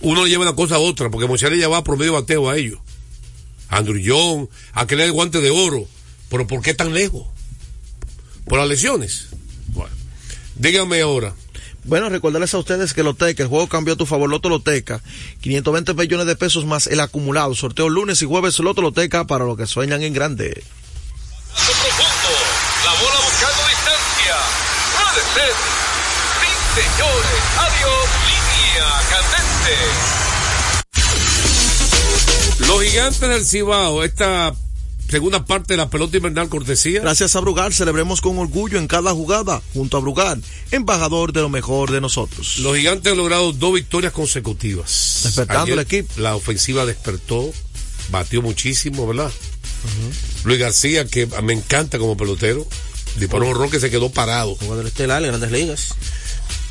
uno 0.00 0.24
le 0.24 0.30
lleva 0.30 0.44
una 0.44 0.56
cosa 0.56 0.76
a 0.76 0.78
otra, 0.78 1.10
porque 1.10 1.28
Moisés 1.28 1.50
le 1.50 1.58
llevaba 1.58 1.84
promedio 1.84 2.14
bateo 2.14 2.48
a 2.48 2.56
ellos. 2.56 2.78
Andrew 3.68 4.02
John, 4.02 4.48
aquel 4.72 5.00
el 5.00 5.12
guante 5.12 5.42
de 5.42 5.50
oro. 5.50 5.86
Pero 6.30 6.46
¿por 6.46 6.62
qué 6.62 6.72
tan 6.72 6.94
lejos? 6.94 7.26
Por 8.46 8.58
las 8.58 8.66
lesiones. 8.66 9.26
Bueno, 9.74 9.94
dígame 10.56 11.02
ahora. 11.02 11.34
Bueno, 11.84 12.08
recordarles 12.08 12.54
a 12.54 12.58
ustedes 12.58 12.94
que 12.94 13.02
Loteca, 13.02 13.42
el 13.42 13.50
juego 13.50 13.68
cambió 13.68 13.92
a 13.92 13.98
tu 13.98 14.06
favor, 14.06 14.30
Loto 14.30 14.48
Loteca, 14.48 15.02
520 15.42 15.92
millones 15.92 16.26
de 16.26 16.36
pesos 16.36 16.64
más 16.64 16.86
el 16.86 17.00
acumulado, 17.00 17.54
sorteo 17.54 17.90
lunes 17.90 18.22
y 18.22 18.24
jueves 18.24 18.58
Loto 18.60 18.80
Loteca 18.80 19.26
para 19.26 19.44
los 19.44 19.58
que 19.58 19.66
sueñan 19.66 20.02
en 20.02 20.14
grande. 20.14 20.64
profundo. 21.52 22.30
La 22.86 22.92
bola 23.02 23.20
buscando 23.22 23.68
distancia. 23.68 24.36
Puede 24.96 25.22
ser. 25.34 25.54
Sí, 26.40 26.48
señores. 26.74 27.42
Adiós. 27.58 28.08
Línea 28.28 28.88
candente. 29.10 29.76
Los 32.66 32.82
gigantes 32.82 33.20
del 33.20 33.44
Cibao, 33.44 34.02
esta 34.04 34.54
segunda 35.08 35.44
parte 35.44 35.74
de 35.74 35.76
la 35.76 35.90
pelota 35.90 36.16
invernal 36.16 36.48
cortesía. 36.48 37.02
Gracias 37.02 37.36
a 37.36 37.40
Brugal, 37.40 37.74
celebremos 37.74 38.22
con 38.22 38.38
orgullo 38.38 38.78
en 38.78 38.88
cada 38.88 39.12
jugada, 39.12 39.60
junto 39.74 39.98
a 39.98 40.00
Brugal, 40.00 40.42
embajador 40.70 41.34
de 41.34 41.42
lo 41.42 41.50
mejor 41.50 41.90
de 41.90 42.00
nosotros. 42.00 42.58
Los 42.58 42.76
gigantes 42.76 43.12
han 43.12 43.18
logrado 43.18 43.52
dos 43.52 43.74
victorias 43.74 44.12
consecutivas. 44.12 45.20
Despertando 45.24 45.64
Ayer 45.64 45.74
el 45.74 45.80
equipo. 45.80 46.14
La 46.16 46.34
ofensiva 46.34 46.86
despertó, 46.86 47.52
batió 48.10 48.40
muchísimo, 48.40 49.06
¿verdad? 49.06 49.30
Luis 50.44 50.58
García, 50.58 51.04
que 51.04 51.26
me 51.42 51.52
encanta 51.52 51.98
como 51.98 52.16
pelotero, 52.16 52.66
disparó 53.16 53.44
un 53.44 53.50
horror 53.50 53.70
que 53.70 53.80
se 53.80 53.90
quedó 53.90 54.10
parado. 54.10 54.54
Jugador 54.54 54.86
estelar 54.86 55.22
en 55.22 55.28
grandes 55.28 55.52
ligas. 55.52 55.94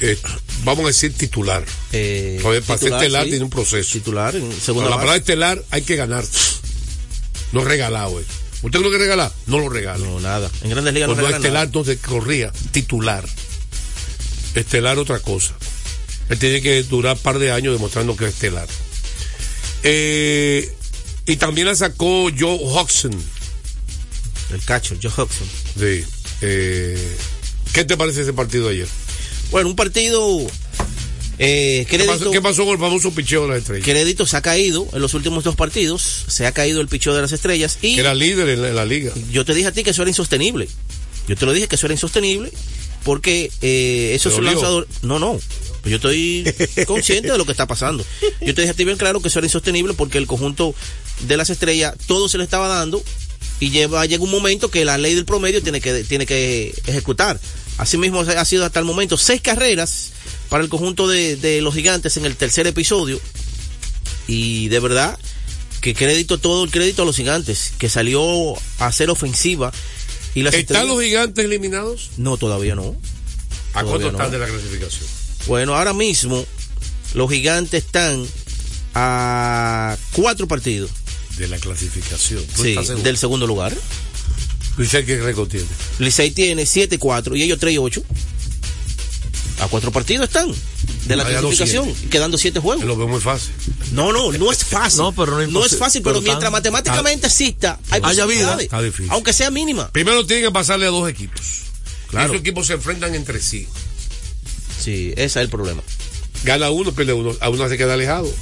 Eh, 0.02 0.18
vamos 0.64 0.86
a 0.86 0.88
decir 0.88 1.14
titular. 1.14 1.64
Eh, 1.92 2.40
Joder, 2.42 2.64
para 2.64 2.80
ser 2.80 2.94
estelar 2.94 3.24
sí. 3.26 3.30
tiene 3.32 3.46
un 3.46 3.52
proceso. 3.52 3.94
Titular 3.94 4.36
en 4.36 4.52
segunda 4.60 4.90
la 4.90 4.96
palabra 4.96 5.18
estelar 5.18 5.64
hay 5.70 5.84
que 5.84 5.96
ganar. 5.96 6.26
No 7.52 7.64
regalado, 7.64 8.20
eh. 8.20 8.26
¿Usted 8.64 8.80
lo 8.80 8.92
que 8.92 8.98
regala? 8.98 9.32
No 9.48 9.60
lo 9.60 9.70
regala. 9.70 10.06
No, 10.06 10.20
nada. 10.20 10.50
En 10.64 10.70
grandes 10.70 10.94
ligas 10.94 11.10
no 11.10 11.16
Cuando 11.16 11.28
regala 11.28 11.38
estelar, 11.38 11.54
nada. 11.54 11.66
entonces 11.66 11.98
corría. 12.00 12.52
Titular. 12.72 13.26
Estelar, 14.56 14.98
otra 14.98 15.20
cosa. 15.20 15.54
Él 16.30 16.40
tiene 16.40 16.62
que 16.62 16.82
durar 16.84 17.16
un 17.18 17.22
par 17.22 17.40
de 17.40 17.52
años 17.52 17.74
demostrando 17.74 18.16
que 18.16 18.26
es 18.28 18.34
estelar. 18.34 18.68
Eh, 19.84 20.74
y 21.26 21.36
también 21.38 21.68
la 21.68 21.76
sacó 21.76 22.30
Joe 22.38 22.60
Hodgson. 22.62 23.12
El 24.52 24.62
catcher, 24.64 24.98
Joe 25.02 25.12
Hodgson. 25.16 25.48
Sí. 25.78 26.04
Eh, 26.42 27.18
¿Qué 27.74 27.86
te 27.86 27.98
parece 27.98 28.22
ese 28.22 28.34
partido 28.34 28.68
de 28.68 28.76
ayer? 28.76 28.88
Bueno, 29.52 29.70
un 29.70 29.76
partido. 29.76 30.40
Eh, 31.38 31.86
¿Qué 31.90 32.00
pasó, 32.00 32.32
qué 32.32 32.42
pasó 32.42 32.66
con 32.66 32.74
el 32.74 32.80
famoso 32.80 33.12
picheo 33.12 33.44
de 33.44 33.50
las 33.50 33.58
estrellas? 33.60 33.84
crédito 33.84 34.26
se 34.28 34.38
ha 34.38 34.42
caído 34.42 34.88
en 34.94 35.02
los 35.02 35.14
últimos 35.14 35.44
dos 35.44 35.56
partidos. 35.56 36.26
Se 36.28 36.46
ha 36.46 36.52
caído 36.52 36.82
el 36.82 36.88
picheo 36.88 37.14
de 37.14 37.22
las 37.22 37.32
estrellas. 37.32 37.78
Y 37.82 37.96
Que 37.96 38.02
era 38.02 38.14
líder 38.14 38.50
en 38.50 38.62
la, 38.62 38.70
en 38.70 38.76
la 38.76 38.86
liga. 38.86 39.12
yo 39.32 39.44
te 39.44 39.54
dije 39.54 39.68
a 39.68 39.72
ti 39.72 39.84
que 39.84 39.90
eso 39.90 40.04
era 40.04 40.10
insostenible. 40.10 40.68
Yo 41.28 41.36
te 41.36 41.46
lo 41.46 41.54
dije 41.54 41.68
que 41.68 41.76
eso 41.76 41.88
era 41.88 41.94
insostenible 41.94 42.52
porque 43.04 43.52
eh, 43.62 44.12
eso 44.14 44.30
¿Te 44.30 44.36
es 44.36 44.40
un 44.40 44.46
lanzador. 44.46 44.88
No, 45.02 45.20
no. 45.20 45.40
Pues 45.82 45.90
yo 45.90 45.96
estoy 45.96 46.46
consciente 46.86 47.32
de 47.32 47.38
lo 47.38 47.46
que 47.46 47.52
está 47.52 47.68
pasando. 47.68 48.06
Yo 48.42 48.54
te 48.54 48.62
dije 48.62 48.72
a 48.72 48.76
ti 48.76 48.86
bien 48.86 48.98
claro 48.98 49.22
que 49.22 49.28
eso 49.28 49.40
era 49.40 49.48
insostenible 49.48 49.94
porque 49.94 50.18
el 50.18 50.28
conjunto 50.28 50.76
de 51.28 51.38
las 51.38 51.50
estrellas 51.50 51.96
todo 52.08 52.30
se 52.30 52.38
le 52.38 52.44
estaba 52.44 52.68
dando 52.68 53.04
y 53.60 53.70
lleva, 53.70 54.06
llega 54.06 54.24
un 54.24 54.32
momento 54.32 54.70
que 54.70 54.86
la 54.86 54.98
ley 54.98 55.16
del 55.16 55.26
promedio 55.26 55.62
tiene 55.62 55.82
que, 55.82 56.04
tiene 56.04 56.26
que 56.26 56.74
ejecutar. 56.86 57.40
Asimismo 57.78 58.22
ha 58.22 58.46
sido 58.46 58.66
hasta 58.66 58.80
el 58.80 58.86
momento 58.86 59.18
seis 59.18 59.42
carreras 59.42 60.12
para 60.50 60.64
el 60.64 60.70
conjunto 60.70 61.08
de, 61.08 61.36
de 61.36 61.62
los 61.62 61.74
gigantes 61.74 62.18
en 62.18 62.26
el 62.26 62.36
tercer 62.36 62.68
episodio. 62.68 63.20
Y 64.28 64.68
de 64.70 64.80
verdad 64.80 65.18
que 65.82 65.96
crédito, 65.96 66.38
todo 66.38 66.64
el 66.64 66.72
crédito 66.72 67.02
a 67.02 67.06
los 67.06 67.16
gigantes, 67.16 67.74
que 67.78 67.90
salió 67.90 68.54
a 68.80 68.92
ser 68.92 69.10
ofensiva. 69.10 69.74
Y 70.36 70.44
las 70.44 70.54
¿Están 70.54 70.88
los 70.88 71.02
gigantes 71.02 71.44
eliminados? 71.44 72.12
No, 72.18 72.38
todavía 72.38 72.76
no. 72.76 72.96
¿A 73.74 73.84
cuánto 73.84 74.10
están 74.10 74.32
de 74.32 74.38
la 74.38 74.46
clasificación? 74.46 75.10
Bueno, 75.48 75.76
ahora 75.76 75.94
mismo 75.94 76.46
los 77.14 77.30
gigantes 77.30 77.84
están 77.84 78.26
a 78.94 79.98
cuatro 80.14 80.48
partidos. 80.48 80.92
De 81.38 81.48
la 81.48 81.58
clasificación. 81.58 82.46
Sí, 82.56 82.76
del 83.04 83.18
segundo 83.18 83.48
lugar. 83.48 83.76
Licey 84.78 85.06
qué 85.06 85.22
récord 85.22 85.50
tiene? 85.50 85.68
Licey 86.00 86.32
tiene 86.32 86.64
7-4 86.64 87.38
y 87.38 87.44
ellos 87.44 87.60
3-8. 87.60 88.04
A 89.60 89.68
cuatro 89.68 89.92
partidos 89.92 90.28
están 90.28 90.52
de 91.06 91.16
la 91.16 91.24
clasificación, 91.24 91.94
quedando 92.10 92.38
siete 92.40 92.60
juegos. 92.60 92.84
Lo 92.84 92.98
veo 92.98 93.08
muy 93.08 93.22
fácil. 93.22 93.54
No, 93.92 94.12
no, 94.12 94.32
no 94.32 94.52
es 94.52 94.64
fácil. 94.64 94.98
no, 95.00 95.12
pero 95.12 95.40
no, 95.40 95.48
no 95.48 95.66
es 95.66 95.78
fácil, 95.78 96.02
pero, 96.02 96.20
mientras 96.20 96.52
matemáticamente 96.52 97.28
exista, 97.28 97.80
hay 97.92 98.02
haya 98.04 98.26
vida. 98.26 98.58
Está 98.60 98.82
difícil. 98.82 99.12
Aunque 99.12 99.34
sea 99.34 99.52
mínima. 99.52 99.92
Primero 99.92 100.26
tienen 100.26 100.46
que 100.46 100.52
pasarle 100.52 100.88
a 100.88 100.90
dos 100.90 101.08
equipos. 101.08 101.42
Claro. 102.08 102.26
esos 102.26 102.42
equipos 102.42 102.68
se 102.68 102.74
enfrentan 102.74 103.14
entre 103.14 103.40
sí. 103.40 103.68
Sí, 104.80 105.12
ese 105.12 105.26
es 105.26 105.36
el 105.36 105.50
problema. 105.50 105.84
Gana 106.44 106.72
uno, 106.72 106.92
pierde 106.92 107.14
uno. 107.14 107.36
A 107.40 107.50
uno 107.50 107.70
se 107.70 107.78
queda 107.78 107.94
alejado. 107.94 108.34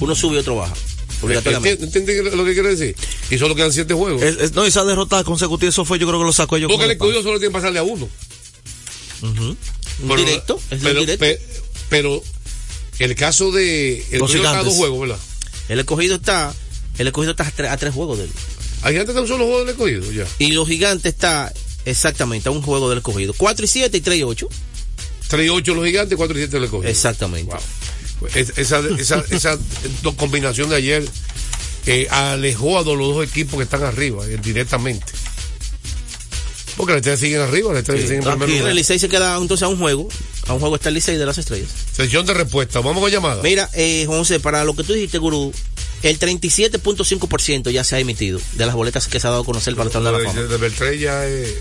Uno 0.00 0.14
sube 0.16 0.36
y 0.36 0.38
otro 0.38 0.56
baja. 0.56 0.74
¿Entiendes 1.22 2.34
lo 2.34 2.44
que 2.44 2.52
quiero 2.52 2.68
decir? 2.68 2.94
Y 3.30 3.38
solo 3.38 3.54
quedan 3.54 3.72
siete 3.72 3.94
juegos. 3.94 4.22
no, 4.54 4.64
esa 4.64 4.84
derrota 4.84 5.24
consecutiva, 5.24 5.70
eso 5.70 5.84
fue, 5.84 5.98
yo 5.98 6.06
creo 6.06 6.20
que 6.20 6.26
lo 6.26 6.32
sacó 6.32 6.56
ellos. 6.56 6.70
Porque 6.70 6.84
el 6.84 6.92
escogido 6.92 7.22
solo 7.22 7.38
tiene 7.38 7.52
que 7.52 7.58
pasarle 7.58 7.78
a 7.78 7.82
uno. 7.82 8.08
directo, 10.16 10.60
es 10.70 10.80
pero, 10.82 11.00
directo. 11.00 11.26
pero 11.88 12.22
el 12.98 13.14
caso 13.14 13.50
de. 13.52 14.04
El 14.10 14.20
Los 14.20 14.30
escogido 14.30 14.44
está 14.44 14.60
a 14.60 14.64
dos 14.64 14.74
juegos, 14.74 15.00
¿verdad? 15.00 15.18
El 15.68 15.80
escogido 15.80 16.16
está. 16.16 16.54
El 16.98 17.06
escogido 17.06 17.32
está 17.32 17.46
a 17.46 17.50
tres, 17.50 17.70
a 17.70 17.76
tres 17.76 17.94
juegos 17.94 18.18
de 18.18 18.24
él. 18.24 18.30
¿Hay 18.82 18.92
gigantes 18.92 19.10
está 19.10 19.22
un 19.22 19.28
solo 19.28 19.44
juego 19.44 19.60
del 19.60 19.70
escogido? 19.70 20.12
Ya. 20.12 20.26
Y 20.38 20.52
los 20.52 20.68
gigantes 20.68 21.12
está 21.12 21.52
exactamente 21.84 22.48
a 22.48 22.52
un 22.52 22.62
juego 22.62 22.88
del 22.88 22.98
escogido. 22.98 23.34
4 23.36 23.64
y 23.64 23.68
7 23.68 23.96
y 23.96 24.00
3 24.00 24.18
y 24.18 24.22
8. 24.22 24.48
3 25.28 25.46
y 25.46 25.48
8 25.48 25.74
los 25.74 25.84
gigantes, 25.84 26.16
4 26.16 26.36
y 26.36 26.40
7 26.42 26.56
el 26.56 26.64
escogido. 26.64 26.90
Exactamente. 26.90 27.52
Wow. 27.52 27.60
Esa, 28.34 28.80
esa, 28.98 29.24
esa 29.30 29.58
combinación 30.16 30.68
de 30.70 30.76
ayer 30.76 31.04
eh, 31.86 32.06
alejó 32.10 32.78
a 32.78 32.82
los 32.82 32.98
dos 32.98 33.26
equipos 33.26 33.56
que 33.56 33.64
están 33.64 33.82
arriba 33.82 34.26
eh, 34.26 34.38
directamente. 34.42 35.06
Porque 36.76 36.92
las 36.92 36.98
estrellas 36.98 37.20
siguen 37.20 37.40
arriba, 37.40 37.72
las 37.72 37.80
estrellas 37.80 38.02
sí, 38.02 38.08
siguen 38.08 38.22
en 38.22 38.38
primer 38.38 38.48
lugar. 38.50 38.70
El 38.70 38.76
Licey 38.76 38.98
se 38.98 39.08
queda 39.08 39.36
entonces 39.36 39.64
a 39.64 39.68
un 39.68 39.78
juego. 39.78 40.08
A 40.46 40.52
un 40.52 40.60
juego 40.60 40.76
está 40.76 40.90
el 40.90 40.94
Licey 40.94 41.16
de 41.16 41.26
las 41.26 41.36
estrellas. 41.38 41.70
Sesión 41.92 42.24
de 42.24 42.34
respuesta. 42.34 42.80
Vamos 42.80 43.02
con 43.02 43.10
llamada. 43.10 43.42
Mira, 43.42 43.68
eh, 43.74 44.04
José, 44.06 44.38
para 44.38 44.64
lo 44.64 44.76
que 44.76 44.84
tú 44.84 44.92
dijiste, 44.92 45.18
Gurú, 45.18 45.52
el 46.02 46.18
37.5% 46.18 47.70
ya 47.70 47.82
se 47.82 47.96
ha 47.96 47.98
emitido 47.98 48.40
de 48.52 48.66
las 48.66 48.74
boletas 48.74 49.08
que 49.08 49.18
se 49.18 49.26
ha 49.26 49.30
dado 49.30 49.42
a 49.42 49.44
conocer 49.44 49.74
para 49.74 49.88
estar 49.88 50.02
de 50.02 50.12
la 50.12 50.18
fama. 50.18 50.40
De, 50.40 50.46
de 50.46 50.56
Beltré 50.56 50.98
ya 50.98 51.26
es. 51.26 51.54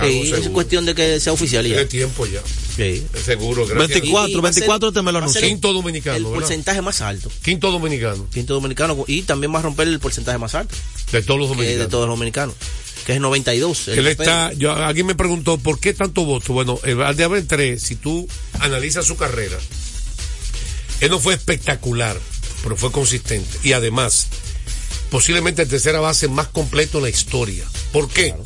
Sí, 0.00 0.32
es 0.32 0.48
cuestión 0.48 0.86
de 0.86 0.94
que 0.94 1.20
sea 1.20 1.32
oficial 1.32 1.64
ya. 1.64 1.74
Tiene 1.74 1.88
tiempo 1.88 2.26
ya. 2.26 2.40
Sí. 2.76 3.04
Seguro. 3.24 3.66
Gracias. 3.66 4.00
24, 4.00 4.42
24 4.42 4.92
te 4.92 5.02
me 5.02 5.12
lo 5.12 5.18
anunció. 5.18 5.40
Quinto 5.40 5.72
dominicano. 5.72 6.16
El 6.16 6.24
¿verdad? 6.24 6.38
porcentaje 6.38 6.82
más 6.82 7.00
alto. 7.00 7.30
Quinto 7.42 7.70
dominicano. 7.70 8.26
Quinto 8.32 8.54
dominicano. 8.54 9.04
Y 9.06 9.22
también 9.22 9.54
va 9.54 9.58
a 9.58 9.62
romper 9.62 9.88
el 9.88 10.00
porcentaje 10.00 10.38
más 10.38 10.54
alto. 10.54 10.74
De 11.12 11.22
todos 11.22 11.38
los 11.38 11.48
dominicanos. 11.50 11.84
de 11.84 11.90
todos 11.90 12.08
los 12.08 12.16
dominicanos. 12.16 12.54
Que 13.06 13.14
es 13.14 13.20
92. 13.20 13.88
Él 13.88 14.06
está, 14.06 14.52
yo, 14.52 14.72
alguien 14.72 15.06
me 15.06 15.14
preguntó, 15.14 15.58
¿por 15.58 15.80
qué 15.80 15.92
tanto 15.92 16.24
voto? 16.24 16.52
Bueno, 16.52 16.78
el 16.84 17.02
Alde 17.02 17.26
Beltré, 17.26 17.78
si 17.80 17.96
tú 17.96 18.28
analizas 18.60 19.04
su 19.04 19.16
carrera, 19.16 19.58
él 21.00 21.10
no 21.10 21.18
fue 21.18 21.34
espectacular, 21.34 22.16
pero 22.62 22.76
fue 22.76 22.92
consistente. 22.92 23.58
Y 23.64 23.72
además, 23.72 24.28
posiblemente 25.10 25.62
el 25.62 25.68
tercera 25.68 25.98
base 25.98 26.28
más 26.28 26.46
completo 26.46 26.98
en 26.98 27.04
la 27.04 27.10
historia. 27.10 27.64
¿Por 27.92 28.08
qué? 28.08 28.28
Claro. 28.28 28.44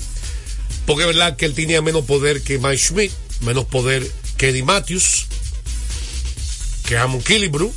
Porque 0.87 1.03
es 1.03 1.07
verdad 1.09 1.37
que 1.37 1.47
él 1.47 1.55
tenía 1.55 1.83
menos 1.83 2.05
poder 2.05 2.43
que 2.43 2.59
Mike 2.59 2.79
Schmidt, 2.79 3.13
menos 3.41 3.65
poder 3.65 4.09
que 4.37 4.51
Eddie 4.51 4.63
Matthews, 4.63 5.27
que 6.87 6.97
Hamon 6.97 7.23
Killebrew, 7.23 7.73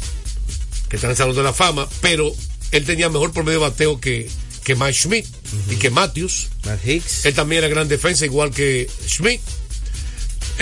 que 0.89 0.95
está 0.95 1.07
en 1.07 1.11
el 1.11 1.17
Salón 1.17 1.35
de 1.35 1.43
la 1.43 1.53
Fama, 1.53 1.87
pero 2.01 2.31
él 2.71 2.85
tenía 2.85 3.09
mejor 3.09 3.33
promedio 3.33 3.59
de 3.59 3.69
bateo 3.69 3.99
que, 3.99 4.29
que 4.63 4.75
Mike 4.75 4.93
Schmidt 4.93 5.25
uh 5.25 5.29
-huh. 5.69 5.73
y 5.73 5.75
que 5.77 5.89
Matthews. 5.89 6.47
Matt 6.65 6.85
Hicks. 6.85 7.25
Él 7.25 7.33
también 7.33 7.59
era 7.63 7.67
gran 7.67 7.87
defensa, 7.87 8.25
igual 8.25 8.51
que 8.51 8.87
Schmidt. 9.07 9.41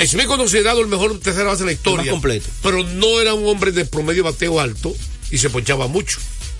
Schmidt 0.05 0.27
considerado 0.27 0.81
el 0.81 0.87
mejor 0.87 1.19
tercera 1.19 1.45
base 1.45 1.63
de 1.63 1.67
la 1.67 1.71
historia. 1.73 2.05
más 2.05 2.11
completo. 2.11 2.47
Pero 2.61 2.83
no 2.83 3.19
era 3.19 3.33
un 3.33 3.47
hombre 3.47 3.71
de 3.71 3.85
promedio 3.85 4.23
de 4.23 4.29
bateo 4.29 4.59
alto 4.59 4.95
y 5.31 5.37
se 5.39 5.49
ponchaba 5.49 5.87
mucho. 5.87 6.19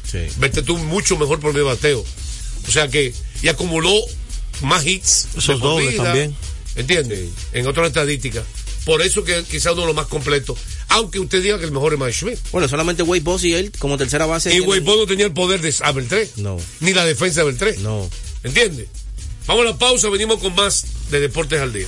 Sí. 0.10 0.20
Vete 0.38 0.64
tú 0.64 0.78
mucho 0.78 1.18
mejor 1.18 1.40
promedio 1.40 1.66
de 1.66 1.76
bateo. 1.76 2.04
O 2.68 2.72
sea 2.72 2.88
que, 2.90 3.14
y 3.42 3.48
acumuló 3.48 3.94
más 4.62 4.86
hits. 4.86 5.28
Esos 5.38 5.60
dobles 5.60 5.92
vida, 5.92 6.04
también. 6.04 6.36
¿Entiendes? 6.76 7.20
Sí. 7.20 7.34
En 7.54 7.68
otras 7.68 7.88
estadísticas. 7.88 8.44
Por 8.86 9.02
eso 9.02 9.24
que 9.24 9.44
quizá 9.44 9.74
uno 9.74 9.82
de 9.82 9.88
los 9.88 9.96
más 9.96 10.08
completos. 10.08 10.58
Aunque 10.90 11.20
usted 11.20 11.44
diga 11.44 11.60
que 11.60 11.66
el 11.66 11.72
mejor 11.72 11.94
es 11.94 12.00
Mike 12.00 12.14
Schmidt. 12.14 12.40
Bueno, 12.52 12.70
solamente 12.70 13.04
Wade 13.04 13.22
Boss 13.22 13.44
y 13.44 13.54
él 13.54 13.72
como 13.80 13.98
tercera 13.98 14.26
base. 14.26 14.56
Y 14.56 14.62
Wade 14.62 14.82
Boss 14.82 14.98
no 14.98 15.08
tenía 15.08 15.26
el 15.26 15.34
poder 15.34 15.60
de 15.62 15.76
Abel 15.82 16.08
3. 16.08 16.38
No. 16.38 16.58
Ni 16.80 16.94
la 16.94 17.04
defensa 17.04 17.38
de 17.38 17.42
Abel 17.42 17.58
3. 17.58 17.80
No. 17.80 18.10
¿Entiendes? 18.44 18.88
Vamos 19.46 19.66
a 19.66 19.72
la 19.72 19.78
pausa, 19.78 20.10
venimos 20.10 20.40
con 20.40 20.56
más 20.56 20.86
de 21.10 21.20
Deportes 21.20 21.60
al 21.60 21.74
Día. 21.74 21.88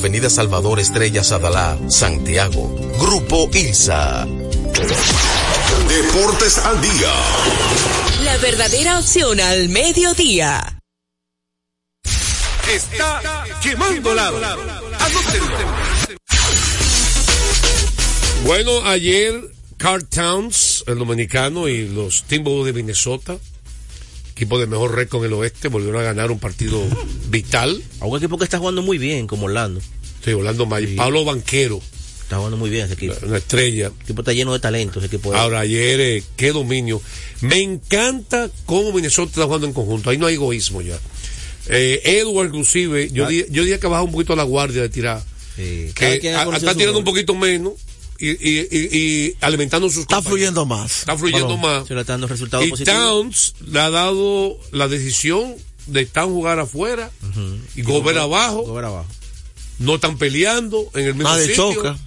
Avenida 0.00 0.30
Salvador 0.30 0.80
Estrella 0.80 1.22
Sadalá, 1.22 1.78
Santiago. 1.88 2.74
Grupo 2.98 3.50
ILSA. 3.52 4.26
Deportes 5.88 6.56
al 6.56 6.80
día. 6.80 7.12
La 8.24 8.38
verdadera 8.38 8.98
opción 8.98 9.38
al 9.40 9.68
mediodía. 9.68 10.80
Está 12.66 13.44
quemando 13.62 14.14
lado. 14.14 14.40
Bueno, 18.44 18.82
ayer 18.86 19.38
Carl 19.76 20.08
Towns, 20.08 20.82
el 20.86 20.96
dominicano, 20.96 21.68
y 21.68 21.86
los 21.86 22.22
Timberwolves 22.22 22.72
de 22.74 22.80
Minnesota 22.80 23.36
equipo 24.40 24.58
de 24.58 24.66
mejor 24.66 24.94
récord 24.94 25.22
en 25.22 25.26
el 25.26 25.34
oeste, 25.34 25.68
volvieron 25.68 26.00
a 26.00 26.04
ganar 26.04 26.30
un 26.30 26.38
partido 26.38 26.82
vital. 27.28 27.82
A 28.00 28.06
un 28.06 28.16
equipo 28.16 28.38
que 28.38 28.44
está 28.44 28.58
jugando 28.58 28.80
muy 28.80 28.96
bien, 28.96 29.26
como 29.26 29.46
Orlando. 29.46 29.82
Sí, 30.24 30.32
Orlando 30.32 30.64
May. 30.64 30.86
Sí. 30.86 30.94
Pablo 30.94 31.26
Banquero. 31.26 31.80
Está 32.22 32.36
jugando 32.36 32.56
muy 32.56 32.70
bien 32.70 32.86
ese 32.86 32.94
equipo. 32.94 33.14
Una 33.26 33.36
estrella. 33.36 33.88
El 33.88 34.02
equipo 34.02 34.22
está 34.22 34.32
lleno 34.32 34.54
de 34.54 34.60
talento, 34.60 34.98
ese 34.98 35.08
equipo. 35.08 35.34
Ahora, 35.34 35.60
ayer, 35.60 36.00
eh, 36.00 36.22
qué 36.36 36.52
dominio. 36.52 37.02
Me 37.42 37.60
encanta 37.60 38.48
cómo 38.64 38.92
Minnesota 38.92 39.30
está 39.30 39.44
jugando 39.44 39.66
en 39.66 39.74
conjunto. 39.74 40.08
Ahí 40.08 40.16
no 40.16 40.26
hay 40.26 40.34
egoísmo 40.34 40.80
ya. 40.80 40.98
Eh, 41.66 42.00
Edward, 42.04 42.46
inclusive, 42.46 43.10
yo, 43.10 43.26
di, 43.26 43.44
yo 43.50 43.62
diría 43.62 43.78
que 43.78 43.88
baja 43.88 44.02
un 44.02 44.12
poquito 44.12 44.34
la 44.36 44.44
guardia 44.44 44.80
de 44.80 44.88
tirar. 44.88 45.22
Sí. 45.56 45.90
Que 45.94 46.32
a, 46.34 46.44
está 46.56 46.74
tirando 46.74 46.98
un 46.98 47.04
poquito 47.04 47.34
menos 47.34 47.74
y, 48.20 48.30
y, 48.30 48.68
y, 48.70 48.98
y 48.98 49.36
alimentando 49.40 49.88
sus 49.88 50.02
Está 50.02 50.20
fluyendo 50.22 50.66
más. 50.66 51.00
Está 51.00 51.16
fluyendo 51.16 51.56
Balón. 51.56 51.60
más. 51.62 51.88
Se 51.88 51.94
le 51.94 52.00
está 52.00 52.12
dando 52.14 52.26
resultados 52.28 52.66
Y 52.66 52.70
positivos. 52.70 52.98
Towns 53.00 53.54
le 53.66 53.80
ha 53.80 53.90
dado 53.90 54.58
la 54.72 54.88
decisión 54.88 55.54
de 55.86 56.02
estar 56.02 56.24
jugar 56.26 56.58
afuera 56.58 57.10
y 57.74 57.82
Gobert 57.82 58.18
abajo. 58.18 58.62
Gobert 58.62 58.86
abajo. 58.88 59.08
No 59.78 59.94
están 59.94 60.18
peleando 60.18 60.90
en 60.94 61.06
el 61.06 61.14
mismo 61.14 61.30
Nadie 61.30 61.46
sitio. 61.48 61.72
choca. 61.74 61.98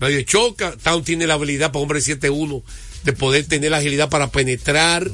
Nadie 0.00 0.24
choca. 0.24 0.76
Towns 0.76 1.04
tiene 1.04 1.26
la 1.26 1.34
habilidad 1.34 1.72
para 1.72 1.82
hombre 1.82 2.00
7-1 2.00 2.62
de 3.04 3.12
poder 3.14 3.46
tener 3.46 3.70
la 3.70 3.78
agilidad 3.78 4.08
para 4.10 4.30
penetrar. 4.30 5.10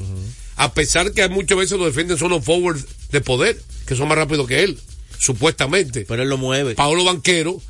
A 0.57 0.73
pesar 0.73 1.13
que 1.13 1.27
muchas 1.29 1.57
veces 1.57 1.77
lo 1.79 1.85
defienden 1.85 2.17
son 2.17 2.29
los 2.31 2.43
forwards 2.43 2.85
de 3.11 3.21
poder, 3.21 3.59
que 3.87 3.95
son 3.95 4.07
más 4.09 4.17
rápidos 4.17 4.47
que 4.47 4.63
él, 4.63 4.77
supuestamente. 5.17 6.05
Pero 6.07 6.23
él 6.23 6.29
lo 6.29 6.37
mueve. 6.37 6.75
Paolo 6.75 7.03
Banquero 7.03 7.61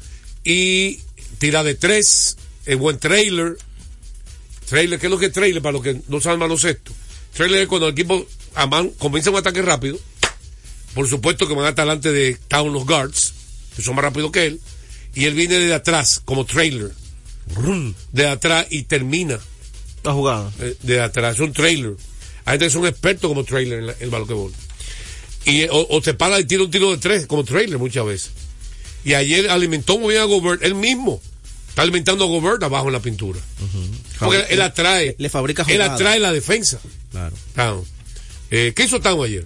y 0.43 0.99
tira 1.37 1.63
de 1.63 1.75
tres, 1.75 2.37
es 2.65 2.77
buen 2.77 2.97
trailer. 2.99 3.57
Trailer, 4.67 4.99
¿qué 4.99 5.07
es 5.07 5.11
lo 5.11 5.17
que 5.17 5.25
es 5.27 5.33
trailer 5.33 5.61
para 5.61 5.73
los 5.73 5.81
que 5.83 6.01
no 6.07 6.21
saben 6.21 6.39
baloncesto? 6.39 6.91
Trailer 7.33 7.61
es 7.63 7.67
cuando 7.67 7.87
el 7.87 7.93
equipo 7.93 8.25
aman, 8.55 8.89
comienza 8.97 9.29
un 9.29 9.37
ataque 9.37 9.61
rápido. 9.61 9.99
Por 10.93 11.07
supuesto 11.09 11.47
que 11.47 11.53
van 11.53 11.65
hasta 11.65 11.83
delante 11.83 12.11
de 12.11 12.37
Town 12.47 12.71
los 12.73 12.85
guards, 12.85 13.33
que 13.75 13.81
son 13.81 13.95
más 13.95 14.03
rápidos 14.03 14.31
que 14.31 14.45
él. 14.47 14.61
Y 15.13 15.25
él 15.25 15.33
viene 15.33 15.57
de 15.59 15.73
atrás 15.73 16.21
como 16.23 16.45
trailer. 16.45 16.91
De 18.13 18.27
atrás 18.27 18.67
y 18.69 18.83
termina 18.83 19.39
La 20.03 20.13
jugada. 20.13 20.51
eh, 20.59 20.75
de 20.83 21.01
atrás. 21.01 21.35
Es 21.35 21.41
un 21.41 21.51
trailer. 21.53 21.95
Hay 22.45 22.53
gente 22.53 22.65
que 22.65 22.71
son 22.71 22.85
expertos 22.87 23.27
como 23.29 23.43
trailer 23.43 23.79
en 23.79 23.87
la- 23.87 23.95
el 23.99 24.09
baloncesto. 24.09 24.51
Y, 25.45 25.61
eh, 25.63 25.69
o, 25.71 25.85
o 25.89 26.01
te 26.01 26.13
para 26.13 26.39
y 26.39 26.45
tira 26.45 26.63
un 26.63 26.71
tiro 26.71 26.91
de 26.91 26.97
tres 26.97 27.25
como 27.27 27.43
trailer 27.43 27.77
muchas 27.77 28.05
veces. 28.05 28.31
Y 29.03 29.15
ayer 29.15 29.49
alimentó 29.49 29.97
muy 29.97 30.11
bien 30.13 30.21
a 30.21 30.25
Gobert, 30.25 30.63
él 30.63 30.75
mismo. 30.75 31.21
Está 31.71 31.83
alimentando 31.83 32.25
a 32.25 32.27
Gobert 32.27 32.61
abajo 32.63 32.87
en 32.87 32.93
la 32.93 32.99
pintura. 32.99 33.39
Porque 34.19 34.39
él, 34.39 34.45
él 34.49 34.61
atrae. 34.61 35.15
Le 35.17 35.29
fabrica 35.29 35.63
Él 35.69 35.81
atrae 35.81 36.19
la 36.19 36.33
defensa. 36.33 36.81
Claro. 37.11 37.33
Town. 37.55 37.85
Eh, 38.49 38.73
¿Qué 38.75 38.83
hizo 38.83 38.99
Town 38.99 39.23
ayer? 39.23 39.45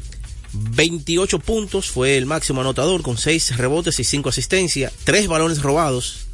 28 0.52 1.38
puntos, 1.38 1.92
fue 1.92 2.18
el 2.18 2.26
máximo 2.26 2.62
anotador 2.62 3.04
con 3.04 3.20
6 3.20 3.58
rebotes 3.58 4.00
y 4.00 4.04
5 4.04 4.30
asistencias, 4.30 4.92
3 5.04 5.28
balones 5.28 5.62
robados. 5.62 6.26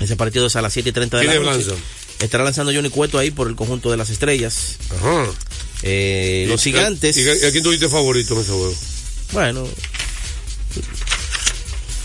Ese 0.00 0.16
partido 0.16 0.46
es 0.46 0.56
a 0.56 0.62
las 0.62 0.72
7 0.72 0.88
y 0.88 0.92
30 0.92 1.18
de 1.18 1.24
la 1.24 1.32
¿Quién 1.32 1.44
noche. 1.44 1.58
lanza? 1.68 1.74
Estará 2.18 2.42
lanzando 2.44 2.72
Johnny 2.72 2.90
Cueto 2.90 3.18
ahí 3.18 3.30
por 3.30 3.46
el 3.48 3.54
conjunto 3.54 3.90
de 3.90 3.96
las 3.96 4.10
estrellas. 4.10 4.76
Ajá. 4.98 5.26
Eh, 5.82 6.46
los 6.48 6.60
¿Y- 6.66 6.72
gigantes. 6.72 7.16
¿Y, 7.16 7.22
y 7.22 7.28
a 7.28 7.50
quién 7.52 7.62
tuviste 7.62 7.88
favorito 7.88 8.34
en 8.34 8.40
ese 8.40 8.50
juego? 8.50 8.74
Bueno. 9.32 9.68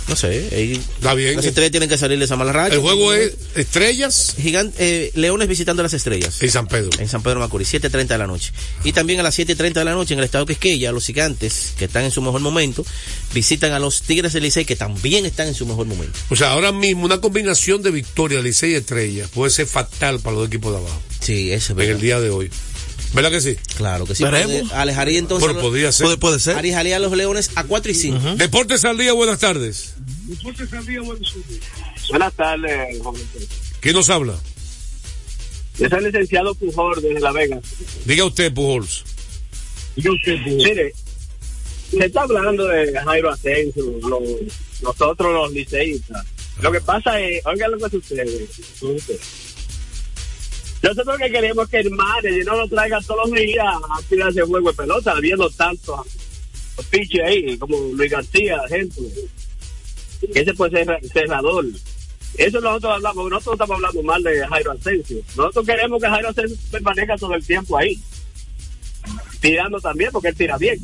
No 0.08 0.16
sé. 0.16 0.50
ahí- 0.52 0.74
Está 0.98 1.14
bien. 1.16 1.36
Las 1.36 1.46
estrellas 1.46 1.72
tienen 1.72 1.90
que 1.90 1.98
salir 1.98 2.20
de 2.20 2.26
esa 2.26 2.36
mala 2.36 2.52
racha. 2.52 2.76
El 2.76 2.82
juego 2.82 3.12
es 3.14 3.34
Estrellas 3.56 4.36
Gigan- 4.40 4.72
eh, 4.78 5.12
Leones 5.16 5.48
visitando 5.48 5.82
las 5.82 5.94
estrellas. 5.94 6.42
en 6.42 6.52
San 6.52 6.68
Pedro. 6.68 6.92
En 7.00 7.08
San 7.10 7.24
Pedro 7.24 7.40
Macorís, 7.40 7.68
7.30 7.74 8.14
de 8.14 8.18
la 8.20 8.28
noche. 8.28 8.52
Y 8.84 8.92
también 8.94 9.20
a 9.20 9.24
las 9.24 9.36
7.30 9.38 9.74
de 9.82 9.86
la 9.86 9.94
noche 9.94 10.14
en 10.14 10.20
el 10.20 10.26
estado 10.26 10.46
Quisqueya, 10.46 10.92
los 10.92 11.06
gigantes, 11.06 11.74
que 11.78 11.86
están 11.86 12.04
en 12.04 12.12
su 12.12 12.22
mejor 12.22 12.42
momento, 12.42 12.86
visitan 13.34 13.72
a 13.72 13.80
los 13.80 14.04
Tigres 14.04 14.34
del 14.34 14.44
Licey, 14.44 14.66
que 14.66 14.76
también 14.76 15.26
están 15.26 15.48
en 15.48 15.56
su 15.56 15.66
mejor 15.66 15.88
momento. 15.88 16.18
O 16.30 16.36
sea, 16.36 16.52
ahora 16.52 16.72
mismo 16.72 17.06
una 17.06 17.20
combinación 17.20 17.82
de 17.82 17.92
victoria, 17.92 18.42
Licey 18.42 18.72
y 18.72 18.76
Estrella 18.76 19.28
puede 19.34 19.50
ser 19.52 19.66
fatal 19.66 20.20
para 20.20 20.36
los 20.38 20.48
equipos 20.48 20.72
de 20.72 20.78
abajo. 20.80 21.02
Sí, 21.20 21.52
ese 21.52 21.56
es 21.56 21.70
En 21.72 21.76
verdad. 21.78 21.96
el 21.96 22.02
día 22.02 22.20
de 22.20 22.30
hoy. 22.30 22.52
¿Verdad 23.14 23.32
que 23.32 23.42
sí? 23.42 23.56
Claro 23.78 24.06
que 24.06 24.14
sí. 24.16 24.24
Veremos. 24.24 24.72
Alejaría 24.74 25.20
entonces. 25.20 25.48
Pero 25.48 25.62
podría 25.62 25.92
ser. 25.92 26.06
Puede, 26.06 26.18
puede 26.18 26.40
ser. 26.40 26.58
Alejaría 26.58 26.98
a 26.98 27.00
los 27.00 27.12
Leones 27.14 27.52
a 27.56 27.64
4 27.64 27.92
y 27.92 27.96
5. 27.96 28.36
Deportes 28.36 28.84
al 28.86 28.98
día, 28.98 29.14
buenas 29.14 29.40
tardes. 29.40 29.94
Buenas 32.10 32.34
tardes, 32.34 32.98
Juan 33.02 33.14
José. 33.16 33.48
¿Quién 33.80 33.96
nos 33.96 34.10
habla? 34.10 34.36
Yo 35.78 35.90
soy 35.90 36.00
el 36.00 36.06
licenciado 36.06 36.56
Pujol 36.56 37.02
desde 37.02 37.20
La 37.20 37.32
Vega. 37.32 37.60
Diga 38.06 38.26
usted, 38.26 38.54
Pujols. 38.54 39.04
Mire, 39.96 40.94
se 41.92 42.06
está 42.06 42.22
hablando 42.24 42.66
de 42.68 42.92
Jairo 43.00 43.32
Asensio, 43.32 43.84
lo- 44.08 44.22
nosotros 44.82 45.34
los 45.34 45.52
liceístas. 45.54 46.26
Lo 46.62 46.72
que 46.72 46.82
pasa 46.82 47.20
es, 47.20 47.46
oigan 47.46 47.72
lo 47.72 47.78
que 47.78 47.90
sucede. 47.90 48.48
sucede. 48.80 49.20
Nosotros 50.86 51.18
que 51.18 51.32
queremos 51.32 51.68
que 51.68 51.80
el 51.80 51.90
manager 51.90 52.46
no 52.46 52.58
nos 52.58 52.70
traiga 52.70 53.02
todos 53.02 53.28
los 53.28 53.40
días 53.40 53.66
a 53.66 54.02
tirarse 54.08 54.42
juego 54.44 54.70
de 54.70 54.78
pelota, 54.78 55.16
viendo 55.20 55.50
tantos 55.50 56.00
los 56.78 56.86
piches 56.86 57.24
ahí, 57.26 57.58
como 57.58 57.76
Luis 57.94 58.12
García, 58.12 58.58
ejemplo. 58.70 59.04
Ese 60.34 60.54
puede 60.54 60.86
ser 60.86 61.00
cerrador. 61.12 61.66
Eso 62.38 62.62
nosotros 62.62 62.94
hablamos, 62.94 63.30
nosotros 63.32 63.54
estamos 63.56 63.76
hablando 63.78 64.04
mal 64.04 64.22
de 64.22 64.46
Jairo 64.48 64.74
Asensio. 64.74 65.18
Nosotros 65.36 65.66
queremos 65.66 66.00
que 66.00 66.08
Jairo 66.08 66.30
Asensio 66.30 66.58
permanezca 66.70 67.18
todo 67.18 67.34
el 67.34 67.44
tiempo 67.44 67.78
ahí. 67.78 68.00
Tirando 69.40 69.80
también, 69.80 70.12
porque 70.12 70.28
él 70.28 70.36
tira 70.36 70.58
bien. 70.58 70.80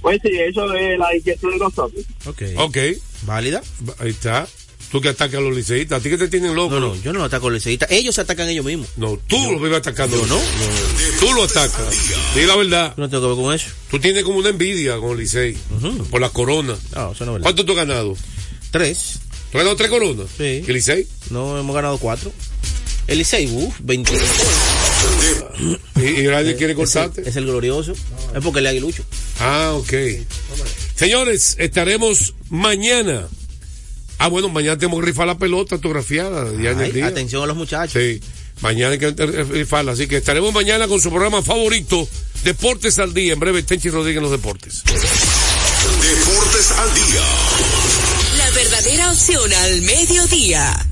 Pues 0.00 0.18
sí, 0.22 0.30
eso 0.38 0.72
es 0.72 0.98
la 0.98 1.14
inquietud 1.14 1.52
de 1.52 1.58
nosotros. 1.58 2.04
Ok. 2.24 2.42
Ok. 2.56 2.78
¿Válida? 3.24 3.60
Ahí 3.98 4.10
está. 4.10 4.48
Tú 4.92 5.00
que 5.00 5.08
atacas 5.08 5.38
a 5.38 5.40
los 5.40 5.56
liceístas. 5.56 5.98
¿A 5.98 6.02
ti 6.02 6.10
que 6.10 6.18
te 6.18 6.28
tienen 6.28 6.54
loco? 6.54 6.78
No, 6.78 6.94
no, 6.94 7.02
yo 7.02 7.14
no 7.14 7.24
ataco 7.24 7.46
a 7.46 7.50
los 7.50 7.60
liceístas. 7.60 7.90
Ellos 7.90 8.14
se 8.14 8.20
atacan 8.20 8.46
ellos 8.50 8.66
mismos. 8.66 8.88
No, 8.96 9.18
tú 9.26 9.38
lo 9.52 9.58
vives 9.58 9.78
atacando. 9.78 10.18
Yo 10.18 10.26
no. 10.26 10.38
Tú 11.18 11.32
lo 11.32 11.44
atacas. 11.44 11.96
Dí 12.34 12.42
la 12.44 12.56
verdad. 12.56 12.92
Yo 12.94 13.02
no 13.04 13.08
tengo 13.08 13.22
que 13.22 13.28
ver 13.34 13.44
con 13.44 13.54
eso. 13.54 13.68
Tú 13.90 13.98
tienes 13.98 14.22
como 14.22 14.36
una 14.36 14.50
envidia 14.50 14.98
con 14.98 15.12
el 15.12 15.18
Licey. 15.20 15.56
Por 16.10 16.20
la 16.20 16.28
corona. 16.28 16.76
No, 16.94 17.12
eso 17.12 17.24
no 17.24 17.32
es 17.32 17.34
verdad. 17.36 17.42
¿Cuánto 17.42 17.64
tú 17.64 17.72
has 17.72 17.78
ganado? 17.86 18.14
Tres. 18.70 19.18
¿Tú 19.50 19.58
has 19.58 19.64
ganado 19.64 19.76
3 19.76 19.90
con 19.90 20.02
1? 20.02 20.24
Sí. 20.36 20.42
¿El 20.66 20.72
Licey? 20.74 21.06
No, 21.30 21.58
hemos 21.58 21.74
ganado 21.74 21.96
4. 21.96 22.30
El 23.06 23.18
Licey, 23.18 23.46
uff, 23.50 23.74
20. 23.80 24.12
¿Y, 25.96 26.20
y 26.20 26.22
nadie 26.24 26.54
quiere 26.56 26.74
cortarte? 26.74 27.26
Es 27.26 27.36
el 27.36 27.46
glorioso. 27.46 27.92
Es 27.92 28.42
porque 28.42 28.60
le 28.60 28.68
aguilucho. 28.68 29.04
Ah, 29.40 29.72
ok. 29.74 29.92
Señores, 30.94 31.56
estaremos 31.58 32.34
mañana. 32.50 33.26
Ah, 34.22 34.28
bueno, 34.28 34.48
mañana 34.48 34.78
tenemos 34.78 35.00
que 35.00 35.06
rifar 35.06 35.26
la 35.26 35.36
pelota 35.36 35.74
autografiada. 35.74 36.46
Ay, 36.48 37.00
atención 37.00 37.42
a 37.42 37.46
los 37.46 37.56
muchachos. 37.56 38.00
Sí, 38.00 38.20
mañana 38.60 38.92
hay 38.92 38.98
que 39.00 39.10
rifarla. 39.10 39.90
Así 39.90 40.06
que 40.06 40.18
estaremos 40.18 40.54
mañana 40.54 40.86
con 40.86 41.00
su 41.00 41.10
programa 41.10 41.42
favorito, 41.42 42.08
Deportes 42.44 43.00
al 43.00 43.14
Día. 43.14 43.32
En 43.32 43.40
breve, 43.40 43.64
Tenchi 43.64 43.90
Rodríguez 43.90 44.18
en 44.18 44.22
los 44.22 44.30
deportes. 44.30 44.84
Deportes 44.84 46.70
al 46.70 46.94
día. 46.94 47.20
La 48.38 48.50
verdadera 48.52 49.10
opción 49.10 49.52
al 49.52 49.82
mediodía. 49.82 50.91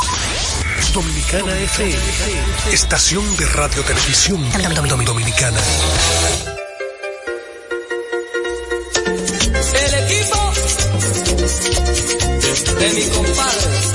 Dominicana 0.89 1.57
FM, 1.57 1.97
estación 2.73 3.37
de 3.37 3.45
radio 3.45 3.81
televisión 3.83 4.43
dominicana. 5.05 5.61
El 9.73 9.93
equipo 10.03 10.51
de 12.79 12.93
mi 12.93 13.03
compadre. 13.09 13.90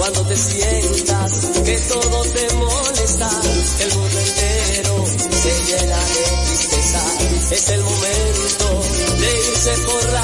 Cuando 0.00 0.22
te 0.22 0.34
sientas 0.34 1.32
que 1.62 1.78
todo 1.78 2.22
te 2.32 2.54
molesta, 2.54 3.28
el 3.80 3.94
mundo 3.98 4.18
entero 4.18 5.04
se 5.30 5.52
llena 5.66 5.98
de 5.98 6.24
tristeza. 6.46 7.02
Es 7.50 7.68
el 7.68 7.84
momento 7.84 8.82
de 9.20 9.36
irse 9.50 9.74
por 9.84 10.04
las 10.10 10.19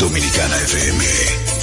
Dominicana 0.00 0.56
FM. 0.56 1.59